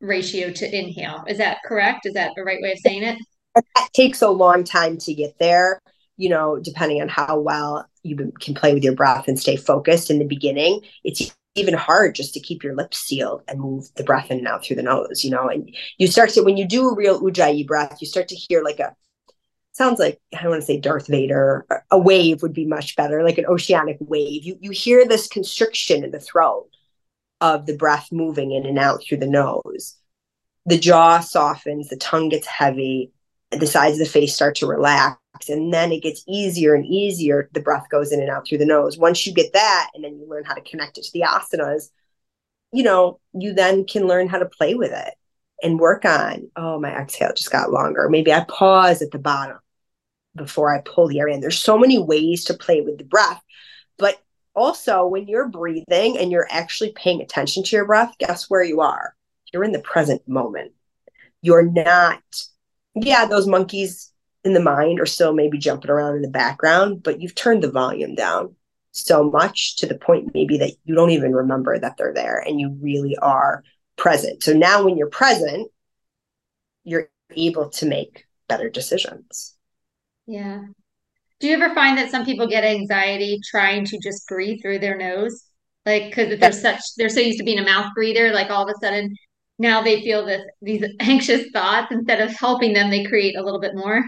ratio 0.00 0.50
to 0.50 0.78
inhale. 0.78 1.24
Is 1.26 1.38
that 1.38 1.58
correct? 1.64 2.06
Is 2.06 2.14
that 2.14 2.32
the 2.36 2.42
right 2.42 2.60
way 2.60 2.72
of 2.72 2.78
saying 2.78 3.02
it? 3.02 3.18
It 3.56 3.64
takes 3.92 4.22
a 4.22 4.28
long 4.28 4.64
time 4.64 4.96
to 4.98 5.14
get 5.14 5.38
there, 5.38 5.80
you 6.16 6.28
know, 6.28 6.58
depending 6.58 7.02
on 7.02 7.08
how 7.08 7.38
well 7.38 7.86
you 8.02 8.32
can 8.40 8.54
play 8.54 8.72
with 8.74 8.84
your 8.84 8.94
breath 8.94 9.28
and 9.28 9.38
stay 9.38 9.56
focused 9.56 10.10
in 10.10 10.18
the 10.18 10.24
beginning. 10.24 10.80
It's 11.04 11.34
even 11.56 11.74
hard 11.74 12.14
just 12.14 12.32
to 12.34 12.40
keep 12.40 12.62
your 12.62 12.74
lips 12.74 12.98
sealed 12.98 13.42
and 13.48 13.60
move 13.60 13.88
the 13.96 14.04
breath 14.04 14.30
in 14.30 14.38
and 14.38 14.48
out 14.48 14.64
through 14.64 14.76
the 14.76 14.82
nose, 14.82 15.24
you 15.24 15.30
know. 15.30 15.48
And 15.48 15.74
you 15.98 16.06
start 16.06 16.30
to, 16.30 16.42
when 16.42 16.56
you 16.56 16.66
do 16.66 16.88
a 16.88 16.94
real 16.94 17.20
ujjayi 17.20 17.66
breath, 17.66 17.98
you 18.00 18.06
start 18.06 18.28
to 18.28 18.36
hear 18.36 18.62
like 18.62 18.78
a, 18.78 18.94
sounds 19.72 19.98
like 19.98 20.20
I 20.36 20.42
don't 20.42 20.50
want 20.50 20.62
to 20.62 20.66
say 20.66 20.78
Darth 20.78 21.06
Vader. 21.06 21.66
A 21.90 21.98
wave 21.98 22.42
would 22.42 22.52
be 22.52 22.66
much 22.66 22.96
better, 22.96 23.22
like 23.22 23.38
an 23.38 23.46
oceanic 23.46 23.98
wave. 24.00 24.44
You 24.44 24.56
you 24.60 24.70
hear 24.70 25.06
this 25.06 25.28
constriction 25.28 26.04
in 26.04 26.10
the 26.10 26.20
throat, 26.20 26.68
of 27.40 27.66
the 27.66 27.76
breath 27.76 28.08
moving 28.12 28.52
in 28.52 28.66
and 28.66 28.78
out 28.78 29.02
through 29.02 29.18
the 29.18 29.26
nose. 29.26 29.96
The 30.66 30.78
jaw 30.78 31.20
softens, 31.20 31.88
the 31.88 31.96
tongue 31.96 32.28
gets 32.28 32.46
heavy, 32.46 33.12
the 33.50 33.66
sides 33.66 33.94
of 33.94 34.00
the 34.00 34.12
face 34.12 34.34
start 34.34 34.56
to 34.56 34.66
relax, 34.66 35.18
and 35.48 35.72
then 35.72 35.90
it 35.90 36.02
gets 36.02 36.22
easier 36.28 36.74
and 36.74 36.84
easier. 36.84 37.48
The 37.52 37.60
breath 37.60 37.86
goes 37.90 38.12
in 38.12 38.20
and 38.20 38.30
out 38.30 38.46
through 38.46 38.58
the 38.58 38.66
nose. 38.66 38.98
Once 38.98 39.26
you 39.26 39.32
get 39.32 39.52
that, 39.54 39.90
and 39.94 40.04
then 40.04 40.18
you 40.18 40.28
learn 40.28 40.44
how 40.44 40.54
to 40.54 40.60
connect 40.60 40.98
it 40.98 41.04
to 41.04 41.12
the 41.12 41.22
asanas, 41.22 41.90
you 42.72 42.82
know, 42.82 43.18
you 43.32 43.52
then 43.52 43.84
can 43.84 44.06
learn 44.06 44.28
how 44.28 44.38
to 44.38 44.46
play 44.46 44.74
with 44.74 44.92
it 44.92 45.14
and 45.62 45.78
work 45.78 46.04
on, 46.04 46.50
oh, 46.56 46.78
my 46.80 46.90
exhale 46.90 47.32
just 47.34 47.50
got 47.50 47.70
longer. 47.70 48.08
Maybe 48.08 48.32
I 48.32 48.44
pause 48.44 49.02
at 49.02 49.10
the 49.10 49.18
bottom 49.18 49.58
before 50.36 50.74
I 50.74 50.80
pull 50.80 51.08
the 51.08 51.20
air 51.20 51.28
in. 51.28 51.40
There's 51.40 51.58
so 51.58 51.78
many 51.78 51.98
ways 51.98 52.44
to 52.44 52.54
play 52.54 52.80
with 52.80 52.98
the 52.98 53.04
breath. 53.04 53.42
But 53.98 54.20
also, 54.54 55.06
when 55.06 55.28
you're 55.28 55.48
breathing 55.48 56.18
and 56.18 56.30
you're 56.30 56.48
actually 56.50 56.92
paying 56.92 57.20
attention 57.20 57.62
to 57.64 57.76
your 57.76 57.84
breath, 57.84 58.14
guess 58.18 58.48
where 58.48 58.62
you 58.62 58.80
are? 58.80 59.14
You're 59.52 59.64
in 59.64 59.72
the 59.72 59.80
present 59.80 60.26
moment. 60.28 60.72
You're 61.42 61.68
not, 61.70 62.22
yeah, 62.94 63.26
those 63.26 63.46
monkeys 63.46 64.12
in 64.44 64.54
the 64.54 64.60
mind 64.60 65.00
are 65.00 65.06
still 65.06 65.32
maybe 65.32 65.58
jumping 65.58 65.90
around 65.90 66.16
in 66.16 66.22
the 66.22 66.28
background, 66.28 67.02
but 67.02 67.20
you've 67.20 67.34
turned 67.34 67.62
the 67.62 67.70
volume 67.70 68.14
down 68.14 68.54
so 68.92 69.22
much 69.22 69.76
to 69.76 69.86
the 69.86 69.94
point 69.94 70.34
maybe 70.34 70.58
that 70.58 70.72
you 70.84 70.94
don't 70.94 71.10
even 71.10 71.32
remember 71.32 71.78
that 71.78 71.96
they're 71.96 72.14
there 72.14 72.38
and 72.38 72.58
you 72.58 72.76
really 72.80 73.16
are 73.18 73.62
present. 74.00 74.42
So 74.42 74.52
now 74.52 74.82
when 74.82 74.96
you're 74.96 75.10
present, 75.10 75.70
you're 76.82 77.08
able 77.36 77.68
to 77.70 77.86
make 77.86 78.26
better 78.48 78.68
decisions. 78.68 79.54
Yeah. 80.26 80.62
Do 81.38 81.46
you 81.46 81.54
ever 81.54 81.74
find 81.74 81.96
that 81.98 82.10
some 82.10 82.24
people 82.24 82.48
get 82.48 82.64
anxiety 82.64 83.38
trying 83.48 83.84
to 83.84 83.98
just 83.98 84.26
breathe 84.26 84.60
through 84.60 84.80
their 84.80 84.96
nose? 84.96 85.44
Like, 85.86 86.06
because 86.06 86.38
they're 86.40 86.52
such, 86.52 86.80
they're 86.96 87.08
so 87.08 87.20
used 87.20 87.38
to 87.38 87.44
being 87.44 87.60
a 87.60 87.64
mouth 87.64 87.90
breather, 87.94 88.32
like 88.32 88.50
all 88.50 88.68
of 88.68 88.74
a 88.74 88.78
sudden 88.84 89.14
now 89.58 89.82
they 89.82 90.02
feel 90.02 90.24
this, 90.24 90.42
these 90.62 90.84
anxious 91.00 91.46
thoughts 91.52 91.92
instead 91.92 92.20
of 92.20 92.30
helping 92.30 92.72
them, 92.72 92.90
they 92.90 93.04
create 93.04 93.36
a 93.36 93.42
little 93.42 93.60
bit 93.60 93.74
more. 93.74 94.02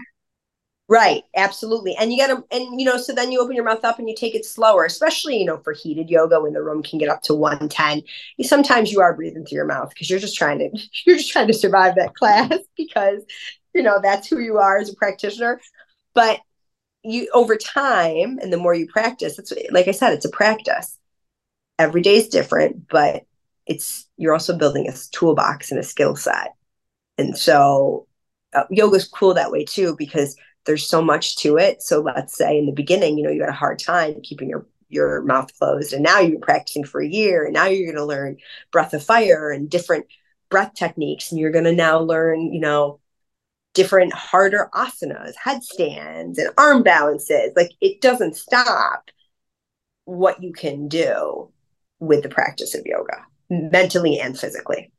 Right, 0.89 1.23
absolutely. 1.35 1.95
And 1.95 2.11
you 2.11 2.19
got 2.19 2.27
to, 2.27 2.43
and 2.55 2.79
you 2.79 2.85
know, 2.85 2.97
so 2.97 3.13
then 3.13 3.31
you 3.31 3.39
open 3.39 3.55
your 3.55 3.63
mouth 3.65 3.85
up 3.85 3.99
and 3.99 4.09
you 4.09 4.15
take 4.15 4.35
it 4.35 4.45
slower, 4.45 4.83
especially, 4.83 5.37
you 5.37 5.45
know, 5.45 5.57
for 5.57 5.71
heated 5.71 6.09
yoga 6.09 6.41
when 6.41 6.53
the 6.53 6.61
room 6.61 6.83
can 6.83 6.99
get 6.99 7.09
up 7.09 7.21
to 7.23 7.33
110. 7.33 8.01
You, 8.37 8.43
sometimes 8.43 8.91
you 8.91 8.99
are 8.99 9.15
breathing 9.15 9.45
through 9.45 9.55
your 9.55 9.65
mouth 9.65 9.89
because 9.89 10.09
you're 10.09 10.19
just 10.19 10.35
trying 10.37 10.59
to, 10.59 10.69
you're 11.05 11.17
just 11.17 11.31
trying 11.31 11.47
to 11.47 11.53
survive 11.53 11.95
that 11.95 12.13
class 12.19 12.53
because, 12.75 13.23
you 13.73 13.81
know, 13.81 13.99
that's 14.03 14.27
who 14.27 14.39
you 14.39 14.57
are 14.57 14.77
as 14.77 14.89
a 14.89 14.95
practitioner. 14.95 15.61
But 16.13 16.41
you, 17.03 17.29
over 17.33 17.57
time, 17.57 18.39
and 18.41 18.53
the 18.53 18.57
more 18.57 18.75
you 18.75 18.87
practice, 18.87 19.39
it's 19.39 19.53
like 19.71 19.87
I 19.87 19.91
said, 19.91 20.13
it's 20.13 20.25
a 20.25 20.29
practice. 20.31 20.97
Every 21.79 22.01
day 22.01 22.17
is 22.17 22.27
different, 22.29 22.87
but 22.89 23.25
it's, 23.65 24.07
you're 24.17 24.33
also 24.33 24.57
building 24.57 24.87
a 24.87 24.93
toolbox 25.11 25.71
and 25.71 25.79
a 25.79 25.83
skill 25.83 26.15
set. 26.15 26.53
And 27.17 27.37
so 27.37 28.07
uh, 28.53 28.65
yoga 28.71 28.97
is 28.97 29.07
cool 29.07 29.33
that 29.35 29.51
way 29.51 29.65
too, 29.65 29.95
because 29.97 30.35
there's 30.65 30.87
so 30.87 31.01
much 31.01 31.37
to 31.37 31.57
it. 31.57 31.81
So 31.81 32.01
let's 32.01 32.35
say 32.35 32.57
in 32.57 32.65
the 32.65 32.71
beginning, 32.71 33.17
you 33.17 33.23
know, 33.23 33.29
you 33.29 33.41
had 33.41 33.49
a 33.49 33.53
hard 33.53 33.79
time 33.79 34.21
keeping 34.21 34.49
your 34.49 34.65
your 34.89 35.23
mouth 35.23 35.51
closed 35.57 35.91
and 35.91 36.03
now 36.03 36.19
you're 36.19 36.39
practicing 36.39 36.83
for 36.83 37.01
a 37.01 37.07
year 37.07 37.45
and 37.45 37.53
now 37.53 37.65
you're 37.65 37.91
going 37.91 37.97
to 37.97 38.05
learn 38.05 38.37
breath 38.71 38.93
of 38.93 39.03
fire 39.03 39.49
and 39.49 39.67
different 39.67 40.05
breath 40.49 40.75
techniques 40.75 41.31
and 41.31 41.41
you're 41.41 41.51
going 41.51 41.63
to 41.63 41.73
now 41.73 41.99
learn, 41.99 42.53
you 42.53 42.59
know, 42.59 42.99
different 43.73 44.13
harder 44.13 44.69
asanas, 44.75 45.33
headstands 45.35 46.37
and 46.37 46.51
arm 46.59 46.83
balances. 46.83 47.51
Like 47.55 47.71
it 47.81 48.01
doesn't 48.01 48.35
stop 48.35 49.09
what 50.05 50.43
you 50.43 50.53
can 50.53 50.87
do 50.87 51.49
with 51.99 52.21
the 52.21 52.29
practice 52.29 52.75
of 52.75 52.85
yoga, 52.85 53.25
mentally 53.49 54.19
and 54.19 54.37
physically. 54.37 54.91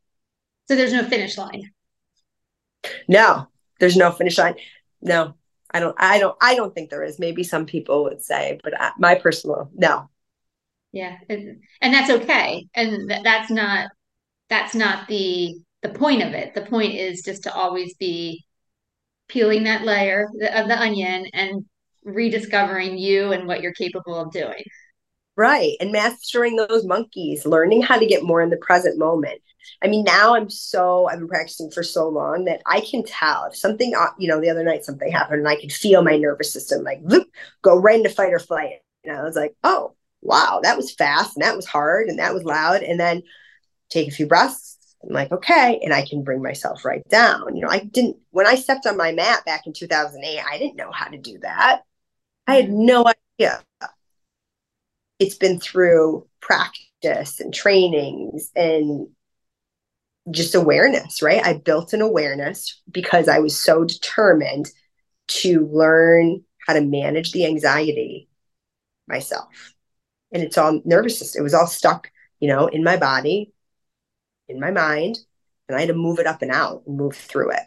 So 0.66 0.74
there's 0.74 0.92
no 0.92 1.04
finish 1.04 1.38
line. 1.38 1.70
No, 3.06 3.46
there's 3.78 3.96
no 3.96 4.10
finish 4.10 4.38
line. 4.38 4.56
No, 5.00 5.34
I 5.74 5.80
don't, 5.80 5.94
I 5.98 6.18
don't, 6.18 6.36
I 6.40 6.54
don't 6.54 6.74
think 6.74 6.88
there 6.88 7.02
is. 7.02 7.18
Maybe 7.18 7.42
some 7.42 7.66
people 7.66 8.04
would 8.04 8.22
say, 8.22 8.58
but 8.64 8.80
I, 8.80 8.92
my 8.98 9.16
personal, 9.16 9.70
no. 9.74 10.08
Yeah, 10.92 11.18
and, 11.28 11.60
and 11.82 11.92
that's 11.92 12.10
okay, 12.10 12.68
and 12.74 13.10
th- 13.10 13.22
that's 13.24 13.50
not, 13.50 13.90
that's 14.48 14.74
not 14.74 15.08
the 15.08 15.56
the 15.82 15.88
point 15.90 16.22
of 16.22 16.32
it. 16.32 16.54
The 16.54 16.62
point 16.62 16.94
is 16.94 17.22
just 17.22 17.42
to 17.42 17.52
always 17.52 17.94
be 17.94 18.44
peeling 19.28 19.64
that 19.64 19.82
layer 19.82 20.28
of 20.54 20.68
the 20.68 20.80
onion 20.80 21.26
and 21.34 21.64
rediscovering 22.04 22.96
you 22.96 23.32
and 23.32 23.46
what 23.46 23.60
you're 23.60 23.74
capable 23.74 24.16
of 24.16 24.32
doing. 24.32 24.62
Right. 25.36 25.76
And 25.80 25.92
mastering 25.92 26.56
those 26.56 26.86
monkeys, 26.86 27.44
learning 27.44 27.82
how 27.82 27.98
to 27.98 28.06
get 28.06 28.22
more 28.22 28.40
in 28.40 28.50
the 28.50 28.56
present 28.56 28.98
moment. 28.98 29.40
I 29.82 29.88
mean, 29.88 30.04
now 30.04 30.34
I'm 30.34 30.50
so, 30.50 31.06
I've 31.06 31.18
been 31.18 31.28
practicing 31.28 31.70
for 31.70 31.82
so 31.82 32.08
long 32.08 32.44
that 32.44 32.62
I 32.66 32.80
can 32.80 33.04
tell 33.04 33.46
if 33.46 33.56
something, 33.56 33.94
uh, 33.94 34.10
you 34.18 34.28
know, 34.28 34.40
the 34.40 34.50
other 34.50 34.64
night 34.64 34.84
something 34.84 35.10
happened 35.10 35.40
and 35.40 35.48
I 35.48 35.60
could 35.60 35.72
feel 35.72 36.02
my 36.02 36.16
nervous 36.16 36.52
system 36.52 36.82
like 36.82 37.00
whoop, 37.00 37.28
go 37.62 37.76
right 37.76 37.96
into 37.96 38.10
fight 38.10 38.32
or 38.32 38.38
flight. 38.38 38.80
And 39.04 39.16
I 39.16 39.22
was 39.22 39.36
like, 39.36 39.54
oh, 39.64 39.94
wow, 40.22 40.60
that 40.62 40.76
was 40.76 40.94
fast 40.94 41.36
and 41.36 41.44
that 41.44 41.56
was 41.56 41.66
hard 41.66 42.08
and 42.08 42.18
that 42.18 42.34
was 42.34 42.44
loud. 42.44 42.82
And 42.82 42.98
then 42.98 43.22
take 43.90 44.08
a 44.08 44.12
few 44.12 44.26
breaths. 44.26 44.78
I'm 45.02 45.12
like, 45.12 45.32
okay. 45.32 45.80
And 45.82 45.92
I 45.92 46.06
can 46.06 46.24
bring 46.24 46.42
myself 46.42 46.84
right 46.84 47.06
down. 47.08 47.54
You 47.54 47.62
know, 47.62 47.70
I 47.70 47.80
didn't, 47.80 48.16
when 48.30 48.46
I 48.46 48.54
stepped 48.54 48.86
on 48.86 48.96
my 48.96 49.12
mat 49.12 49.44
back 49.44 49.66
in 49.66 49.72
2008, 49.72 50.40
I 50.40 50.58
didn't 50.58 50.76
know 50.76 50.90
how 50.90 51.08
to 51.08 51.18
do 51.18 51.38
that. 51.40 51.82
I 52.46 52.56
had 52.56 52.70
no 52.70 53.04
idea 53.06 53.62
it's 55.18 55.36
been 55.36 55.60
through 55.60 56.26
practice 56.40 57.40
and 57.40 57.52
trainings 57.54 58.50
and 58.54 59.08
just 60.30 60.54
awareness, 60.54 61.22
right? 61.22 61.44
I 61.44 61.54
built 61.54 61.92
an 61.92 62.00
awareness 62.00 62.80
because 62.90 63.28
I 63.28 63.38
was 63.40 63.58
so 63.58 63.84
determined 63.84 64.70
to 65.26 65.66
learn 65.66 66.44
how 66.66 66.74
to 66.74 66.80
manage 66.80 67.32
the 67.32 67.46
anxiety 67.46 68.28
myself. 69.06 69.74
And 70.32 70.42
it's 70.42 70.58
all 70.58 70.80
nervous 70.84 71.18
system. 71.18 71.40
It 71.40 71.44
was 71.44 71.54
all 71.54 71.66
stuck, 71.66 72.10
you 72.40 72.48
know, 72.48 72.66
in 72.66 72.82
my 72.82 72.96
body, 72.96 73.52
in 74.48 74.58
my 74.60 74.70
mind, 74.70 75.18
and 75.68 75.76
I 75.76 75.80
had 75.80 75.88
to 75.88 75.94
move 75.94 76.18
it 76.18 76.26
up 76.26 76.42
and 76.42 76.50
out 76.50 76.82
and 76.86 76.96
move 76.96 77.16
through 77.16 77.50
it. 77.50 77.62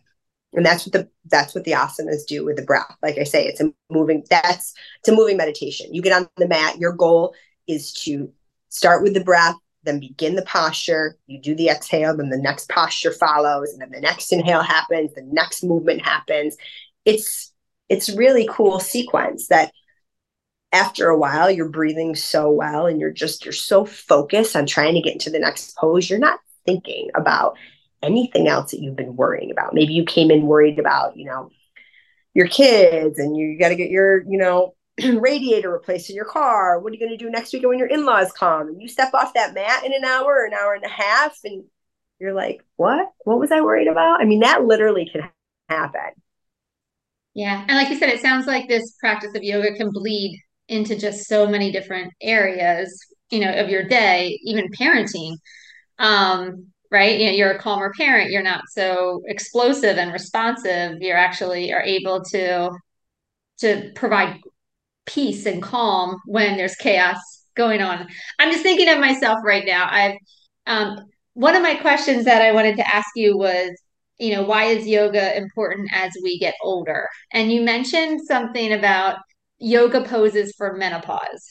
And 0.54 0.66
that's 0.66 0.86
what 0.86 0.94
the 0.94 1.10
that's 1.26 1.54
what 1.54 1.66
the 1.66 1.74
asanas 1.74 2.26
do 2.28 2.46
with 2.46 2.56
the 2.56 2.64
breath. 2.64 2.96
Like 3.04 3.18
I 3.18 3.24
say, 3.24 3.46
it's 3.46 3.62
a 3.62 3.72
moving 3.90 4.26
that's 4.30 4.74
it's 5.00 5.10
a 5.10 5.16
moving 5.16 5.38
meditation. 5.38 5.94
You 5.94 6.02
get 6.02 6.14
on 6.14 6.28
the 6.38 6.48
mat, 6.48 6.80
your 6.80 6.94
goal 6.94 7.36
is 7.68 7.94
to 8.06 8.32
start 8.70 9.04
with 9.04 9.14
the 9.14 9.24
breath, 9.24 9.56
then 9.88 10.00
begin 10.00 10.36
the 10.36 10.44
posture. 10.44 11.18
You 11.28 11.40
do 11.42 11.56
the 11.56 11.70
exhale, 11.70 12.16
then 12.16 12.30
the 12.30 12.38
next 12.38 12.70
posture 12.70 13.12
follows, 13.12 13.72
and 13.72 13.82
then 13.82 13.92
the 13.92 14.02
next 14.02 14.32
inhale 14.32 14.62
happens, 14.62 15.14
the 15.14 15.24
next 15.24 15.64
movement 15.64 16.02
happens. 16.04 16.58
It's 17.06 17.54
it's 17.90 18.10
really 18.10 18.48
cool 18.52 18.80
sequence 18.80 19.48
that 19.48 19.72
after 20.74 21.08
a 21.08 21.18
while 21.18 21.50
you're 21.50 21.70
breathing 21.70 22.16
so 22.16 22.52
well 22.52 22.86
and 22.86 23.00
you're 23.00 23.12
just 23.12 23.46
you're 23.46 23.54
so 23.54 23.86
focused 23.86 24.56
on 24.56 24.66
trying 24.66 24.94
to 24.94 25.02
get 25.02 25.14
into 25.14 25.30
the 25.30 25.40
next 25.40 25.76
pose 25.78 26.10
you're 26.10 26.20
not 26.20 26.40
thinking 26.66 27.10
about 27.16 27.58
anything 28.04 28.48
else 28.48 28.72
that 28.72 28.82
you've 28.82 28.96
been 28.96 29.16
worrying 29.16 29.50
about 29.50 29.74
maybe 29.74 29.94
you 29.94 30.04
came 30.04 30.30
in 30.30 30.46
worried 30.46 30.78
about 30.78 31.16
you 31.16 31.26
know 31.26 31.50
your 32.34 32.48
kids 32.48 33.18
and 33.18 33.36
you, 33.36 33.48
you 33.48 33.60
got 33.60 33.70
to 33.70 33.76
get 33.76 33.90
your 33.90 34.22
you 34.30 34.38
know 34.38 34.76
radiator 35.20 35.72
replaced 35.72 36.10
in 36.10 36.16
your 36.16 36.26
car. 36.26 36.80
What 36.80 36.92
are 36.92 36.96
you 36.96 37.00
going 37.00 37.18
to 37.18 37.24
do 37.24 37.30
next 37.30 37.54
week 37.54 37.64
when 37.68 37.80
your 37.80 37.88
in 37.88 38.06
laws 38.06 38.32
come? 38.32 38.68
And 38.68 38.82
you 38.82 38.88
step 38.88 39.14
off 39.14 39.34
that 39.34 39.54
mat 39.54 39.86
in 39.86 39.94
an 39.94 40.06
hour, 40.06 40.46
an 40.46 40.54
hour 40.54 40.74
and 40.74 40.84
a 40.84 40.90
half, 40.90 41.38
and 41.44 41.64
you're 42.20 42.34
like, 42.34 42.64
what? 42.76 43.12
What 43.26 43.40
was 43.40 43.52
I 43.52 43.62
worried 43.62 43.88
about? 43.88 44.22
I 44.22 44.26
mean, 44.26 44.40
that 44.40 44.66
literally 44.66 45.08
can 45.12 45.30
happen. 45.70 46.22
Yeah. 47.34 47.64
And 47.68 47.78
like 47.78 47.90
you 47.90 47.98
said, 47.98 48.10
it 48.10 48.22
sounds 48.22 48.48
like 48.48 48.68
this 48.68 48.96
practice 49.00 49.36
of 49.36 49.44
yoga 49.44 49.76
can 49.76 49.92
bleed 49.92 50.42
into 50.68 50.98
just 50.98 51.28
so 51.28 51.48
many 51.48 51.72
different 51.72 52.12
areas, 52.22 53.06
you 53.30 53.40
know, 53.40 53.54
of 53.54 53.70
your 53.70 53.84
day, 53.84 54.40
even 54.44 54.72
parenting. 54.72 55.36
Um, 56.00 56.68
right? 56.92 57.20
You 57.20 57.28
know, 57.28 57.32
you're 57.34 57.52
a 57.52 57.60
calmer 57.60 57.92
parent, 57.96 58.32
you're 58.32 58.44
not 58.44 58.64
so 58.70 59.22
explosive 59.28 59.98
and 59.98 60.12
responsive. 60.12 61.02
You're 61.02 61.18
actually 61.18 61.74
are 61.74 61.82
able 61.82 62.24
to 62.26 62.72
to 63.60 63.92
provide 63.96 64.40
peace 65.08 65.46
and 65.46 65.62
calm 65.62 66.18
when 66.26 66.58
there's 66.58 66.76
chaos 66.76 67.18
going 67.56 67.82
on. 67.82 68.08
I'm 68.40 68.52
just 68.52 68.64
thinking 68.64 68.90
of 68.90 69.00
myself 69.00 69.40
right 69.44 69.66
now. 69.66 69.88
I've 69.90 70.16
um, 70.68 70.98
one 71.34 71.56
of 71.56 71.62
my 71.62 71.76
questions 71.76 72.26
that 72.26 72.42
I 72.42 72.52
wanted 72.52 72.78
to 72.78 72.96
ask 72.96 73.08
you 73.16 73.38
was, 73.38 73.72
you 74.18 74.34
know, 74.34 74.44
why 74.44 74.66
is 74.66 74.88
yoga 74.88 75.38
important 75.38 75.90
as 75.94 76.12
we 76.24 76.40
get 76.40 76.56
older? 76.64 77.08
And 77.32 77.52
you 77.52 77.62
mentioned 77.62 78.22
something 78.28 78.74
about 78.74 79.18
yoga 79.60 80.04
poses 80.04 80.54
for 80.58 80.76
menopause. 80.76 81.48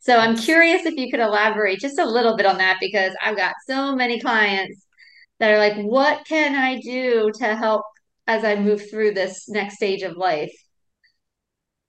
So 0.00 0.16
I'm 0.16 0.36
curious 0.36 0.84
if 0.84 0.96
you 0.96 1.10
could 1.10 1.20
elaborate 1.20 1.78
just 1.78 2.00
a 2.00 2.04
little 2.04 2.36
bit 2.36 2.46
on 2.46 2.58
that 2.58 2.78
because 2.80 3.14
I've 3.24 3.36
got 3.36 3.54
so 3.68 3.94
many 3.94 4.20
clients 4.20 4.84
that 5.38 5.52
are 5.52 5.58
like, 5.58 5.76
what 5.76 6.26
can 6.26 6.56
I 6.56 6.80
do 6.80 7.30
to 7.38 7.54
help 7.54 7.84
as 8.26 8.44
I 8.44 8.56
move 8.56 8.90
through 8.90 9.14
this 9.14 9.48
next 9.48 9.76
stage 9.76 10.02
of 10.02 10.16
life? 10.16 10.52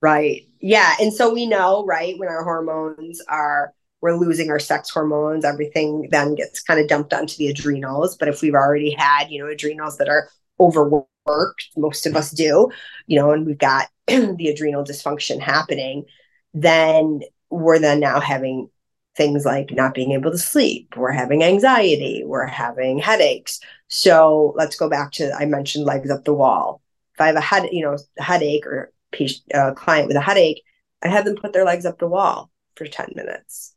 Right. 0.04 0.46
Yeah. 0.60 0.94
And 1.00 1.14
so 1.14 1.32
we 1.32 1.46
know, 1.46 1.82
right, 1.86 2.18
when 2.18 2.28
our 2.28 2.44
hormones 2.44 3.22
are, 3.26 3.72
we're 4.02 4.18
losing 4.18 4.50
our 4.50 4.58
sex 4.58 4.90
hormones, 4.90 5.46
everything 5.46 6.08
then 6.10 6.34
gets 6.34 6.62
kind 6.62 6.78
of 6.78 6.88
dumped 6.88 7.14
onto 7.14 7.38
the 7.38 7.48
adrenals. 7.48 8.14
But 8.14 8.28
if 8.28 8.42
we've 8.42 8.52
already 8.52 8.90
had, 8.90 9.30
you 9.30 9.42
know, 9.42 9.50
adrenals 9.50 9.96
that 9.96 10.10
are 10.10 10.28
overworked, 10.60 11.70
most 11.78 12.04
of 12.04 12.16
us 12.16 12.32
do, 12.32 12.68
you 13.06 13.18
know, 13.18 13.30
and 13.30 13.46
we've 13.46 13.56
got 13.56 13.88
the 14.06 14.48
adrenal 14.54 14.84
dysfunction 14.84 15.40
happening, 15.40 16.04
then 16.52 17.20
we're 17.48 17.78
then 17.78 18.00
now 18.00 18.20
having 18.20 18.68
things 19.16 19.46
like 19.46 19.70
not 19.72 19.94
being 19.94 20.12
able 20.12 20.32
to 20.32 20.36
sleep, 20.38 20.98
we're 20.98 21.12
having 21.12 21.42
anxiety, 21.42 22.24
we're 22.26 22.44
having 22.44 22.98
headaches. 22.98 23.58
So 23.88 24.52
let's 24.54 24.76
go 24.76 24.90
back 24.90 25.12
to 25.12 25.32
I 25.32 25.46
mentioned 25.46 25.86
legs 25.86 26.10
up 26.10 26.26
the 26.26 26.34
wall. 26.34 26.82
If 27.14 27.22
I 27.22 27.28
have 27.28 27.36
a 27.36 27.40
head, 27.40 27.70
you 27.72 27.82
know, 27.82 27.96
headache 28.18 28.66
or 28.66 28.92
patient, 29.14 29.54
uh, 29.54 29.72
client 29.74 30.08
with 30.08 30.16
a 30.16 30.20
headache, 30.20 30.62
I 31.02 31.08
have 31.08 31.24
them 31.24 31.36
put 31.36 31.52
their 31.52 31.64
legs 31.64 31.86
up 31.86 31.98
the 31.98 32.08
wall 32.08 32.50
for 32.76 32.86
10 32.86 33.12
minutes. 33.14 33.74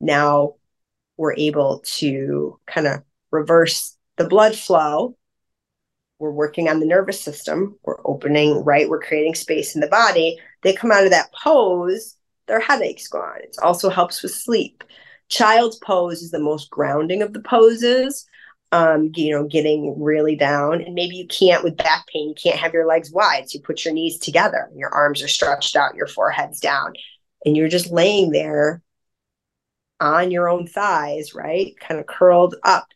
Now 0.00 0.56
we're 1.16 1.34
able 1.34 1.82
to 1.84 2.58
kind 2.66 2.86
of 2.86 3.02
reverse 3.30 3.96
the 4.16 4.28
blood 4.28 4.56
flow. 4.56 5.16
We're 6.18 6.32
working 6.32 6.68
on 6.68 6.80
the 6.80 6.86
nervous 6.86 7.20
system. 7.20 7.78
We're 7.82 8.00
opening, 8.04 8.64
right? 8.64 8.88
We're 8.88 9.00
creating 9.00 9.34
space 9.34 9.74
in 9.74 9.80
the 9.80 9.88
body. 9.88 10.38
They 10.62 10.72
come 10.72 10.92
out 10.92 11.04
of 11.04 11.10
that 11.10 11.32
pose, 11.32 12.16
their 12.46 12.60
headache's 12.60 13.08
gone. 13.08 13.40
It 13.42 13.56
also 13.62 13.88
helps 13.88 14.22
with 14.22 14.32
sleep. 14.32 14.84
Child's 15.28 15.76
pose 15.76 16.22
is 16.22 16.30
the 16.30 16.38
most 16.38 16.70
grounding 16.70 17.22
of 17.22 17.32
the 17.32 17.40
poses 17.40 18.26
um, 18.72 19.12
you 19.14 19.30
know, 19.30 19.44
getting 19.44 20.02
really 20.02 20.34
down. 20.34 20.80
And 20.80 20.94
maybe 20.94 21.16
you 21.16 21.26
can't 21.26 21.62
with 21.62 21.76
back 21.76 22.06
pain, 22.06 22.30
you 22.30 22.34
can't 22.34 22.58
have 22.58 22.72
your 22.72 22.86
legs 22.86 23.12
wide. 23.12 23.48
So 23.48 23.58
you 23.58 23.62
put 23.62 23.84
your 23.84 23.92
knees 23.92 24.18
together, 24.18 24.70
your 24.74 24.88
arms 24.88 25.22
are 25.22 25.28
stretched 25.28 25.76
out, 25.76 25.94
your 25.94 26.06
forehead's 26.06 26.58
down, 26.58 26.94
and 27.44 27.56
you're 27.56 27.68
just 27.68 27.90
laying 27.90 28.32
there 28.32 28.82
on 30.00 30.30
your 30.30 30.48
own 30.48 30.66
thighs, 30.66 31.34
right? 31.34 31.74
Kind 31.80 32.00
of 32.00 32.06
curled 32.06 32.56
up, 32.64 32.88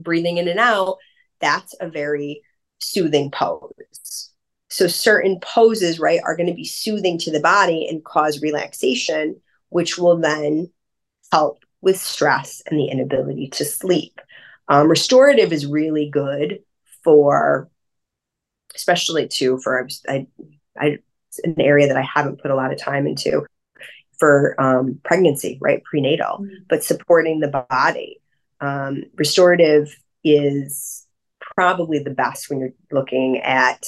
breathing 0.00 0.38
in 0.38 0.48
and 0.48 0.58
out. 0.58 0.96
That's 1.40 1.74
a 1.78 1.88
very 1.88 2.40
soothing 2.78 3.30
pose. 3.30 4.30
So 4.70 4.88
certain 4.88 5.38
poses, 5.40 6.00
right, 6.00 6.20
are 6.24 6.36
going 6.36 6.48
to 6.48 6.54
be 6.54 6.64
soothing 6.64 7.18
to 7.18 7.30
the 7.30 7.40
body 7.40 7.86
and 7.88 8.04
cause 8.04 8.42
relaxation, 8.42 9.40
which 9.68 9.98
will 9.98 10.16
then 10.16 10.70
help 11.30 11.62
with 11.82 11.98
stress 11.98 12.62
and 12.66 12.78
the 12.78 12.86
inability 12.86 13.48
to 13.50 13.64
sleep. 13.64 14.20
Um, 14.68 14.88
restorative 14.88 15.52
is 15.52 15.66
really 15.66 16.08
good 16.10 16.60
for, 17.04 17.70
especially 18.74 19.28
too 19.28 19.58
for 19.58 19.88
I, 20.08 20.26
I, 20.78 20.98
an 21.44 21.60
area 21.60 21.86
that 21.88 21.96
I 21.96 22.02
haven't 22.14 22.40
put 22.40 22.50
a 22.50 22.56
lot 22.56 22.72
of 22.72 22.78
time 22.78 23.06
into 23.06 23.46
for 24.18 24.60
um, 24.60 24.98
pregnancy, 25.04 25.58
right, 25.60 25.82
prenatal, 25.84 26.38
mm-hmm. 26.40 26.54
but 26.68 26.84
supporting 26.84 27.40
the 27.40 27.66
body. 27.70 28.20
Um, 28.60 29.04
restorative 29.14 29.94
is 30.24 31.06
probably 31.40 31.98
the 31.98 32.10
best 32.10 32.48
when 32.48 32.58
you're 32.60 32.72
looking 32.90 33.40
at 33.40 33.86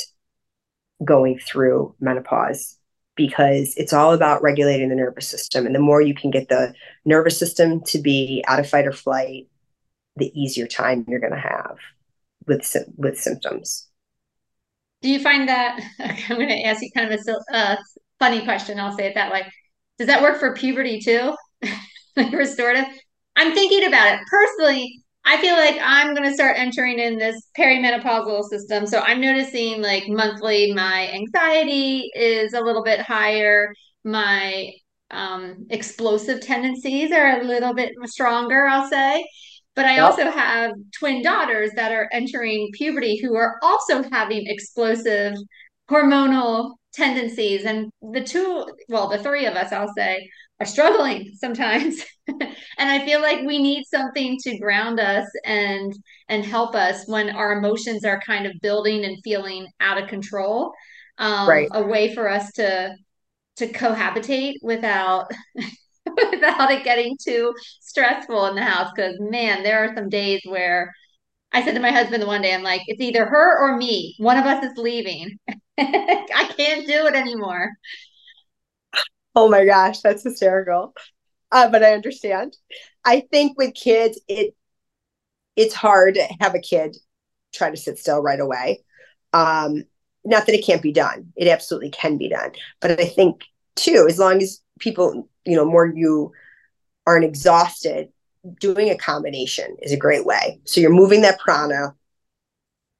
going 1.04 1.38
through 1.38 1.94
menopause 2.00 2.76
because 3.14 3.74
it's 3.76 3.92
all 3.92 4.12
about 4.12 4.42
regulating 4.42 4.90
the 4.90 4.94
nervous 4.94 5.26
system. 5.26 5.66
And 5.66 5.74
the 5.74 5.80
more 5.80 6.00
you 6.00 6.14
can 6.14 6.30
get 6.30 6.48
the 6.48 6.72
nervous 7.04 7.38
system 7.38 7.82
to 7.84 7.98
be 7.98 8.44
out 8.46 8.60
of 8.60 8.68
fight 8.68 8.86
or 8.86 8.92
flight 8.92 9.48
the 10.18 10.32
easier 10.38 10.66
time 10.66 11.04
you're 11.08 11.20
going 11.20 11.32
to 11.32 11.38
have 11.38 11.76
with 12.46 12.76
with 12.96 13.18
symptoms. 13.18 13.88
Do 15.00 15.08
you 15.08 15.20
find 15.20 15.48
that 15.48 15.80
I'm 16.00 16.36
going 16.36 16.48
to 16.48 16.62
ask 16.64 16.82
you 16.82 16.90
kind 16.94 17.12
of 17.12 17.20
a 17.26 17.56
uh, 17.56 17.76
funny 18.18 18.44
question? 18.44 18.80
I'll 18.80 18.96
say 18.96 19.06
it 19.06 19.14
that 19.14 19.32
way. 19.32 19.46
Does 19.98 20.08
that 20.08 20.22
work 20.22 20.38
for 20.38 20.54
puberty 20.54 21.00
too? 21.00 21.34
like 22.16 22.32
restorative? 22.32 22.84
I'm 23.36 23.54
thinking 23.54 23.86
about 23.86 24.14
it 24.14 24.20
personally. 24.28 25.02
I 25.24 25.36
feel 25.40 25.54
like 25.54 25.78
I'm 25.82 26.14
going 26.14 26.28
to 26.28 26.34
start 26.34 26.58
entering 26.58 26.98
in 26.98 27.18
this 27.18 27.48
perimenopausal 27.56 28.44
system. 28.44 28.86
So 28.86 29.00
I'm 29.00 29.20
noticing 29.20 29.82
like 29.82 30.08
monthly, 30.08 30.72
my 30.72 31.10
anxiety 31.12 32.10
is 32.14 32.54
a 32.54 32.60
little 32.60 32.82
bit 32.82 33.00
higher. 33.00 33.74
My 34.04 34.72
um, 35.10 35.66
explosive 35.70 36.40
tendencies 36.40 37.12
are 37.12 37.40
a 37.40 37.44
little 37.44 37.74
bit 37.74 37.92
stronger, 38.06 38.66
I'll 38.66 38.88
say. 38.88 39.28
But 39.78 39.86
I 39.86 39.94
yep. 39.94 40.06
also 40.06 40.28
have 40.28 40.72
twin 40.98 41.22
daughters 41.22 41.70
that 41.76 41.92
are 41.92 42.08
entering 42.10 42.68
puberty 42.72 43.16
who 43.22 43.36
are 43.36 43.60
also 43.62 44.02
having 44.10 44.42
explosive 44.48 45.34
hormonal 45.88 46.72
tendencies. 46.92 47.64
And 47.64 47.88
the 48.02 48.24
two, 48.24 48.66
well, 48.88 49.06
the 49.06 49.18
three 49.18 49.46
of 49.46 49.54
us, 49.54 49.70
I'll 49.70 49.92
say, 49.96 50.28
are 50.58 50.66
struggling 50.66 51.30
sometimes. 51.36 52.02
and 52.26 52.50
I 52.90 53.04
feel 53.04 53.22
like 53.22 53.46
we 53.46 53.62
need 53.62 53.84
something 53.84 54.36
to 54.42 54.58
ground 54.58 54.98
us 54.98 55.28
and 55.44 55.94
and 56.28 56.44
help 56.44 56.74
us 56.74 57.06
when 57.06 57.30
our 57.30 57.52
emotions 57.52 58.04
are 58.04 58.20
kind 58.26 58.46
of 58.46 58.54
building 58.60 59.04
and 59.04 59.18
feeling 59.22 59.68
out 59.78 60.02
of 60.02 60.08
control. 60.08 60.72
Um, 61.18 61.48
right. 61.48 61.68
a 61.70 61.84
way 61.84 62.16
for 62.16 62.28
us 62.28 62.50
to 62.54 62.96
to 63.58 63.68
cohabitate 63.68 64.54
without 64.60 65.30
without 66.30 66.70
it 66.70 66.84
getting 66.84 67.16
too 67.22 67.54
stressful 67.80 68.46
in 68.46 68.54
the 68.54 68.62
house. 68.62 68.90
Because 68.94 69.16
man, 69.20 69.62
there 69.62 69.84
are 69.84 69.94
some 69.94 70.08
days 70.08 70.40
where 70.44 70.94
I 71.52 71.64
said 71.64 71.74
to 71.74 71.80
my 71.80 71.92
husband 71.92 72.26
one 72.26 72.42
day, 72.42 72.54
I'm 72.54 72.62
like, 72.62 72.82
it's 72.86 73.00
either 73.00 73.24
her 73.24 73.58
or 73.58 73.76
me. 73.76 74.14
One 74.18 74.36
of 74.36 74.44
us 74.44 74.64
is 74.64 74.76
leaving. 74.76 75.38
I 75.78 76.52
can't 76.56 76.86
do 76.86 77.06
it 77.06 77.14
anymore. 77.14 77.70
Oh 79.34 79.48
my 79.48 79.64
gosh, 79.64 80.00
that's 80.00 80.24
hysterical. 80.24 80.94
Uh, 81.50 81.70
but 81.70 81.82
I 81.82 81.94
understand. 81.94 82.56
I 83.04 83.20
think 83.30 83.56
with 83.56 83.74
kids, 83.74 84.20
it 84.28 84.54
it's 85.56 85.74
hard 85.74 86.14
to 86.14 86.26
have 86.40 86.54
a 86.54 86.60
kid 86.60 86.96
try 87.52 87.70
to 87.70 87.76
sit 87.76 87.98
still 87.98 88.22
right 88.22 88.40
away. 88.40 88.84
Um, 89.32 89.84
not 90.24 90.46
that 90.46 90.54
it 90.54 90.64
can't 90.64 90.82
be 90.82 90.92
done; 90.92 91.32
it 91.36 91.48
absolutely 91.48 91.90
can 91.90 92.18
be 92.18 92.28
done. 92.28 92.52
But 92.80 93.00
I 93.00 93.06
think 93.06 93.42
too, 93.76 94.06
as 94.08 94.18
long 94.18 94.42
as 94.42 94.60
people 94.78 95.28
you 95.48 95.56
know 95.56 95.64
more 95.64 95.86
you 95.86 96.32
aren't 97.06 97.24
exhausted 97.24 98.12
doing 98.60 98.90
a 98.90 98.96
combination 98.96 99.76
is 99.82 99.92
a 99.92 99.96
great 99.96 100.24
way. 100.24 100.60
So 100.64 100.80
you're 100.80 100.90
moving 100.90 101.22
that 101.22 101.38
prana 101.38 101.94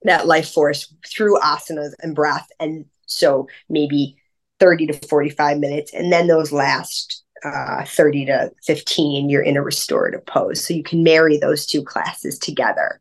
that 0.03 0.27
life 0.27 0.51
force 0.51 0.95
through 1.07 1.39
asanas 1.41 1.93
and 2.01 2.15
breath 2.15 2.49
and 2.61 2.85
so 3.07 3.49
maybe 3.69 4.17
30 4.61 4.87
to 4.89 5.09
45 5.09 5.59
minutes 5.59 5.93
and 5.93 6.13
then 6.13 6.29
those 6.29 6.53
last 6.53 7.25
uh, 7.45 7.85
30 7.85 8.27
to 8.27 8.53
15 8.65 9.29
you're 9.29 9.43
in 9.43 9.57
a 9.57 9.63
restorative 9.63 10.25
pose. 10.27 10.65
So 10.65 10.75
you 10.75 10.83
can 10.83 11.03
marry 11.03 11.37
those 11.37 11.67
two 11.67 11.83
classes 11.83 12.39
together 12.39 13.01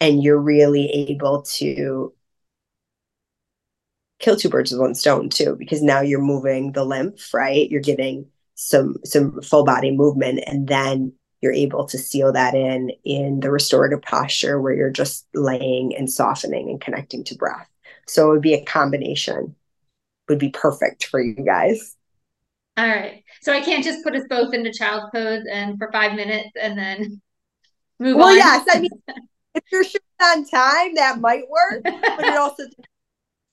and 0.00 0.22
you're 0.22 0.40
really 0.40 0.88
able 0.88 1.42
to 1.42 2.12
kill 4.18 4.36
two 4.36 4.48
birds 4.48 4.72
with 4.72 4.80
one 4.80 4.94
stone 4.94 5.28
too 5.28 5.56
because 5.58 5.82
now 5.82 6.00
you're 6.00 6.20
moving 6.20 6.72
the 6.72 6.84
lymph 6.84 7.32
right? 7.34 7.70
You're 7.70 7.80
getting 7.80 8.26
some 8.56 8.96
some 9.04 9.40
full 9.42 9.64
body 9.64 9.90
movement 9.90 10.40
and 10.46 10.66
then 10.66 11.12
you're 11.40 11.52
able 11.52 11.84
to 11.84 11.98
seal 11.98 12.32
that 12.32 12.54
in 12.54 12.90
in 13.04 13.40
the 13.40 13.50
restorative 13.50 14.02
posture 14.02 14.60
where 14.60 14.72
you're 14.72 14.90
just 14.90 15.26
laying 15.34 15.94
and 15.94 16.10
softening 16.10 16.70
and 16.70 16.80
connecting 16.80 17.22
to 17.22 17.36
breath. 17.36 17.68
So 18.08 18.30
it 18.30 18.32
would 18.32 18.42
be 18.42 18.54
a 18.54 18.64
combination. 18.64 19.54
Would 20.28 20.38
be 20.38 20.48
perfect 20.48 21.06
for 21.06 21.20
you 21.20 21.34
guys. 21.34 21.94
All 22.76 22.88
right. 22.88 23.22
So 23.42 23.52
i 23.52 23.60
can't 23.60 23.84
just 23.84 24.02
put 24.02 24.16
us 24.16 24.24
both 24.28 24.52
into 24.52 24.72
child 24.72 25.10
pose 25.12 25.44
and 25.50 25.78
for 25.78 25.90
five 25.92 26.14
minutes 26.14 26.50
and 26.60 26.76
then 26.76 27.22
move 28.00 28.16
well 28.16 28.28
on. 28.28 28.36
yes. 28.36 28.66
I 28.72 28.80
mean 28.80 28.90
if 29.54 29.62
you're 29.70 29.84
short 29.84 30.02
on 30.22 30.44
time 30.46 30.94
that 30.94 31.20
might 31.20 31.48
work 31.48 31.82
but 31.84 32.24
it 32.24 32.36
also 32.38 32.64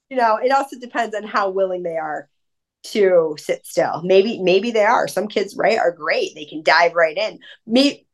you 0.10 0.18
know 0.18 0.38
it 0.38 0.51
also 0.51 0.80
depends 0.80 1.16
on 1.16 1.24
how 1.24 1.49
willing 1.49 1.84
they 1.84 1.97
are 1.97 2.28
to 2.84 3.36
sit 3.38 3.65
still. 3.65 4.01
Maybe 4.03 4.39
maybe 4.39 4.71
they 4.71 4.84
are. 4.84 5.07
Some 5.07 5.27
kids, 5.27 5.55
right, 5.55 5.77
are 5.77 5.91
great. 5.91 6.36
They 6.36 6.45
can 6.45 6.61
dive 6.61 6.93
right 6.93 7.17
in. 7.17 7.39
Me, 7.65 8.05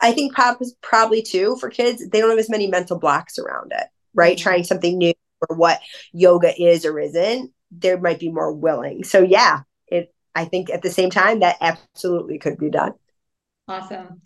I 0.00 0.12
think 0.12 0.34
pop 0.34 0.60
is 0.60 0.74
probably 0.82 1.22
too 1.22 1.56
for 1.56 1.70
kids. 1.70 2.06
They 2.08 2.20
don't 2.20 2.30
have 2.30 2.38
as 2.38 2.50
many 2.50 2.66
mental 2.66 2.98
blocks 2.98 3.38
around 3.38 3.72
it, 3.72 3.86
right? 4.14 4.36
Mm-hmm. 4.36 4.42
Trying 4.42 4.64
something 4.64 4.98
new 4.98 5.14
or 5.48 5.56
what 5.56 5.80
yoga 6.12 6.52
is 6.60 6.84
or 6.84 6.98
isn't. 6.98 7.52
They 7.70 7.96
might 7.96 8.20
be 8.20 8.30
more 8.30 8.52
willing. 8.52 9.04
So 9.04 9.20
yeah, 9.20 9.60
it. 9.88 10.14
I 10.34 10.46
think 10.46 10.70
at 10.70 10.82
the 10.82 10.90
same 10.90 11.10
time 11.10 11.40
that 11.40 11.56
absolutely 11.60 12.38
could 12.38 12.58
be 12.58 12.70
done. 12.70 12.92
Awesome. 13.68 14.20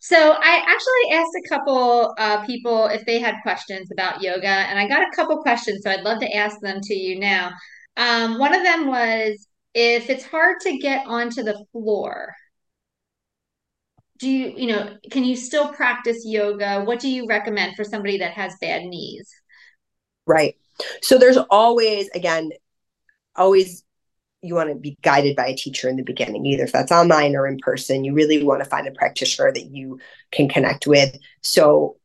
So 0.00 0.32
I 0.32 0.62
actually 0.66 1.16
asked 1.16 1.30
a 1.44 1.48
couple 1.48 2.14
uh, 2.18 2.44
people 2.44 2.86
if 2.86 3.06
they 3.06 3.20
had 3.20 3.36
questions 3.42 3.88
about 3.92 4.20
yoga, 4.20 4.48
and 4.48 4.76
I 4.76 4.88
got 4.88 5.02
a 5.02 5.14
couple 5.14 5.40
questions. 5.42 5.84
So 5.84 5.90
I'd 5.90 6.02
love 6.02 6.18
to 6.20 6.32
ask 6.34 6.60
them 6.60 6.80
to 6.82 6.94
you 6.94 7.20
now. 7.20 7.52
Um, 7.96 8.38
one 8.38 8.54
of 8.54 8.62
them 8.62 8.86
was 8.86 9.46
if 9.74 10.10
it's 10.10 10.24
hard 10.24 10.60
to 10.60 10.78
get 10.78 11.06
onto 11.06 11.42
the 11.42 11.64
floor, 11.72 12.34
do 14.18 14.28
you, 14.28 14.52
you 14.56 14.66
know, 14.68 14.96
can 15.10 15.24
you 15.24 15.36
still 15.36 15.72
practice 15.72 16.24
yoga? 16.24 16.82
What 16.84 17.00
do 17.00 17.08
you 17.08 17.26
recommend 17.26 17.74
for 17.74 17.84
somebody 17.84 18.18
that 18.18 18.32
has 18.32 18.54
bad 18.60 18.84
knees? 18.84 19.28
Right. 20.26 20.56
So 21.02 21.18
there's 21.18 21.36
always, 21.36 22.08
again, 22.14 22.50
always 23.34 23.84
you 24.42 24.54
want 24.54 24.70
to 24.70 24.74
be 24.74 24.96
guided 25.02 25.36
by 25.36 25.46
a 25.46 25.56
teacher 25.56 25.88
in 25.88 25.96
the 25.96 26.02
beginning, 26.02 26.44
either 26.46 26.64
if 26.64 26.72
that's 26.72 26.92
online 26.92 27.36
or 27.36 27.46
in 27.46 27.58
person. 27.58 28.04
You 28.04 28.12
really 28.12 28.42
want 28.42 28.62
to 28.62 28.68
find 28.68 28.86
a 28.86 28.92
practitioner 28.92 29.52
that 29.52 29.66
you 29.66 30.00
can 30.30 30.48
connect 30.48 30.86
with. 30.86 31.16
So 31.42 31.96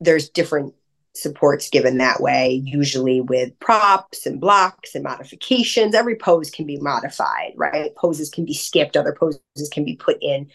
there's 0.00 0.28
different 0.30 0.74
supports 1.18 1.68
given 1.70 1.98
that 1.98 2.20
way, 2.20 2.62
usually 2.64 3.20
with 3.20 3.58
props 3.60 4.26
and 4.26 4.40
blocks 4.40 4.94
and 4.94 5.04
modifications. 5.04 5.94
Every 5.94 6.16
pose 6.16 6.50
can 6.50 6.66
be 6.66 6.78
modified, 6.78 7.52
right? 7.56 7.94
Poses 7.96 8.30
can 8.30 8.44
be 8.44 8.54
skipped, 8.54 8.96
other 8.96 9.16
poses 9.18 9.40
can 9.72 9.84
be 9.84 9.96
put 9.96 10.18
in. 10.22 10.48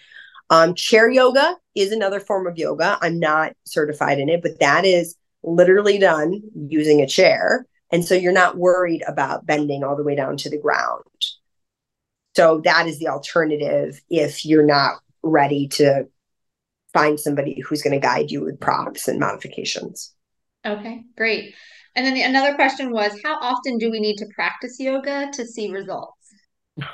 Um, 0.49 0.75
chair 0.75 1.09
yoga 1.09 1.57
is 1.75 1.91
another 1.91 2.19
form 2.19 2.47
of 2.47 2.57
yoga. 2.57 2.97
I'm 3.01 3.19
not 3.19 3.53
certified 3.65 4.19
in 4.19 4.29
it, 4.29 4.41
but 4.41 4.59
that 4.59 4.85
is 4.85 5.15
literally 5.43 5.97
done 5.97 6.41
using 6.55 7.01
a 7.01 7.07
chair 7.07 7.65
And 7.93 8.03
so 8.03 8.15
you're 8.15 8.33
not 8.33 8.57
worried 8.57 9.03
about 9.07 9.45
bending 9.45 9.83
all 9.83 9.95
the 9.95 10.03
way 10.03 10.15
down 10.15 10.35
to 10.37 10.49
the 10.49 10.57
ground. 10.57 11.03
So 12.35 12.61
that 12.65 12.87
is 12.87 12.97
the 12.97 13.09
alternative 13.09 14.01
if 14.09 14.45
you're 14.45 14.65
not 14.65 14.95
ready 15.21 15.67
to 15.69 16.07
find 16.91 17.19
somebody 17.19 17.59
who's 17.59 17.83
going 17.83 17.93
to 17.93 17.99
guide 17.99 18.31
you 18.31 18.41
with 18.41 18.59
props 18.59 19.07
and 19.07 19.19
modifications. 19.19 20.11
Okay, 20.65 21.03
great. 21.17 21.55
And 21.95 22.05
then 22.05 22.13
the, 22.13 22.21
another 22.21 22.55
question 22.55 22.91
was 22.91 23.19
how 23.23 23.37
often 23.39 23.77
do 23.77 23.91
we 23.91 23.99
need 23.99 24.17
to 24.17 24.25
practice 24.33 24.79
yoga 24.79 25.29
to 25.33 25.45
see 25.45 25.71
results? 25.71 26.17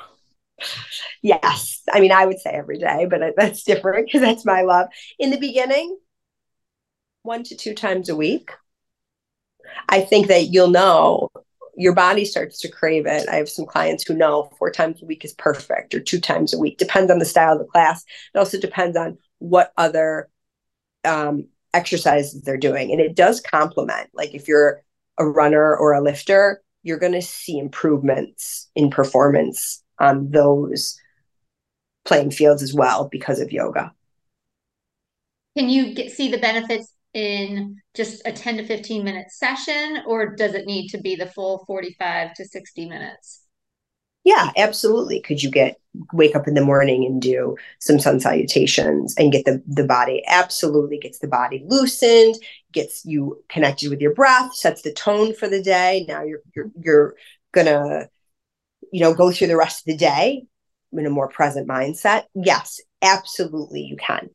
Yes. 1.22 1.80
I 1.90 2.00
mean, 2.00 2.12
I 2.12 2.26
would 2.26 2.38
say 2.38 2.50
every 2.50 2.78
day, 2.78 3.06
but 3.08 3.20
that's 3.36 3.62
different 3.62 4.06
because 4.06 4.20
that's 4.20 4.44
my 4.44 4.60
love. 4.60 4.88
In 5.18 5.30
the 5.30 5.38
beginning, 5.38 5.98
one 7.22 7.42
to 7.44 7.56
two 7.56 7.74
times 7.74 8.08
a 8.08 8.16
week. 8.16 8.50
I 9.88 10.00
think 10.00 10.28
that 10.28 10.48
you'll 10.48 10.68
know 10.68 11.30
your 11.76 11.94
body 11.94 12.24
starts 12.24 12.60
to 12.60 12.68
crave 12.68 13.06
it. 13.06 13.28
I 13.28 13.36
have 13.36 13.48
some 13.48 13.66
clients 13.66 14.04
who 14.06 14.14
know 14.14 14.50
four 14.58 14.70
times 14.70 15.02
a 15.02 15.06
week 15.06 15.24
is 15.24 15.32
perfect 15.34 15.94
or 15.94 16.00
two 16.00 16.20
times 16.20 16.52
a 16.52 16.58
week. 16.58 16.78
Depends 16.78 17.10
on 17.10 17.18
the 17.18 17.24
style 17.24 17.54
of 17.54 17.58
the 17.58 17.64
class. 17.64 18.04
It 18.34 18.38
also 18.38 18.58
depends 18.58 18.96
on 18.96 19.18
what 19.38 19.72
other 19.76 20.28
um, 21.04 21.48
exercises 21.74 22.42
they're 22.42 22.56
doing. 22.56 22.92
And 22.92 23.00
it 23.00 23.14
does 23.14 23.40
complement. 23.40 24.10
Like 24.14 24.34
if 24.34 24.48
you're 24.48 24.82
a 25.18 25.26
runner 25.26 25.76
or 25.76 25.92
a 25.92 26.02
lifter, 26.02 26.62
you're 26.82 26.98
going 26.98 27.12
to 27.12 27.22
see 27.22 27.58
improvements 27.58 28.70
in 28.74 28.90
performance 28.90 29.82
on 29.98 30.30
those 30.30 30.98
playing 32.04 32.30
fields 32.30 32.62
as 32.62 32.72
well 32.72 33.08
because 33.10 33.40
of 33.40 33.52
yoga. 33.52 33.92
Can 35.56 35.68
you 35.68 35.94
get, 35.94 36.12
see 36.12 36.30
the 36.30 36.38
benefits 36.38 36.94
in 37.12 37.76
just 37.94 38.22
a 38.26 38.32
10 38.32 38.58
to 38.58 38.66
15 38.66 39.04
minute 39.04 39.30
session, 39.30 39.98
or 40.06 40.34
does 40.34 40.54
it 40.54 40.66
need 40.66 40.88
to 40.88 40.98
be 40.98 41.16
the 41.16 41.26
full 41.26 41.64
45 41.66 42.34
to 42.34 42.44
60 42.44 42.88
minutes? 42.88 43.42
Yeah, 44.24 44.50
absolutely. 44.56 45.20
Could 45.20 45.42
you 45.42 45.50
get 45.50 45.80
wake 46.12 46.36
up 46.36 46.46
in 46.46 46.54
the 46.54 46.64
morning 46.64 47.04
and 47.04 47.20
do 47.20 47.56
some 47.80 47.98
sun 47.98 48.20
salutations 48.20 49.14
and 49.16 49.32
get 49.32 49.44
the 49.44 49.62
the 49.66 49.84
body 49.84 50.22
absolutely 50.26 50.98
gets 50.98 51.18
the 51.18 51.28
body 51.28 51.64
loosened, 51.66 52.36
gets 52.72 53.04
you 53.04 53.42
connected 53.48 53.90
with 53.90 54.00
your 54.00 54.14
breath, 54.14 54.54
sets 54.54 54.82
the 54.82 54.92
tone 54.92 55.34
for 55.34 55.48
the 55.48 55.62
day. 55.62 56.04
Now 56.06 56.22
you're 56.22 56.42
you're 56.54 56.70
you're 56.80 57.14
gonna 57.52 58.08
you 58.92 59.00
know 59.00 59.14
go 59.14 59.32
through 59.32 59.48
the 59.48 59.56
rest 59.56 59.80
of 59.80 59.86
the 59.86 59.96
day 59.96 60.44
in 60.92 61.06
a 61.06 61.10
more 61.10 61.28
present 61.28 61.66
mindset. 61.66 62.24
Yes, 62.34 62.80
absolutely 63.02 63.82
you 63.82 63.96
can. 63.96 64.30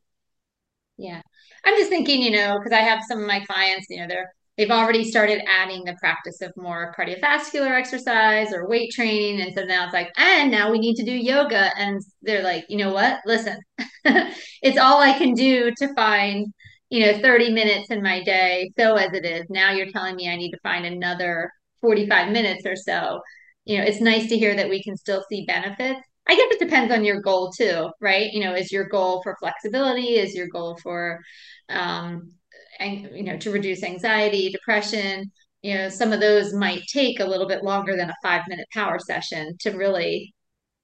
Yeah. 0.98 1.20
I'm 1.64 1.76
just 1.76 1.90
thinking, 1.90 2.22
you 2.22 2.30
know, 2.30 2.58
because 2.58 2.72
I 2.72 2.80
have 2.80 3.00
some 3.06 3.20
of 3.20 3.26
my 3.26 3.40
clients, 3.40 3.86
you 3.90 3.98
know, 3.98 4.06
they're 4.08 4.32
they've 4.56 4.70
already 4.70 5.04
started 5.04 5.42
adding 5.48 5.84
the 5.84 5.96
practice 6.00 6.40
of 6.40 6.52
more 6.56 6.94
cardiovascular 6.98 7.78
exercise 7.78 8.52
or 8.52 8.68
weight 8.68 8.90
training. 8.92 9.40
And 9.40 9.54
so 9.54 9.64
now 9.64 9.84
it's 9.84 9.92
like, 9.92 10.10
and 10.16 10.50
now 10.50 10.70
we 10.70 10.78
need 10.78 10.96
to 10.96 11.04
do 11.04 11.12
yoga. 11.12 11.70
And 11.78 12.02
they're 12.22 12.42
like, 12.42 12.64
you 12.68 12.78
know 12.78 12.92
what? 12.92 13.20
Listen, 13.26 13.58
it's 14.04 14.78
all 14.78 15.00
I 15.00 15.12
can 15.18 15.34
do 15.34 15.72
to 15.76 15.94
find, 15.94 16.46
you 16.90 17.06
know, 17.06 17.18
30 17.20 17.52
minutes 17.52 17.90
in 17.90 18.02
my 18.02 18.22
day. 18.22 18.70
So 18.78 18.96
as 18.96 19.12
it 19.12 19.24
is, 19.24 19.44
now 19.50 19.72
you're 19.72 19.90
telling 19.90 20.16
me 20.16 20.30
I 20.30 20.36
need 20.36 20.52
to 20.52 20.60
find 20.62 20.86
another 20.86 21.50
45 21.80 22.32
minutes 22.32 22.64
or 22.64 22.76
so. 22.76 23.20
You 23.64 23.78
know, 23.78 23.84
it's 23.84 24.00
nice 24.00 24.28
to 24.28 24.38
hear 24.38 24.54
that 24.56 24.70
we 24.70 24.82
can 24.82 24.96
still 24.96 25.24
see 25.28 25.44
benefits. 25.44 26.00
I 26.28 26.34
guess 26.34 26.52
it 26.52 26.58
depends 26.58 26.92
on 26.92 27.04
your 27.04 27.20
goal 27.20 27.52
too, 27.52 27.90
right? 28.00 28.32
You 28.32 28.40
know, 28.40 28.54
is 28.54 28.72
your 28.72 28.88
goal 28.88 29.22
for 29.22 29.36
flexibility? 29.38 30.16
Is 30.16 30.34
your 30.34 30.48
goal 30.48 30.76
for 30.82 31.20
um, 31.68 32.32
you 32.80 33.22
know 33.22 33.36
to 33.36 33.50
reduce 33.50 33.82
anxiety 33.82 34.50
depression 34.50 35.30
you 35.62 35.74
know 35.74 35.88
some 35.88 36.12
of 36.12 36.20
those 36.20 36.54
might 36.54 36.82
take 36.86 37.20
a 37.20 37.24
little 37.24 37.48
bit 37.48 37.64
longer 37.64 37.96
than 37.96 38.10
a 38.10 38.14
five 38.22 38.42
minute 38.48 38.66
power 38.72 38.98
session 38.98 39.56
to 39.60 39.70
really 39.70 40.32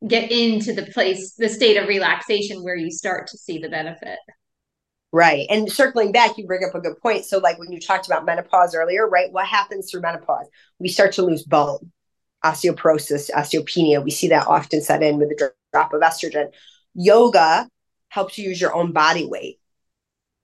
get 0.07 0.31
into 0.33 0.73
the 0.73 0.87
place 0.87 1.35
the 1.35 1.49
state 1.49 1.77
of 1.77 1.89
relaxation 1.89 2.63
where 2.63 2.77
you 2.77 2.91
start 2.91 3.27
to 3.29 3.39
see 3.39 3.59
the 3.59 3.69
benefit. 3.69 4.19
Right. 5.13 5.47
And 5.51 5.71
circling 5.71 6.11
back 6.11 6.39
you 6.39 6.47
bring 6.47 6.65
up 6.65 6.75
a 6.75 6.81
good 6.81 6.99
point. 7.01 7.25
So 7.25 7.39
like 7.39 7.59
when 7.59 7.71
you 7.71 7.79
talked 7.79 8.07
about 8.07 8.25
menopause 8.25 8.75
earlier 8.75 9.09
right 9.09 9.33
what 9.33 9.47
happens 9.47 9.91
through 9.91 10.01
menopause? 10.01 10.49
We 10.79 10.89
start 10.89 11.13
to 11.13 11.23
lose 11.23 11.45
bone 11.45 11.93
osteoporosis 12.45 13.31
osteopenia. 13.31 14.03
We 14.03 14.11
see 14.11 14.29
that 14.29 14.49
often 14.49 14.81
set 14.81 15.03
in 15.03 15.19
with 15.19 15.31
a 15.31 15.53
drop 15.73 15.93
of 15.93 16.01
estrogen. 16.01 16.53
Yoga 16.95 17.69
helps 18.09 18.37
you 18.37 18.49
use 18.49 18.61
your 18.61 18.75
own 18.75 18.93
body 18.93 19.27
weight 19.27 19.59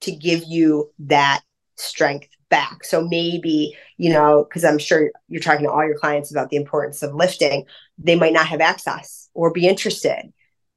to 0.03 0.13
give 0.13 0.45
you 0.45 0.91
that 1.01 1.43
strength 1.77 2.29
back. 2.49 2.85
So 2.85 3.07
maybe, 3.07 3.77
you 3.97 4.13
know, 4.13 4.45
because 4.45 4.65
I'm 4.65 4.79
sure 4.79 5.11
you're 5.29 5.43
talking 5.43 5.67
to 5.67 5.73
all 5.73 5.85
your 5.85 5.99
clients 5.99 6.31
about 6.31 6.51
the 6.51 6.57
importance 6.57 7.03
of 7.03 7.15
lifting, 7.15 7.65
they 7.99 8.17
might 8.17 8.33
not 8.33 8.47
have 8.47 8.61
access 8.61 9.29
or 9.35 9.53
be 9.53 9.67
interested. 9.67 10.33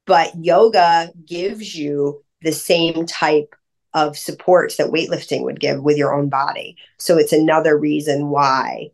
But 0.06 0.32
yoga 0.36 1.12
gives 1.26 1.74
you 1.74 2.24
the 2.42 2.52
same 2.52 3.06
type 3.06 3.54
of 3.94 4.16
support 4.16 4.74
that 4.78 4.90
weightlifting 4.90 5.44
would 5.44 5.60
give 5.60 5.82
with 5.82 5.96
your 5.96 6.14
own 6.14 6.28
body. 6.28 6.76
So 6.98 7.18
it's 7.18 7.32
another 7.32 7.78
reason 7.78 8.28
why 8.28 8.90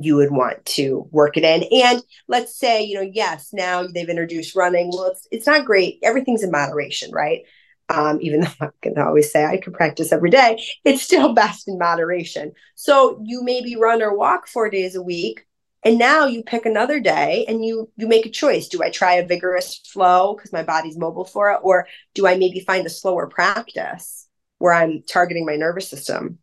you 0.00 0.16
would 0.16 0.30
want 0.30 0.64
to 0.64 1.08
work 1.10 1.36
it 1.36 1.44
in. 1.44 1.64
And 1.84 2.02
let's 2.28 2.56
say, 2.56 2.84
you 2.84 2.94
know, 2.94 3.10
yes, 3.12 3.50
now 3.52 3.86
they've 3.86 4.08
introduced 4.08 4.54
running. 4.54 4.90
Well, 4.92 5.06
it's 5.06 5.26
it's 5.30 5.46
not 5.46 5.64
great. 5.64 5.98
Everything's 6.02 6.42
in 6.42 6.50
moderation, 6.50 7.10
right? 7.10 7.42
Um, 7.88 8.18
even 8.20 8.40
though 8.60 8.66
I 8.66 8.68
can 8.82 8.98
always 8.98 9.30
say 9.32 9.44
I 9.44 9.58
could 9.58 9.74
practice 9.74 10.12
every 10.12 10.30
day, 10.30 10.62
it's 10.84 11.02
still 11.02 11.32
best 11.34 11.68
in 11.68 11.78
moderation. 11.78 12.52
So 12.74 13.20
you 13.24 13.42
maybe 13.42 13.76
run 13.76 14.02
or 14.02 14.16
walk 14.16 14.48
four 14.48 14.70
days 14.70 14.94
a 14.94 15.02
week, 15.02 15.46
and 15.84 15.98
now 15.98 16.26
you 16.26 16.42
pick 16.42 16.66
another 16.66 17.00
day 17.00 17.44
and 17.48 17.64
you 17.64 17.90
you 17.96 18.08
make 18.08 18.26
a 18.26 18.30
choice. 18.30 18.68
Do 18.68 18.82
I 18.82 18.90
try 18.90 19.14
a 19.14 19.26
vigorous 19.26 19.78
flow 19.78 20.34
because 20.34 20.52
my 20.52 20.62
body's 20.62 20.98
mobile 20.98 21.24
for 21.24 21.52
it, 21.52 21.60
or 21.62 21.86
do 22.14 22.26
I 22.26 22.36
maybe 22.36 22.60
find 22.60 22.86
a 22.86 22.90
slower 22.90 23.26
practice 23.26 24.28
where 24.58 24.72
I'm 24.72 25.02
targeting 25.02 25.46
my 25.46 25.56
nervous 25.56 25.88
system, 25.88 26.38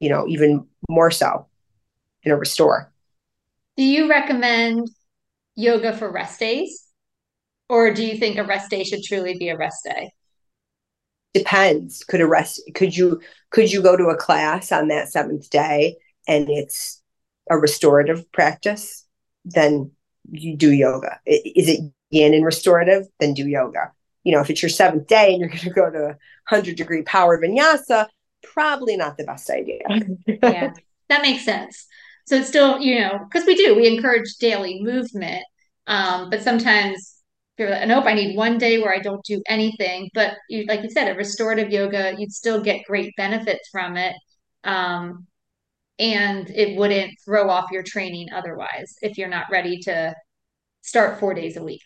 you 0.00 0.10
know, 0.10 0.26
even 0.28 0.66
more 0.88 1.10
so 1.10 1.46
in 2.22 2.32
a 2.32 2.36
restore? 2.36 2.92
Do 3.76 3.82
you 3.82 4.08
recommend 4.08 4.88
yoga 5.54 5.96
for 5.96 6.10
rest 6.10 6.40
days? 6.40 6.84
Or 7.68 7.92
do 7.92 8.04
you 8.06 8.16
think 8.16 8.38
a 8.38 8.44
rest 8.44 8.70
day 8.70 8.84
should 8.84 9.02
truly 9.02 9.36
be 9.38 9.48
a 9.48 9.56
rest 9.56 9.84
day? 9.84 10.12
Depends. 11.36 12.04
Could 12.04 12.20
a 12.20 12.26
rest 12.26 12.60
could 12.74 12.96
you 12.96 13.20
could 13.50 13.72
you 13.72 13.82
go 13.82 13.96
to 13.96 14.08
a 14.08 14.16
class 14.16 14.72
on 14.72 14.88
that 14.88 15.08
seventh 15.08 15.50
day 15.50 15.96
and 16.28 16.48
it's 16.48 17.02
a 17.50 17.58
restorative 17.58 18.30
practice? 18.32 19.04
Then 19.44 19.92
you 20.30 20.56
do 20.56 20.72
yoga. 20.72 21.20
Is 21.26 21.68
it 21.68 21.80
yin 22.10 22.34
and 22.34 22.44
restorative? 22.44 23.06
Then 23.20 23.34
do 23.34 23.46
yoga. 23.46 23.92
You 24.24 24.32
know 24.32 24.40
if 24.40 24.50
it's 24.50 24.62
your 24.62 24.70
seventh 24.70 25.06
day 25.06 25.32
and 25.32 25.40
you're 25.40 25.48
going 25.48 25.60
to 25.60 25.70
go 25.70 25.90
to 25.90 26.04
a 26.04 26.18
100 26.48 26.76
degree 26.76 27.02
power 27.02 27.40
vinyasa 27.40 28.08
probably 28.42 28.96
not 28.96 29.16
the 29.16 29.24
best 29.24 29.50
idea. 29.50 29.82
Yeah 30.42 30.72
that 31.08 31.22
makes 31.22 31.44
sense. 31.44 31.86
So 32.26 32.36
it's 32.36 32.48
still 32.48 32.80
you 32.80 33.00
know 33.00 33.20
because 33.24 33.46
we 33.46 33.54
do 33.54 33.74
we 33.76 33.86
encourage 33.86 34.36
daily 34.40 34.82
movement 34.82 35.44
um, 35.86 36.30
but 36.30 36.42
sometimes 36.42 37.15
nope, 37.58 38.04
I 38.06 38.14
need 38.14 38.36
one 38.36 38.58
day 38.58 38.78
where 38.78 38.92
I 38.92 38.98
don't 38.98 39.24
do 39.24 39.42
anything. 39.48 40.10
But 40.14 40.34
you, 40.48 40.64
like 40.66 40.82
you 40.82 40.90
said, 40.90 41.08
a 41.08 41.14
restorative 41.14 41.70
yoga, 41.70 42.14
you'd 42.18 42.32
still 42.32 42.60
get 42.60 42.84
great 42.86 43.14
benefits 43.16 43.68
from 43.70 43.96
it. 43.96 44.14
Um, 44.64 45.26
and 45.98 46.50
it 46.50 46.76
wouldn't 46.76 47.12
throw 47.24 47.48
off 47.48 47.70
your 47.72 47.82
training 47.82 48.28
otherwise 48.34 48.96
if 49.00 49.16
you're 49.16 49.28
not 49.28 49.46
ready 49.50 49.78
to 49.80 50.14
start 50.82 51.18
four 51.18 51.34
days 51.34 51.56
a 51.56 51.62
week. 51.62 51.82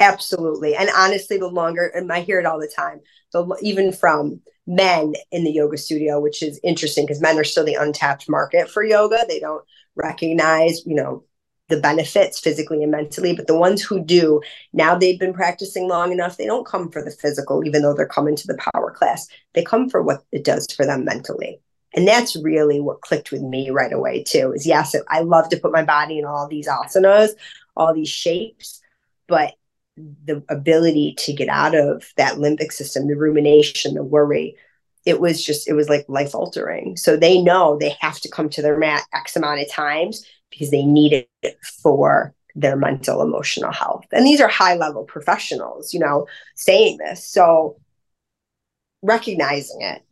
Absolutely. 0.00 0.76
And 0.76 0.88
honestly, 0.96 1.38
the 1.38 1.48
longer, 1.48 1.86
and 1.86 2.12
I 2.12 2.20
hear 2.20 2.38
it 2.38 2.46
all 2.46 2.60
the 2.60 2.72
time, 2.74 3.00
the, 3.32 3.58
even 3.62 3.92
from 3.92 4.40
men 4.66 5.14
in 5.32 5.42
the 5.42 5.50
yoga 5.50 5.76
studio, 5.76 6.20
which 6.20 6.42
is 6.42 6.60
interesting 6.62 7.04
because 7.04 7.20
men 7.20 7.38
are 7.38 7.44
still 7.44 7.64
the 7.64 7.74
untapped 7.74 8.28
market 8.28 8.70
for 8.70 8.84
yoga. 8.84 9.24
They 9.26 9.40
don't 9.40 9.64
recognize, 9.96 10.86
you 10.86 10.94
know, 10.94 11.24
the 11.68 11.80
benefits 11.80 12.38
physically 12.40 12.82
and 12.82 12.92
mentally 12.92 13.34
but 13.34 13.46
the 13.46 13.58
ones 13.58 13.82
who 13.82 14.02
do 14.02 14.40
now 14.72 14.94
they've 14.94 15.20
been 15.20 15.34
practicing 15.34 15.86
long 15.86 16.12
enough 16.12 16.36
they 16.36 16.46
don't 16.46 16.66
come 16.66 16.90
for 16.90 17.02
the 17.02 17.10
physical 17.10 17.64
even 17.64 17.82
though 17.82 17.94
they're 17.94 18.06
coming 18.06 18.36
to 18.36 18.46
the 18.46 18.58
power 18.72 18.90
class. 18.90 19.28
They 19.54 19.62
come 19.62 19.88
for 19.88 20.02
what 20.02 20.24
it 20.32 20.44
does 20.44 20.66
for 20.74 20.84
them 20.84 21.04
mentally. 21.04 21.60
And 21.94 22.06
that's 22.06 22.36
really 22.36 22.80
what 22.80 23.00
clicked 23.00 23.32
with 23.32 23.42
me 23.42 23.70
right 23.70 23.92
away 23.92 24.22
too 24.22 24.52
is 24.52 24.66
yes 24.66 24.94
i 25.08 25.20
love 25.20 25.48
to 25.48 25.56
put 25.56 25.72
my 25.72 25.82
body 25.82 26.18
in 26.18 26.26
all 26.26 26.46
these 26.46 26.68
asanas 26.68 27.30
all 27.76 27.94
these 27.94 28.10
shapes 28.10 28.82
but 29.26 29.54
the 29.96 30.44
ability 30.48 31.14
to 31.18 31.32
get 31.32 31.48
out 31.48 31.74
of 31.74 32.12
that 32.16 32.34
limbic 32.34 32.72
system 32.72 33.08
the 33.08 33.16
rumination 33.16 33.94
the 33.94 34.02
worry 34.02 34.54
it 35.06 35.18
was 35.18 35.42
just 35.42 35.66
it 35.66 35.72
was 35.72 35.88
like 35.88 36.04
life 36.08 36.34
altering 36.34 36.94
so 36.96 37.16
they 37.16 37.40
know 37.40 37.78
they 37.78 37.96
have 38.00 38.20
to 38.20 38.30
come 38.30 38.50
to 38.50 38.60
their 38.60 38.78
mat 38.78 39.04
x 39.14 39.34
amount 39.34 39.60
of 39.60 39.70
times 39.70 40.24
because 40.58 40.70
they 40.70 40.84
need 40.84 41.12
it 41.12 41.58
for 41.82 42.34
their 42.54 42.76
mental 42.76 43.22
emotional 43.22 43.72
health 43.72 44.04
and 44.12 44.26
these 44.26 44.40
are 44.40 44.48
high 44.48 44.74
level 44.74 45.04
professionals 45.04 45.94
you 45.94 46.00
know 46.00 46.26
saying 46.56 46.96
this 46.98 47.24
so 47.24 47.76
recognizing 49.02 49.80
it 49.80 50.02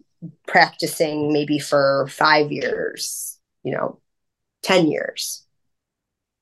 practicing 0.46 1.32
maybe 1.32 1.58
for 1.58 2.06
5 2.08 2.52
years 2.52 3.38
you 3.64 3.72
know 3.72 3.98
10 4.66 4.88
years. 4.88 5.44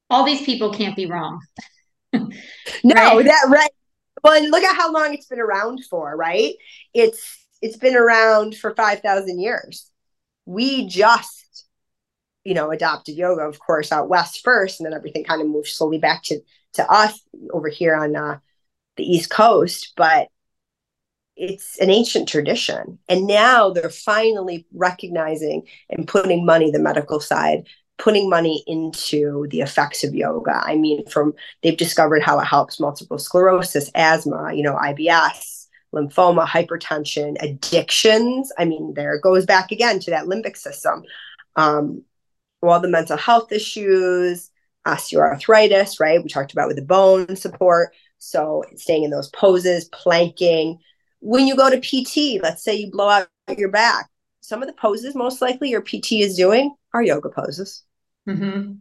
All 0.09 0.25
these 0.25 0.43
people 0.43 0.73
can't 0.73 0.97
be 0.97 1.07
wrong. 1.07 1.41
no, 2.13 2.25
right? 2.85 3.25
that 3.25 3.47
right. 3.49 3.71
Well, 4.23 4.33
and 4.33 4.51
look 4.51 4.63
at 4.63 4.77
how 4.77 4.91
long 4.91 5.13
it's 5.13 5.27
been 5.27 5.41
around 5.41 5.85
for, 5.91 6.17
right? 6.17 6.55
It's 6.95 7.47
it's 7.61 7.77
been 7.77 7.97
around 7.97 8.57
for 8.57 8.75
5,000 8.75 9.41
years. 9.41 9.91
We 10.47 10.87
just, 10.87 11.43
you 12.45 12.55
know, 12.55 12.70
adopted 12.70 13.16
yoga, 13.16 13.42
of 13.42 13.59
course, 13.59 13.92
out 13.92 14.09
west 14.09 14.42
first, 14.45 14.80
and 14.80 14.86
then 14.86 14.95
everything 14.95 15.24
kind 15.24 15.40
of 15.40 15.49
moved 15.49 15.68
slowly 15.68 15.99
back 15.99 16.22
to 16.24 16.40
to 16.74 16.90
us 16.90 17.20
over 17.53 17.68
here 17.68 17.95
on 17.95 18.14
uh, 18.16 18.38
the 18.97 19.05
East 19.05 19.30
Coast. 19.30 19.92
But 19.97 20.28
it's 21.36 21.78
an 21.80 21.90
ancient 21.90 22.28
tradition, 22.28 22.99
and 23.09 23.26
now 23.26 23.70
they're 23.70 23.90
finally 23.90 24.66
recognizing 24.72 25.62
and 25.90 26.07
putting 26.07 26.47
money, 26.47 26.70
the 26.70 26.78
medical 26.78 27.18
side, 27.18 27.66
putting 27.99 28.28
money 28.28 28.62
into 28.66 29.47
the 29.51 29.61
effects 29.61 30.05
of 30.05 30.14
yoga. 30.14 30.62
I 30.64 30.76
mean, 30.76 31.07
from 31.07 31.34
they've 31.62 31.76
discovered 31.76 32.22
how 32.22 32.38
it 32.38 32.45
helps 32.45 32.78
multiple 32.78 33.18
sclerosis, 33.18 33.90
asthma, 33.95 34.53
you 34.53 34.62
know, 34.62 34.74
IBS 34.76 35.55
lymphoma, 35.95 36.47
hypertension, 36.47 37.36
addictions. 37.40 38.53
I 38.59 38.64
mean, 38.64 38.95
there 38.95 39.14
it 39.14 39.22
goes 39.22 39.47
back 39.47 39.70
again 39.70 40.01
to 40.01 40.11
that 40.11 40.26
limbic 40.26 40.57
system. 40.57 41.05
Um, 41.57 42.03
all 42.69 42.81
the 42.81 42.89
mental 42.89 43.17
health 43.17 43.53
issues, 43.53 44.51
osteoarthritis, 44.87 46.01
right? 46.01 46.23
We 46.23 46.29
talked 46.29 46.53
about 46.53 46.69
with 46.69 46.77
the 46.77 46.83
bone 46.85 47.37
support. 47.37 47.95
So 48.19 48.65
staying 48.77 49.05
in 49.05 49.11
those 49.11 49.29
poses, 49.31 49.87
planking. 49.87 50.79
When 51.21 51.47
you 51.47 51.57
go 51.57 51.71
to 51.71 51.81
PT, 51.81 52.43
let's 52.43 52.62
say 52.62 52.75
you 52.75 52.91
blow 52.91 53.09
out 53.09 53.29
your 53.57 53.71
back, 53.71 54.09
some 54.41 54.62
of 54.62 54.69
the 54.69 54.75
poses 54.75 55.15
most 55.15 55.41
likely 55.41 55.71
your 55.71 55.81
PT 55.81 56.12
is 56.12 56.37
doing 56.37 56.75
are 56.93 57.03
yoga 57.03 57.31
poses. 57.31 57.83
Mm-hmm. 58.29 58.73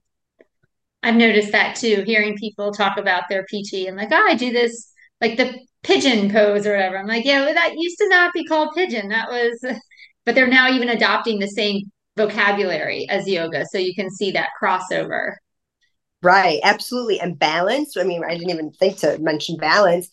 I've 1.04 1.16
noticed 1.16 1.52
that 1.52 1.76
too, 1.76 2.04
hearing 2.06 2.38
people 2.38 2.72
talk 2.72 2.98
about 2.98 3.24
their 3.30 3.44
PT 3.44 3.88
and 3.88 3.98
like, 3.98 4.10
oh, 4.12 4.26
I 4.28 4.36
do 4.36 4.52
this, 4.52 4.92
like 5.20 5.38
the 5.38 5.58
pigeon 5.84 6.32
pose 6.32 6.66
or 6.66 6.72
whatever. 6.72 6.98
I'm 6.98 7.08
like, 7.08 7.26
yeah, 7.26 7.44
well, 7.44 7.54
that 7.54 7.76
used 7.78 7.98
to 8.00 8.10
not 8.10 8.34
be 8.34 8.46
called 8.46 8.76
pigeon. 8.76 9.10
That 9.10 9.30
was, 9.30 9.66
but 10.26 10.36
they're 10.36 10.48
now 10.48 10.70
even 10.70 10.90
adopting 10.90 11.40
the 11.40 11.48
same 11.48 11.92
vocabulary 12.18 13.07
as 13.09 13.28
yoga. 13.28 13.66
So 13.66 13.78
you 13.78 13.95
can 13.95 14.09
see 14.09 14.32
that 14.32 14.49
crossover. 14.61 15.36
Right, 16.22 16.59
absolutely. 16.64 17.20
And 17.20 17.38
balance. 17.38 17.97
I 17.97 18.03
mean, 18.03 18.24
I 18.24 18.36
didn't 18.36 18.49
even 18.49 18.72
think 18.72 18.97
to 18.99 19.18
mention 19.20 19.57
balance. 19.57 20.09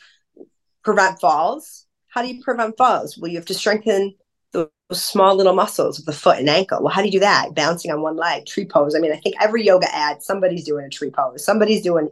Prevent 0.83 1.21
falls. 1.21 1.87
How 2.09 2.23
do 2.23 2.29
you 2.29 2.43
prevent 2.43 2.77
falls? 2.77 3.17
Well, 3.17 3.31
you 3.31 3.39
have 3.39 3.47
to 3.47 3.55
strengthen 3.55 4.15
those 4.53 4.69
small 4.91 5.37
little 5.37 5.55
muscles 5.55 6.01
of 6.01 6.07
the 6.07 6.13
foot 6.13 6.39
and 6.39 6.49
ankle. 6.49 6.83
Well, 6.83 6.93
how 6.93 7.03
do 7.03 7.07
you 7.07 7.13
do 7.13 7.21
that? 7.21 7.55
Bouncing 7.55 7.93
on 7.93 8.03
one 8.03 8.17
leg, 8.17 8.47
tree 8.47 8.65
pose. 8.65 8.97
I 8.97 8.99
mean, 8.99 9.13
I 9.13 9.17
think 9.17 9.37
every 9.41 9.65
yoga 9.65 9.95
ad, 9.95 10.23
somebody's 10.23 10.65
doing 10.65 10.85
a 10.85 10.89
tree 10.89 11.11
pose. 11.11 11.45
Somebody's 11.45 11.83
doing 11.83 12.09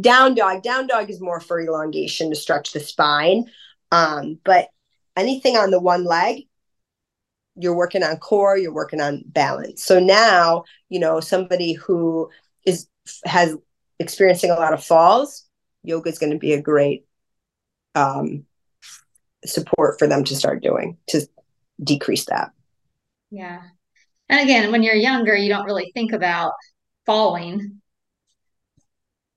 down 0.00 0.34
dog 0.34 0.62
down 0.62 0.86
dog 0.86 1.10
is 1.10 1.20
more 1.20 1.40
for 1.40 1.60
elongation 1.60 2.30
to 2.30 2.36
stretch 2.36 2.72
the 2.72 2.80
spine 2.80 3.44
um, 3.92 4.38
but 4.44 4.68
anything 5.16 5.56
on 5.56 5.70
the 5.70 5.80
one 5.80 6.04
leg 6.04 6.44
you're 7.56 7.74
working 7.74 8.02
on 8.02 8.16
core 8.16 8.56
you're 8.56 8.72
working 8.72 9.00
on 9.00 9.22
balance 9.26 9.82
so 9.82 9.98
now 9.98 10.64
you 10.88 10.98
know 10.98 11.20
somebody 11.20 11.72
who 11.72 12.28
is 12.64 12.88
has 13.24 13.56
experiencing 13.98 14.50
a 14.50 14.54
lot 14.54 14.72
of 14.72 14.82
falls 14.82 15.46
yoga 15.82 16.10
is 16.10 16.18
going 16.18 16.32
to 16.32 16.38
be 16.38 16.52
a 16.52 16.60
great 16.60 17.04
um, 17.94 18.44
support 19.44 19.98
for 19.98 20.08
them 20.08 20.24
to 20.24 20.34
start 20.34 20.62
doing 20.62 20.96
to 21.06 21.26
decrease 21.82 22.24
that 22.26 22.50
yeah 23.30 23.60
and 24.28 24.40
again 24.40 24.72
when 24.72 24.82
you're 24.82 24.94
younger 24.94 25.36
you 25.36 25.48
don't 25.48 25.66
really 25.66 25.90
think 25.94 26.12
about 26.12 26.52
falling 27.06 27.80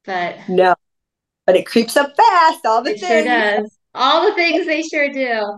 but 0.08 0.38
no, 0.48 0.74
but 1.46 1.58
it 1.58 1.68
creeps 1.68 1.98
up 1.98 2.16
fast. 2.16 2.66
All 2.66 2.82
the 2.82 2.92
it 2.92 3.00
things. 3.02 3.08
sure 3.08 3.24
does. 3.26 3.78
All 3.94 4.28
the 4.28 4.34
things 4.34 4.66
they 4.66 4.82
sure 4.82 5.12
do. 5.12 5.58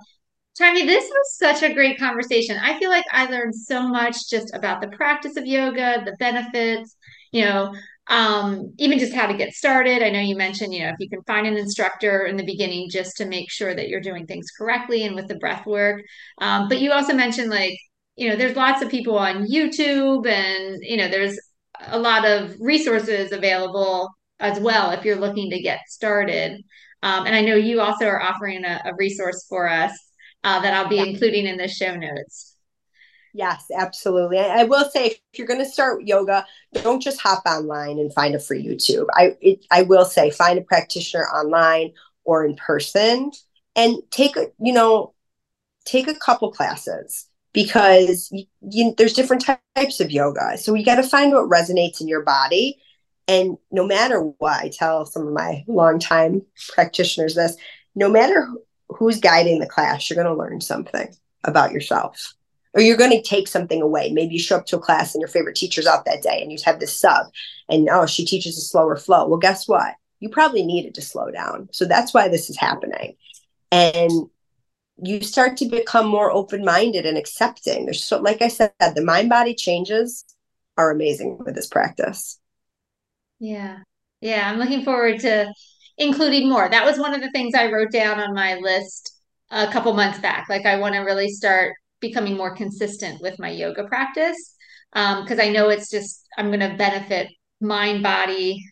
Taimi, 0.57 0.85
this 0.85 1.05
was 1.05 1.37
such 1.37 1.63
a 1.63 1.73
great 1.73 1.97
conversation. 1.97 2.57
I 2.61 2.77
feel 2.79 2.89
like 2.89 3.05
I 3.11 3.25
learned 3.25 3.55
so 3.55 3.87
much 3.87 4.29
just 4.29 4.53
about 4.53 4.81
the 4.81 4.89
practice 4.89 5.37
of 5.37 5.45
yoga, 5.45 6.03
the 6.03 6.15
benefits, 6.19 6.95
you 7.31 7.45
know, 7.45 7.73
um, 8.07 8.73
even 8.77 8.99
just 8.99 9.13
how 9.13 9.27
to 9.27 9.37
get 9.37 9.53
started. 9.53 10.01
I 10.01 10.09
know 10.09 10.19
you 10.19 10.35
mentioned, 10.35 10.73
you 10.73 10.81
know, 10.81 10.89
if 10.89 10.95
you 10.99 11.09
can 11.09 11.21
find 11.23 11.47
an 11.47 11.55
instructor 11.55 12.25
in 12.25 12.35
the 12.35 12.43
beginning 12.45 12.89
just 12.89 13.15
to 13.17 13.25
make 13.25 13.51
sure 13.51 13.73
that 13.73 13.87
you're 13.87 14.01
doing 14.01 14.25
things 14.25 14.47
correctly 14.57 15.03
and 15.03 15.15
with 15.15 15.27
the 15.27 15.37
breath 15.37 15.65
work. 15.65 16.01
Um, 16.39 16.67
but 16.67 16.81
you 16.81 16.91
also 16.91 17.13
mentioned 17.13 17.51
like, 17.51 17.77
you 18.15 18.27
know, 18.27 18.35
there's 18.35 18.55
lots 18.55 18.81
of 18.81 18.89
people 18.89 19.17
on 19.17 19.45
YouTube 19.47 20.27
and, 20.27 20.79
you 20.81 20.97
know, 20.97 21.07
there's 21.07 21.39
a 21.87 21.99
lot 21.99 22.25
of 22.25 22.55
resources 22.59 23.31
available 23.31 24.09
as 24.39 24.59
well 24.59 24.89
if 24.91 25.05
you're 25.05 25.15
looking 25.15 25.51
to 25.51 25.61
get 25.61 25.81
started. 25.87 26.61
Um, 27.01 27.27
and 27.27 27.35
I 27.35 27.41
know 27.41 27.55
you 27.55 27.79
also 27.79 28.07
are 28.07 28.21
offering 28.21 28.65
a, 28.65 28.81
a 28.85 28.95
resource 28.97 29.45
for 29.47 29.69
us 29.69 30.08
uh, 30.43 30.61
that 30.61 30.73
I'll 30.73 30.87
be 30.87 30.97
yeah. 30.97 31.03
including 31.03 31.45
in 31.45 31.57
the 31.57 31.67
show 31.67 31.95
notes. 31.95 32.55
Yes, 33.33 33.65
absolutely. 33.75 34.39
I, 34.39 34.61
I 34.61 34.63
will 34.63 34.89
say 34.89 35.07
if 35.07 35.19
you're 35.33 35.47
going 35.47 35.59
to 35.59 35.65
start 35.65 36.03
yoga, 36.03 36.45
don't 36.73 37.01
just 37.01 37.21
hop 37.21 37.43
online 37.45 37.99
and 37.99 38.13
find 38.13 38.33
a 38.35 38.39
free 38.39 38.65
YouTube. 38.65 39.05
I 39.13 39.37
it, 39.41 39.65
I 39.69 39.83
will 39.83 40.05
say 40.05 40.31
find 40.31 40.57
a 40.57 40.63
practitioner 40.63 41.25
online 41.25 41.93
or 42.23 42.43
in 42.43 42.55
person 42.55 43.31
and 43.75 43.97
take 44.11 44.35
a 44.35 44.47
you 44.59 44.73
know 44.73 45.13
take 45.85 46.07
a 46.07 46.15
couple 46.15 46.51
classes 46.51 47.27
because 47.53 48.29
you, 48.31 48.45
you, 48.61 48.93
there's 48.97 49.13
different 49.13 49.45
types 49.75 49.99
of 49.99 50.11
yoga. 50.11 50.57
So 50.57 50.73
you 50.73 50.85
got 50.85 50.95
to 50.95 51.03
find 51.03 51.31
what 51.31 51.49
resonates 51.49 52.01
in 52.01 52.07
your 52.07 52.23
body 52.23 52.79
and 53.29 53.59
no 53.71 53.85
matter 53.85 54.21
what, 54.21 54.59
I 54.59 54.69
tell 54.69 55.05
some 55.05 55.27
of 55.27 55.33
my 55.33 55.63
longtime 55.67 56.41
practitioners 56.73 57.35
this 57.35 57.55
no 57.93 58.09
matter 58.09 58.49
who's 58.89 59.19
guiding 59.19 59.59
the 59.59 59.67
class, 59.67 60.09
you're 60.09 60.21
going 60.21 60.33
to 60.33 60.41
learn 60.41 60.61
something 60.61 61.15
about 61.43 61.71
yourself 61.71 62.33
or 62.73 62.81
you're 62.81 62.97
going 62.97 63.11
to 63.11 63.21
take 63.21 63.47
something 63.47 63.81
away. 63.81 64.11
Maybe 64.11 64.33
you 64.33 64.39
show 64.39 64.57
up 64.57 64.65
to 64.67 64.77
a 64.77 64.81
class 64.81 65.13
and 65.13 65.21
your 65.21 65.27
favorite 65.27 65.55
teacher's 65.55 65.87
out 65.87 66.05
that 66.05 66.21
day 66.21 66.41
and 66.41 66.51
you 66.51 66.57
have 66.65 66.79
this 66.79 66.97
sub 66.97 67.27
and 67.67 67.89
oh, 67.89 68.05
she 68.05 68.25
teaches 68.25 68.57
a 68.57 68.61
slower 68.61 68.95
flow. 68.95 69.27
Well, 69.27 69.39
guess 69.39 69.67
what? 69.67 69.95
You 70.19 70.29
probably 70.29 70.63
needed 70.63 70.95
to 70.95 71.01
slow 71.01 71.31
down. 71.31 71.69
So 71.71 71.85
that's 71.85 72.13
why 72.13 72.27
this 72.27 72.49
is 72.49 72.57
happening. 72.57 73.15
And 73.71 74.11
you 75.01 75.21
start 75.21 75.57
to 75.57 75.65
become 75.65 76.07
more 76.07 76.31
open 76.31 76.65
minded 76.65 77.05
and 77.05 77.17
accepting. 77.17 77.85
There's 77.85 78.03
so, 78.03 78.19
like 78.19 78.41
I 78.41 78.49
said, 78.49 78.73
the 78.79 79.03
mind 79.03 79.29
body 79.29 79.55
changes 79.55 80.25
are 80.77 80.91
amazing 80.91 81.37
with 81.37 81.55
this 81.55 81.67
practice. 81.67 82.39
Yeah. 83.39 83.79
Yeah. 84.19 84.49
I'm 84.49 84.59
looking 84.59 84.83
forward 84.83 85.19
to 85.21 85.53
including 85.99 86.49
more. 86.49 86.67
That 86.67 86.85
was 86.85 86.97
one 86.97 87.13
of 87.13 87.21
the 87.21 87.29
things 87.31 87.53
I 87.53 87.71
wrote 87.71 87.91
down 87.91 88.19
on 88.19 88.33
my 88.33 88.55
list 88.55 89.11
a 89.51 89.67
couple 89.67 89.93
months 89.93 90.19
back. 90.19 90.47
Like, 90.49 90.65
I 90.65 90.79
want 90.79 90.95
to 90.95 91.01
really 91.01 91.29
start 91.29 91.73
becoming 91.99 92.35
more 92.37 92.55
consistent 92.55 93.21
with 93.21 93.37
my 93.37 93.49
yoga 93.49 93.83
practice 93.83 94.55
because 94.93 95.39
um, 95.39 95.41
I 95.41 95.49
know 95.49 95.69
it's 95.69 95.91
just, 95.91 96.25
I'm 96.37 96.47
going 96.47 96.61
to 96.61 96.77
benefit 96.77 97.27
mind, 97.61 98.01
body, 98.01 98.63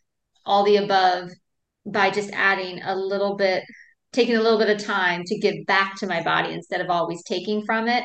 all 0.46 0.64
the 0.64 0.78
above 0.78 1.30
by 1.86 2.10
just 2.10 2.32
adding 2.32 2.82
a 2.82 2.96
little 2.96 3.36
bit, 3.36 3.64
taking 4.14 4.38
a 4.38 4.42
little 4.42 4.58
bit 4.58 4.70
of 4.70 4.84
time 4.84 5.24
to 5.26 5.38
give 5.38 5.66
back 5.68 5.96
to 5.98 6.08
my 6.08 6.24
body 6.24 6.54
instead 6.54 6.82
of 6.82 6.90
always 6.90 7.22
taking 7.24 7.64
from 7.66 7.88
it. 7.88 8.04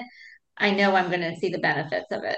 I 0.59 0.73
know 0.73 0.95
I'm 0.95 1.09
going 1.09 1.21
to 1.21 1.37
see 1.37 1.49
the 1.49 1.59
benefits 1.59 2.11
of 2.11 2.25
it. 2.25 2.37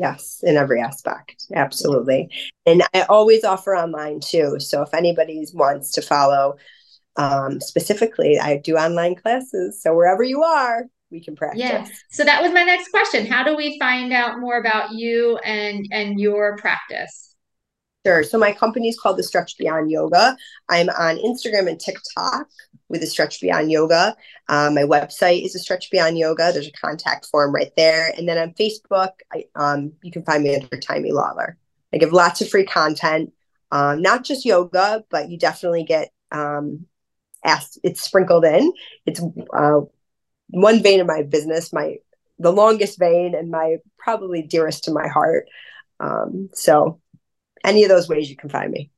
Yes, 0.00 0.40
in 0.42 0.56
every 0.56 0.80
aspect. 0.80 1.44
Absolutely. 1.54 2.30
And 2.64 2.82
I 2.94 3.02
always 3.02 3.44
offer 3.44 3.76
online 3.76 4.20
too. 4.20 4.58
So 4.58 4.80
if 4.80 4.94
anybody 4.94 5.44
wants 5.52 5.92
to 5.92 6.00
follow 6.00 6.56
um, 7.16 7.60
specifically, 7.60 8.38
I 8.38 8.56
do 8.56 8.78
online 8.78 9.14
classes. 9.14 9.82
So 9.82 9.94
wherever 9.94 10.22
you 10.22 10.42
are, 10.42 10.86
we 11.10 11.22
can 11.22 11.36
practice. 11.36 11.60
Yes. 11.60 11.90
So 12.10 12.24
that 12.24 12.40
was 12.40 12.50
my 12.50 12.62
next 12.62 12.88
question. 12.88 13.26
How 13.26 13.44
do 13.44 13.54
we 13.54 13.78
find 13.78 14.10
out 14.10 14.40
more 14.40 14.58
about 14.58 14.92
you 14.92 15.36
and 15.44 15.86
and 15.90 16.18
your 16.18 16.56
practice? 16.56 17.29
Sure. 18.06 18.22
So 18.22 18.38
my 18.38 18.52
company 18.52 18.88
is 18.88 18.98
called 18.98 19.18
the 19.18 19.22
Stretch 19.22 19.58
Beyond 19.58 19.90
Yoga. 19.90 20.34
I'm 20.70 20.88
on 20.88 21.18
Instagram 21.18 21.68
and 21.68 21.78
TikTok 21.78 22.48
with 22.88 23.02
the 23.02 23.06
Stretch 23.06 23.42
Beyond 23.42 23.70
Yoga. 23.70 24.16
Um, 24.48 24.74
my 24.74 24.84
website 24.84 25.44
is 25.44 25.54
a 25.54 25.58
Stretch 25.58 25.90
Beyond 25.90 26.16
Yoga. 26.16 26.50
There's 26.50 26.66
a 26.66 26.72
contact 26.72 27.26
form 27.26 27.54
right 27.54 27.70
there. 27.76 28.10
And 28.16 28.26
then 28.26 28.38
on 28.38 28.54
Facebook, 28.54 29.10
I, 29.30 29.44
um, 29.54 29.92
you 30.02 30.10
can 30.10 30.24
find 30.24 30.42
me 30.42 30.54
under 30.54 30.68
Taimi 30.68 31.12
Lawlor. 31.12 31.56
I 31.92 31.98
give 31.98 32.14
lots 32.14 32.40
of 32.40 32.48
free 32.48 32.64
content, 32.64 33.34
um, 33.70 34.00
not 34.00 34.24
just 34.24 34.46
yoga, 34.46 35.04
but 35.10 35.28
you 35.28 35.36
definitely 35.36 35.84
get 35.84 36.10
um, 36.32 36.86
asked. 37.44 37.78
It's 37.82 38.00
sprinkled 38.00 38.46
in. 38.46 38.72
It's 39.04 39.20
uh, 39.52 39.80
one 40.48 40.82
vein 40.82 41.00
of 41.00 41.06
my 41.06 41.22
business, 41.22 41.70
my 41.70 41.96
the 42.38 42.52
longest 42.52 42.98
vein, 42.98 43.34
and 43.34 43.50
my 43.50 43.76
probably 43.98 44.40
dearest 44.40 44.84
to 44.84 44.90
my 44.90 45.06
heart. 45.06 45.48
Um, 45.98 46.48
so 46.54 47.00
any 47.64 47.84
of 47.84 47.88
those 47.88 48.08
ways 48.08 48.30
you 48.30 48.36
can 48.36 48.48
find 48.48 48.70
me. 48.70 48.90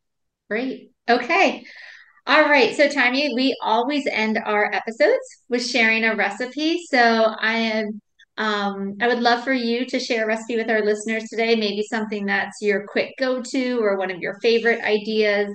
Great. 0.50 0.92
Okay. 1.08 1.64
All 2.26 2.42
right. 2.42 2.76
So, 2.76 2.88
Taimi, 2.88 3.34
we 3.34 3.56
always 3.62 4.06
end 4.06 4.38
our 4.44 4.72
episodes 4.72 5.18
with 5.48 5.66
sharing 5.66 6.04
a 6.04 6.14
recipe. 6.14 6.80
So, 6.90 6.98
I 7.40 7.54
am 7.54 8.00
Um, 8.38 8.96
I 9.00 9.08
would 9.08 9.20
love 9.20 9.44
for 9.44 9.52
you 9.52 9.84
to 9.86 9.98
share 10.00 10.24
a 10.24 10.26
recipe 10.26 10.56
with 10.56 10.70
our 10.70 10.82
listeners 10.84 11.24
today, 11.28 11.54
maybe 11.54 11.82
something 11.82 12.26
that's 12.26 12.62
your 12.62 12.86
quick 12.86 13.14
go 13.18 13.42
to 13.42 13.78
or 13.84 13.98
one 13.98 14.10
of 14.10 14.20
your 14.20 14.38
favorite 14.40 14.82
ideas. 14.82 15.48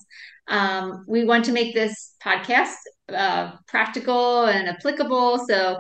Um, 0.48 1.04
we 1.08 1.24
want 1.26 1.46
to 1.46 1.52
make 1.54 1.74
this 1.74 2.16
podcast 2.24 2.76
uh, 3.10 3.54
practical 3.68 4.46
and 4.46 4.68
applicable. 4.70 5.40
So, 5.50 5.80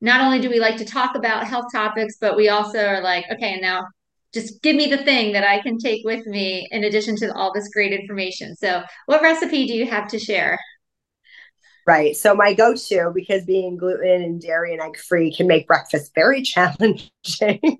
not 0.00 0.20
only 0.22 0.40
do 0.40 0.50
we 0.50 0.60
like 0.60 0.76
to 0.78 0.84
talk 0.84 1.14
about 1.16 1.46
health 1.46 1.66
topics, 1.72 2.16
but 2.20 2.36
we 2.36 2.48
also 2.48 2.84
are 2.86 3.02
like, 3.02 3.24
okay, 3.32 3.60
now 3.60 3.86
just 4.32 4.62
give 4.62 4.76
me 4.76 4.86
the 4.86 4.98
thing 4.98 5.32
that 5.32 5.44
I 5.44 5.60
can 5.60 5.78
take 5.78 6.04
with 6.04 6.26
me 6.26 6.68
in 6.70 6.84
addition 6.84 7.16
to 7.16 7.34
all 7.34 7.52
this 7.52 7.68
great 7.68 7.92
information. 7.92 8.54
So, 8.56 8.82
what 9.06 9.22
recipe 9.22 9.66
do 9.66 9.74
you 9.74 9.86
have 9.86 10.08
to 10.08 10.18
share? 10.18 10.58
Right. 11.86 12.16
So 12.16 12.34
my 12.34 12.52
go-to, 12.52 13.10
because 13.12 13.44
being 13.44 13.76
gluten 13.76 14.22
and 14.22 14.40
dairy 14.40 14.72
and 14.72 14.82
egg 14.82 14.96
free 14.96 15.34
can 15.34 15.46
make 15.46 15.66
breakfast 15.66 16.12
very 16.14 16.42
challenging, 16.44 17.78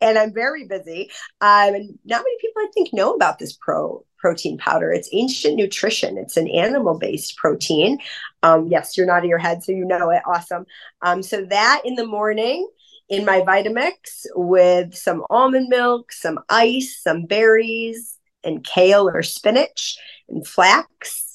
and 0.00 0.18
I'm 0.18 0.34
very 0.34 0.66
busy. 0.66 1.10
Um, 1.40 1.74
and 1.74 1.98
not 2.04 2.18
many 2.22 2.36
people 2.40 2.62
I 2.62 2.68
think 2.74 2.92
know 2.92 3.14
about 3.14 3.38
this 3.38 3.54
pro 3.54 4.04
protein 4.18 4.58
powder. 4.58 4.92
It's 4.92 5.08
ancient 5.12 5.56
nutrition. 5.56 6.18
It's 6.18 6.36
an 6.36 6.48
animal-based 6.48 7.36
protein. 7.36 7.98
Um, 8.42 8.66
yes, 8.66 8.96
you're 8.96 9.06
nodding 9.06 9.30
your 9.30 9.38
head, 9.38 9.62
so 9.62 9.72
you 9.72 9.84
know 9.84 10.10
it. 10.10 10.22
Awesome. 10.26 10.66
Um, 11.02 11.22
so 11.22 11.44
that 11.46 11.82
in 11.84 11.94
the 11.94 12.06
morning 12.06 12.68
in 13.08 13.24
my 13.24 13.40
Vitamix 13.40 14.26
with 14.34 14.96
some 14.96 15.24
almond 15.30 15.68
milk, 15.68 16.12
some 16.12 16.38
ice, 16.48 17.00
some 17.02 17.26
berries, 17.26 18.18
and 18.44 18.64
kale 18.64 19.08
or 19.08 19.22
spinach 19.22 19.96
and 20.28 20.46
flax 20.46 21.26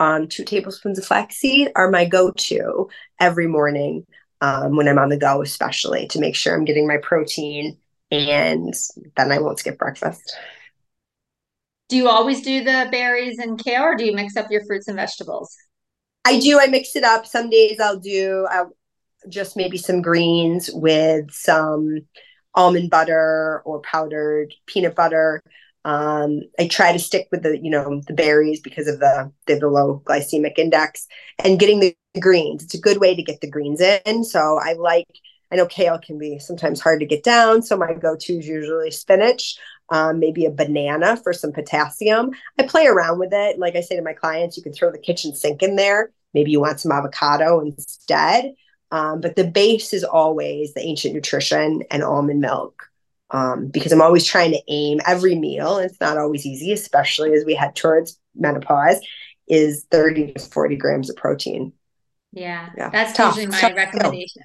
um, 0.00 0.28
two 0.28 0.44
tablespoons 0.44 0.98
of 0.98 1.04
flaxseed 1.04 1.70
are 1.76 1.90
my 1.90 2.04
go-to 2.04 2.88
every 3.20 3.46
morning 3.46 4.06
um, 4.40 4.76
when 4.76 4.88
I'm 4.88 4.98
on 4.98 5.08
the 5.08 5.16
go, 5.16 5.42
especially 5.42 6.06
to 6.08 6.20
make 6.20 6.34
sure 6.34 6.54
I'm 6.54 6.64
getting 6.64 6.86
my 6.86 6.98
protein 6.98 7.78
and 8.10 8.74
then 9.16 9.32
I 9.32 9.38
won't 9.38 9.58
skip 9.58 9.78
breakfast. 9.78 10.36
Do 11.88 11.96
you 11.96 12.08
always 12.08 12.42
do 12.42 12.64
the 12.64 12.88
berries 12.90 13.38
and 13.38 13.62
kale 13.62 13.82
or 13.82 13.94
do 13.94 14.04
you 14.04 14.14
mix 14.14 14.36
up 14.36 14.50
your 14.50 14.64
fruits 14.64 14.88
and 14.88 14.96
vegetables? 14.96 15.54
I 16.24 16.40
do. 16.40 16.58
I 16.58 16.66
mix 16.66 16.96
it 16.96 17.04
up. 17.04 17.26
Some 17.26 17.50
days 17.50 17.78
I'll 17.78 17.98
do 17.98 18.48
uh, 18.50 18.64
just 19.28 19.56
maybe 19.56 19.76
some 19.76 20.02
greens 20.02 20.70
with 20.72 21.30
some 21.30 22.00
almond 22.54 22.90
butter 22.90 23.62
or 23.64 23.80
powdered 23.80 24.54
peanut 24.66 24.94
butter. 24.94 25.42
Um, 25.84 26.40
I 26.58 26.66
try 26.68 26.92
to 26.92 26.98
stick 26.98 27.28
with 27.30 27.42
the, 27.42 27.58
you 27.58 27.70
know, 27.70 28.00
the 28.06 28.14
berries 28.14 28.60
because 28.60 28.88
of 28.88 29.00
the 29.00 29.30
the 29.46 29.58
low 29.68 30.02
glycemic 30.06 30.58
index 30.58 31.06
and 31.44 31.58
getting 31.58 31.80
the 31.80 31.94
greens. 32.20 32.62
It's 32.62 32.74
a 32.74 32.80
good 32.80 32.98
way 32.98 33.14
to 33.14 33.22
get 33.22 33.40
the 33.40 33.50
greens 33.50 33.80
in. 33.80 34.24
So 34.24 34.58
I 34.62 34.74
like, 34.74 35.06
I 35.52 35.56
know 35.56 35.66
kale 35.66 35.98
can 35.98 36.18
be 36.18 36.38
sometimes 36.38 36.80
hard 36.80 37.00
to 37.00 37.06
get 37.06 37.22
down. 37.22 37.60
So 37.60 37.76
my 37.76 37.92
go-to 37.92 38.38
is 38.38 38.46
usually 38.46 38.90
spinach, 38.90 39.56
um, 39.90 40.20
maybe 40.20 40.46
a 40.46 40.50
banana 40.50 41.18
for 41.18 41.32
some 41.32 41.52
potassium. 41.52 42.30
I 42.58 42.62
play 42.62 42.86
around 42.86 43.18
with 43.18 43.32
it. 43.32 43.58
Like 43.58 43.76
I 43.76 43.80
say 43.80 43.96
to 43.96 44.02
my 44.02 44.14
clients, 44.14 44.56
you 44.56 44.62
can 44.62 44.72
throw 44.72 44.90
the 44.90 44.98
kitchen 44.98 45.34
sink 45.34 45.62
in 45.62 45.76
there. 45.76 46.12
Maybe 46.32 46.50
you 46.50 46.60
want 46.60 46.80
some 46.80 46.92
avocado 46.92 47.60
instead. 47.60 48.54
Um, 48.94 49.20
but 49.20 49.34
the 49.34 49.42
base 49.42 49.92
is 49.92 50.04
always 50.04 50.72
the 50.72 50.80
ancient 50.80 51.14
nutrition 51.14 51.82
and 51.90 52.04
almond 52.04 52.40
milk 52.40 52.88
um, 53.30 53.66
because 53.66 53.90
I'm 53.90 54.00
always 54.00 54.24
trying 54.24 54.52
to 54.52 54.62
aim 54.68 55.00
every 55.04 55.34
meal. 55.34 55.78
It's 55.78 56.00
not 56.00 56.16
always 56.16 56.46
easy, 56.46 56.72
especially 56.72 57.32
as 57.32 57.44
we 57.44 57.56
head 57.56 57.74
towards 57.74 58.20
menopause, 58.36 59.00
is 59.48 59.84
30 59.90 60.34
to 60.34 60.38
40 60.38 60.76
grams 60.76 61.10
of 61.10 61.16
protein. 61.16 61.72
Yeah, 62.30 62.68
yeah. 62.76 62.90
that's 62.90 63.16
tough. 63.16 63.34
usually 63.34 63.50
my 63.50 63.60
tough 63.60 63.76
recommendation 63.76 64.42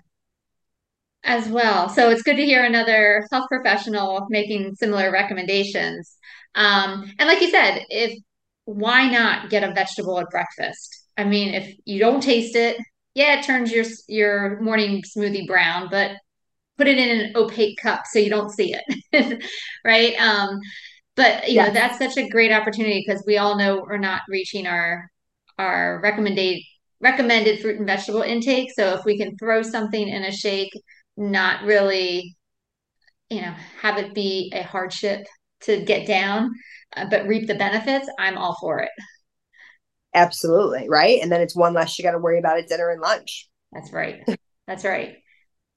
as 1.24 1.48
well. 1.48 1.88
So 1.88 2.10
it's 2.10 2.24
good 2.24 2.38
to 2.38 2.44
hear 2.44 2.64
another 2.64 3.28
health 3.32 3.50
professional 3.50 4.26
making 4.32 4.78
similar 4.78 5.12
recommendations. 5.12 6.18
Um, 6.56 7.14
and 7.20 7.30
like 7.30 7.42
you 7.42 7.52
said, 7.52 7.86
if 7.90 8.18
why 8.66 9.12
not 9.12 9.52
get 9.52 9.64
a 9.64 9.76
vegetable 9.76 10.20
at 10.20 10.32
breakfast? 10.32 11.06
I 11.18 11.24
mean, 11.26 11.54
if 11.54 11.76
you 11.86 12.00
don't 12.00 12.24
taste 12.24 12.56
it, 12.56 12.78
yeah, 13.14 13.40
it 13.40 13.46
turns 13.46 13.72
your 13.72 13.86
your 14.08 14.60
morning 14.62 15.04
smoothie 15.04 15.48
brown, 15.48 15.90
but 15.90 16.12
put 16.78 16.88
it 16.88 16.98
in 16.98 17.20
an 17.20 17.34
opaque 17.36 17.80
cup 17.82 18.04
so 18.12 18.20
you 18.20 18.30
don't 18.30 18.52
see 18.52 18.74
it 18.74 19.44
right? 19.86 20.16
Um 20.20 20.60
but 21.16 21.50
you 21.50 21.56
yes. 21.56 21.68
know 21.68 21.74
that's 21.74 22.00
such 22.00 22.18
a 22.18 22.30
great 22.30 22.52
opportunity 22.52 23.04
because 23.06 23.24
we 23.28 23.38
all 23.38 23.58
know 23.58 23.84
we're 23.88 23.98
not 23.98 24.22
reaching 24.30 24.68
our 24.68 25.10
our 25.58 26.00
recommended 26.02 26.62
recommended 27.02 27.62
fruit 27.62 27.78
and 27.78 27.88
vegetable 27.88 28.22
intake. 28.22 28.72
So 28.76 28.94
if 28.94 29.06
we 29.06 29.18
can 29.18 29.38
throw 29.38 29.62
something 29.64 30.08
in 30.08 30.24
a 30.24 30.32
shake 30.32 30.72
not 31.18 31.64
really 31.64 32.36
you 33.30 33.42
know 33.42 33.54
have 33.82 33.98
it 33.98 34.14
be 34.14 34.52
a 34.56 34.64
hardship 34.64 35.26
to 35.62 35.84
get 35.84 36.08
down 36.08 36.52
uh, 36.96 37.06
but 37.10 37.28
reap 37.28 37.48
the 37.48 37.56
benefits 37.56 38.10
i'm 38.20 38.38
all 38.38 38.58
for 38.60 38.80
it 38.80 38.90
absolutely 40.14 40.88
right 40.90 41.22
and 41.22 41.32
then 41.32 41.42
it's 41.42 41.56
one 41.56 41.74
less 41.74 41.98
you 41.98 42.04
got 42.04 42.12
to 42.12 42.18
worry 42.18 42.40
about 42.40 42.58
at 42.58 42.68
dinner 42.68 42.90
and 42.90 43.02
lunch 43.02 43.48
that's 43.72 43.92
right 43.92 44.22
that's 44.68 44.84
right 44.84 45.18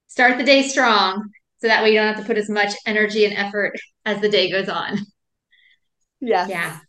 start 0.07 0.37
the 0.37 0.43
day 0.43 0.63
strong 0.63 1.29
so 1.63 1.69
that 1.69 1.81
way 1.81 1.93
you 1.93 1.97
don't 1.97 2.13
have 2.13 2.17
to 2.17 2.27
put 2.27 2.37
as 2.37 2.49
much 2.49 2.73
energy 2.85 3.23
and 3.23 3.33
effort 3.35 3.71
as 4.03 4.19
the 4.19 4.27
day 4.27 4.51
goes 4.51 4.67
on. 4.67 4.97
Yeah. 6.19 6.45
Yeah. 6.47 6.79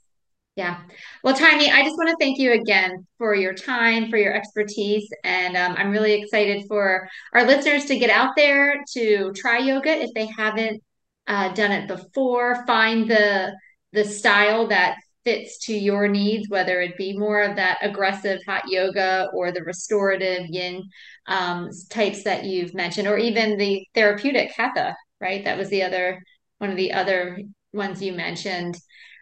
Yeah. 0.57 0.81
Well, 1.23 1.35
Taimi, 1.35 1.69
I 1.69 1.85
just 1.85 1.97
want 1.97 2.11
to 2.11 2.17
thank 2.21 2.39
you 2.39 2.53
again 2.53 3.07
for 3.19 3.35
your 3.35 3.55
time, 3.55 4.11
for 4.11 4.17
your 4.17 4.35
expertise. 4.35 5.09
And 5.23 5.57
um, 5.57 5.77
I'm 5.77 5.91
really 5.91 6.15
excited 6.15 6.65
for 6.67 7.09
our 7.33 7.45
listeners 7.45 7.85
to 7.87 7.99
get 7.99 8.11
out 8.11 8.31
there 8.37 8.83
to 8.95 9.33
try 9.33 9.59
yoga 9.59 9.91
if 9.91 10.11
they 10.15 10.27
haven't 10.27 10.83
uh, 11.29 11.53
done 11.53 11.71
it 11.71 11.87
before. 11.87 12.65
Find 12.67 13.09
the 13.09 13.53
the 13.93 14.05
style 14.05 14.67
that 14.69 14.97
fits 15.25 15.59
to 15.67 15.75
your 15.75 16.07
needs, 16.09 16.49
whether 16.49 16.81
it 16.81 16.97
be 16.97 17.17
more 17.17 17.43
of 17.43 17.57
that 17.57 17.79
aggressive 17.83 18.41
hot 18.47 18.65
yoga 18.69 19.29
or 19.33 19.53
the 19.53 19.63
restorative 19.63 20.47
yin 20.49 20.83
um, 21.27 21.71
types 21.91 22.25
that 22.25 22.45
you've 22.45 22.75
mentioned, 22.75 23.09
or 23.09 23.19
even 23.19 23.57
the 23.57 23.87
therapeutic 23.95 24.53
hatha, 24.57 24.95
right? 25.21 25.45
That 25.45 25.59
was 25.59 25.69
the 25.71 25.83
other 25.83 26.23
one 26.59 26.71
of 26.71 26.77
the 26.77 26.93
other 26.93 27.41
ones 27.73 28.03
you 28.03 28.13
mentioned. 28.13 28.77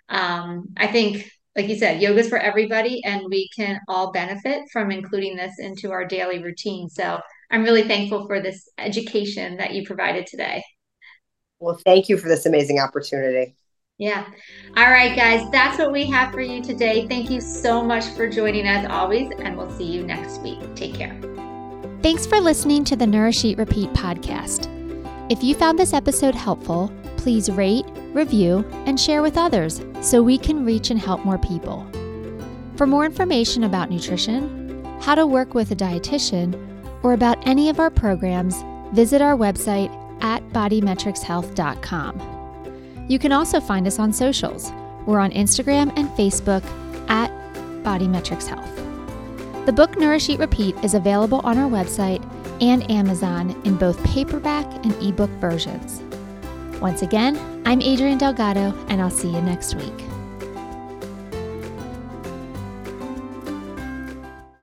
Um, 0.09 0.66
I 0.76 0.86
think, 0.86 1.30
like 1.57 1.68
you 1.68 1.76
said, 1.76 2.03
yoga's 2.03 2.28
for 2.28 2.38
everybody, 2.38 3.03
and 3.05 3.22
we 3.28 3.48
can 3.55 3.80
all 3.88 4.12
benefit 4.12 4.62
from 4.72 4.90
including 4.90 5.36
this 5.36 5.55
into 5.59 5.90
our 5.92 6.05
daily 6.05 6.42
routine. 6.42 6.88
So 6.88 7.20
I'm 7.50 7.62
really 7.62 7.82
thankful 7.82 8.26
for 8.26 8.40
this 8.40 8.68
education 8.78 9.59
that 9.59 9.72
you 9.72 9.84
provided 9.86 10.26
today. 10.26 10.62
Well, 11.61 11.78
thank 11.84 12.09
you 12.09 12.16
for 12.16 12.28
this 12.28 12.46
amazing 12.46 12.80
opportunity. 12.80 13.55
Yeah. 14.03 14.26
All 14.76 14.90
right, 14.90 15.14
guys, 15.14 15.48
that's 15.53 15.78
what 15.78 15.92
we 15.92 16.07
have 16.07 16.32
for 16.32 16.40
you 16.40 16.61
today. 16.61 17.07
Thank 17.07 17.30
you 17.30 17.40
so 17.40 17.84
much 17.84 18.05
for 18.16 18.28
joining 18.28 18.66
us 18.66 18.84
always, 18.90 19.30
and 19.38 19.57
we'll 19.57 19.70
see 19.70 19.84
you 19.84 20.03
next 20.03 20.40
week. 20.40 20.59
Take 20.74 20.94
care. 20.94 21.16
Thanks 22.03 22.26
for 22.26 22.40
listening 22.40 22.82
to 22.86 22.96
the 22.96 23.07
Nourish 23.07 23.44
Eat 23.44 23.59
Repeat 23.59 23.90
podcast. 23.90 24.66
If 25.30 25.44
you 25.44 25.55
found 25.55 25.78
this 25.78 25.92
episode 25.92 26.34
helpful, 26.34 26.92
please 27.16 27.48
rate, 27.48 27.86
review, 28.12 28.66
and 28.86 28.98
share 28.98 29.22
with 29.22 29.38
others 29.38 29.80
so 30.00 30.20
we 30.20 30.36
can 30.36 30.64
reach 30.64 30.90
and 30.90 30.98
help 30.98 31.24
more 31.24 31.38
people. 31.38 31.88
For 32.74 32.88
more 32.88 33.05
information 33.05 33.62
about 33.62 33.88
nutrition, 33.88 34.84
how 35.00 35.14
to 35.14 35.28
work 35.28 35.55
with 35.55 35.70
a 35.70 35.76
dietitian, 35.76 36.59
or 37.05 37.12
about 37.12 37.46
any 37.46 37.68
of 37.68 37.78
our 37.78 37.90
programs, 37.90 38.64
visit 38.92 39.22
our 39.22 39.36
website 39.36 39.96
at 40.24 40.42
bodymetrixhealth.com. 40.48 42.32
You 43.12 43.18
can 43.18 43.30
also 43.30 43.60
find 43.60 43.86
us 43.86 43.98
on 43.98 44.10
socials. 44.10 44.72
We're 45.04 45.18
on 45.18 45.32
Instagram 45.32 45.92
and 45.98 46.08
Facebook 46.12 46.64
at 47.10 47.30
Bodymetrix 47.84 48.46
Health. 48.46 49.66
The 49.66 49.72
book 49.74 49.98
Nourish 49.98 50.30
Eat 50.30 50.40
Repeat 50.40 50.74
is 50.82 50.94
available 50.94 51.42
on 51.44 51.58
our 51.58 51.68
website 51.68 52.24
and 52.62 52.90
Amazon 52.90 53.50
in 53.66 53.76
both 53.76 54.02
paperback 54.02 54.64
and 54.86 54.94
ebook 55.02 55.28
versions. 55.32 56.00
Once 56.80 57.02
again, 57.02 57.36
I'm 57.66 57.82
Adrienne 57.82 58.16
Delgado, 58.16 58.74
and 58.88 59.02
I'll 59.02 59.10
see 59.10 59.28
you 59.28 59.42
next 59.42 59.74
week. 59.74 60.21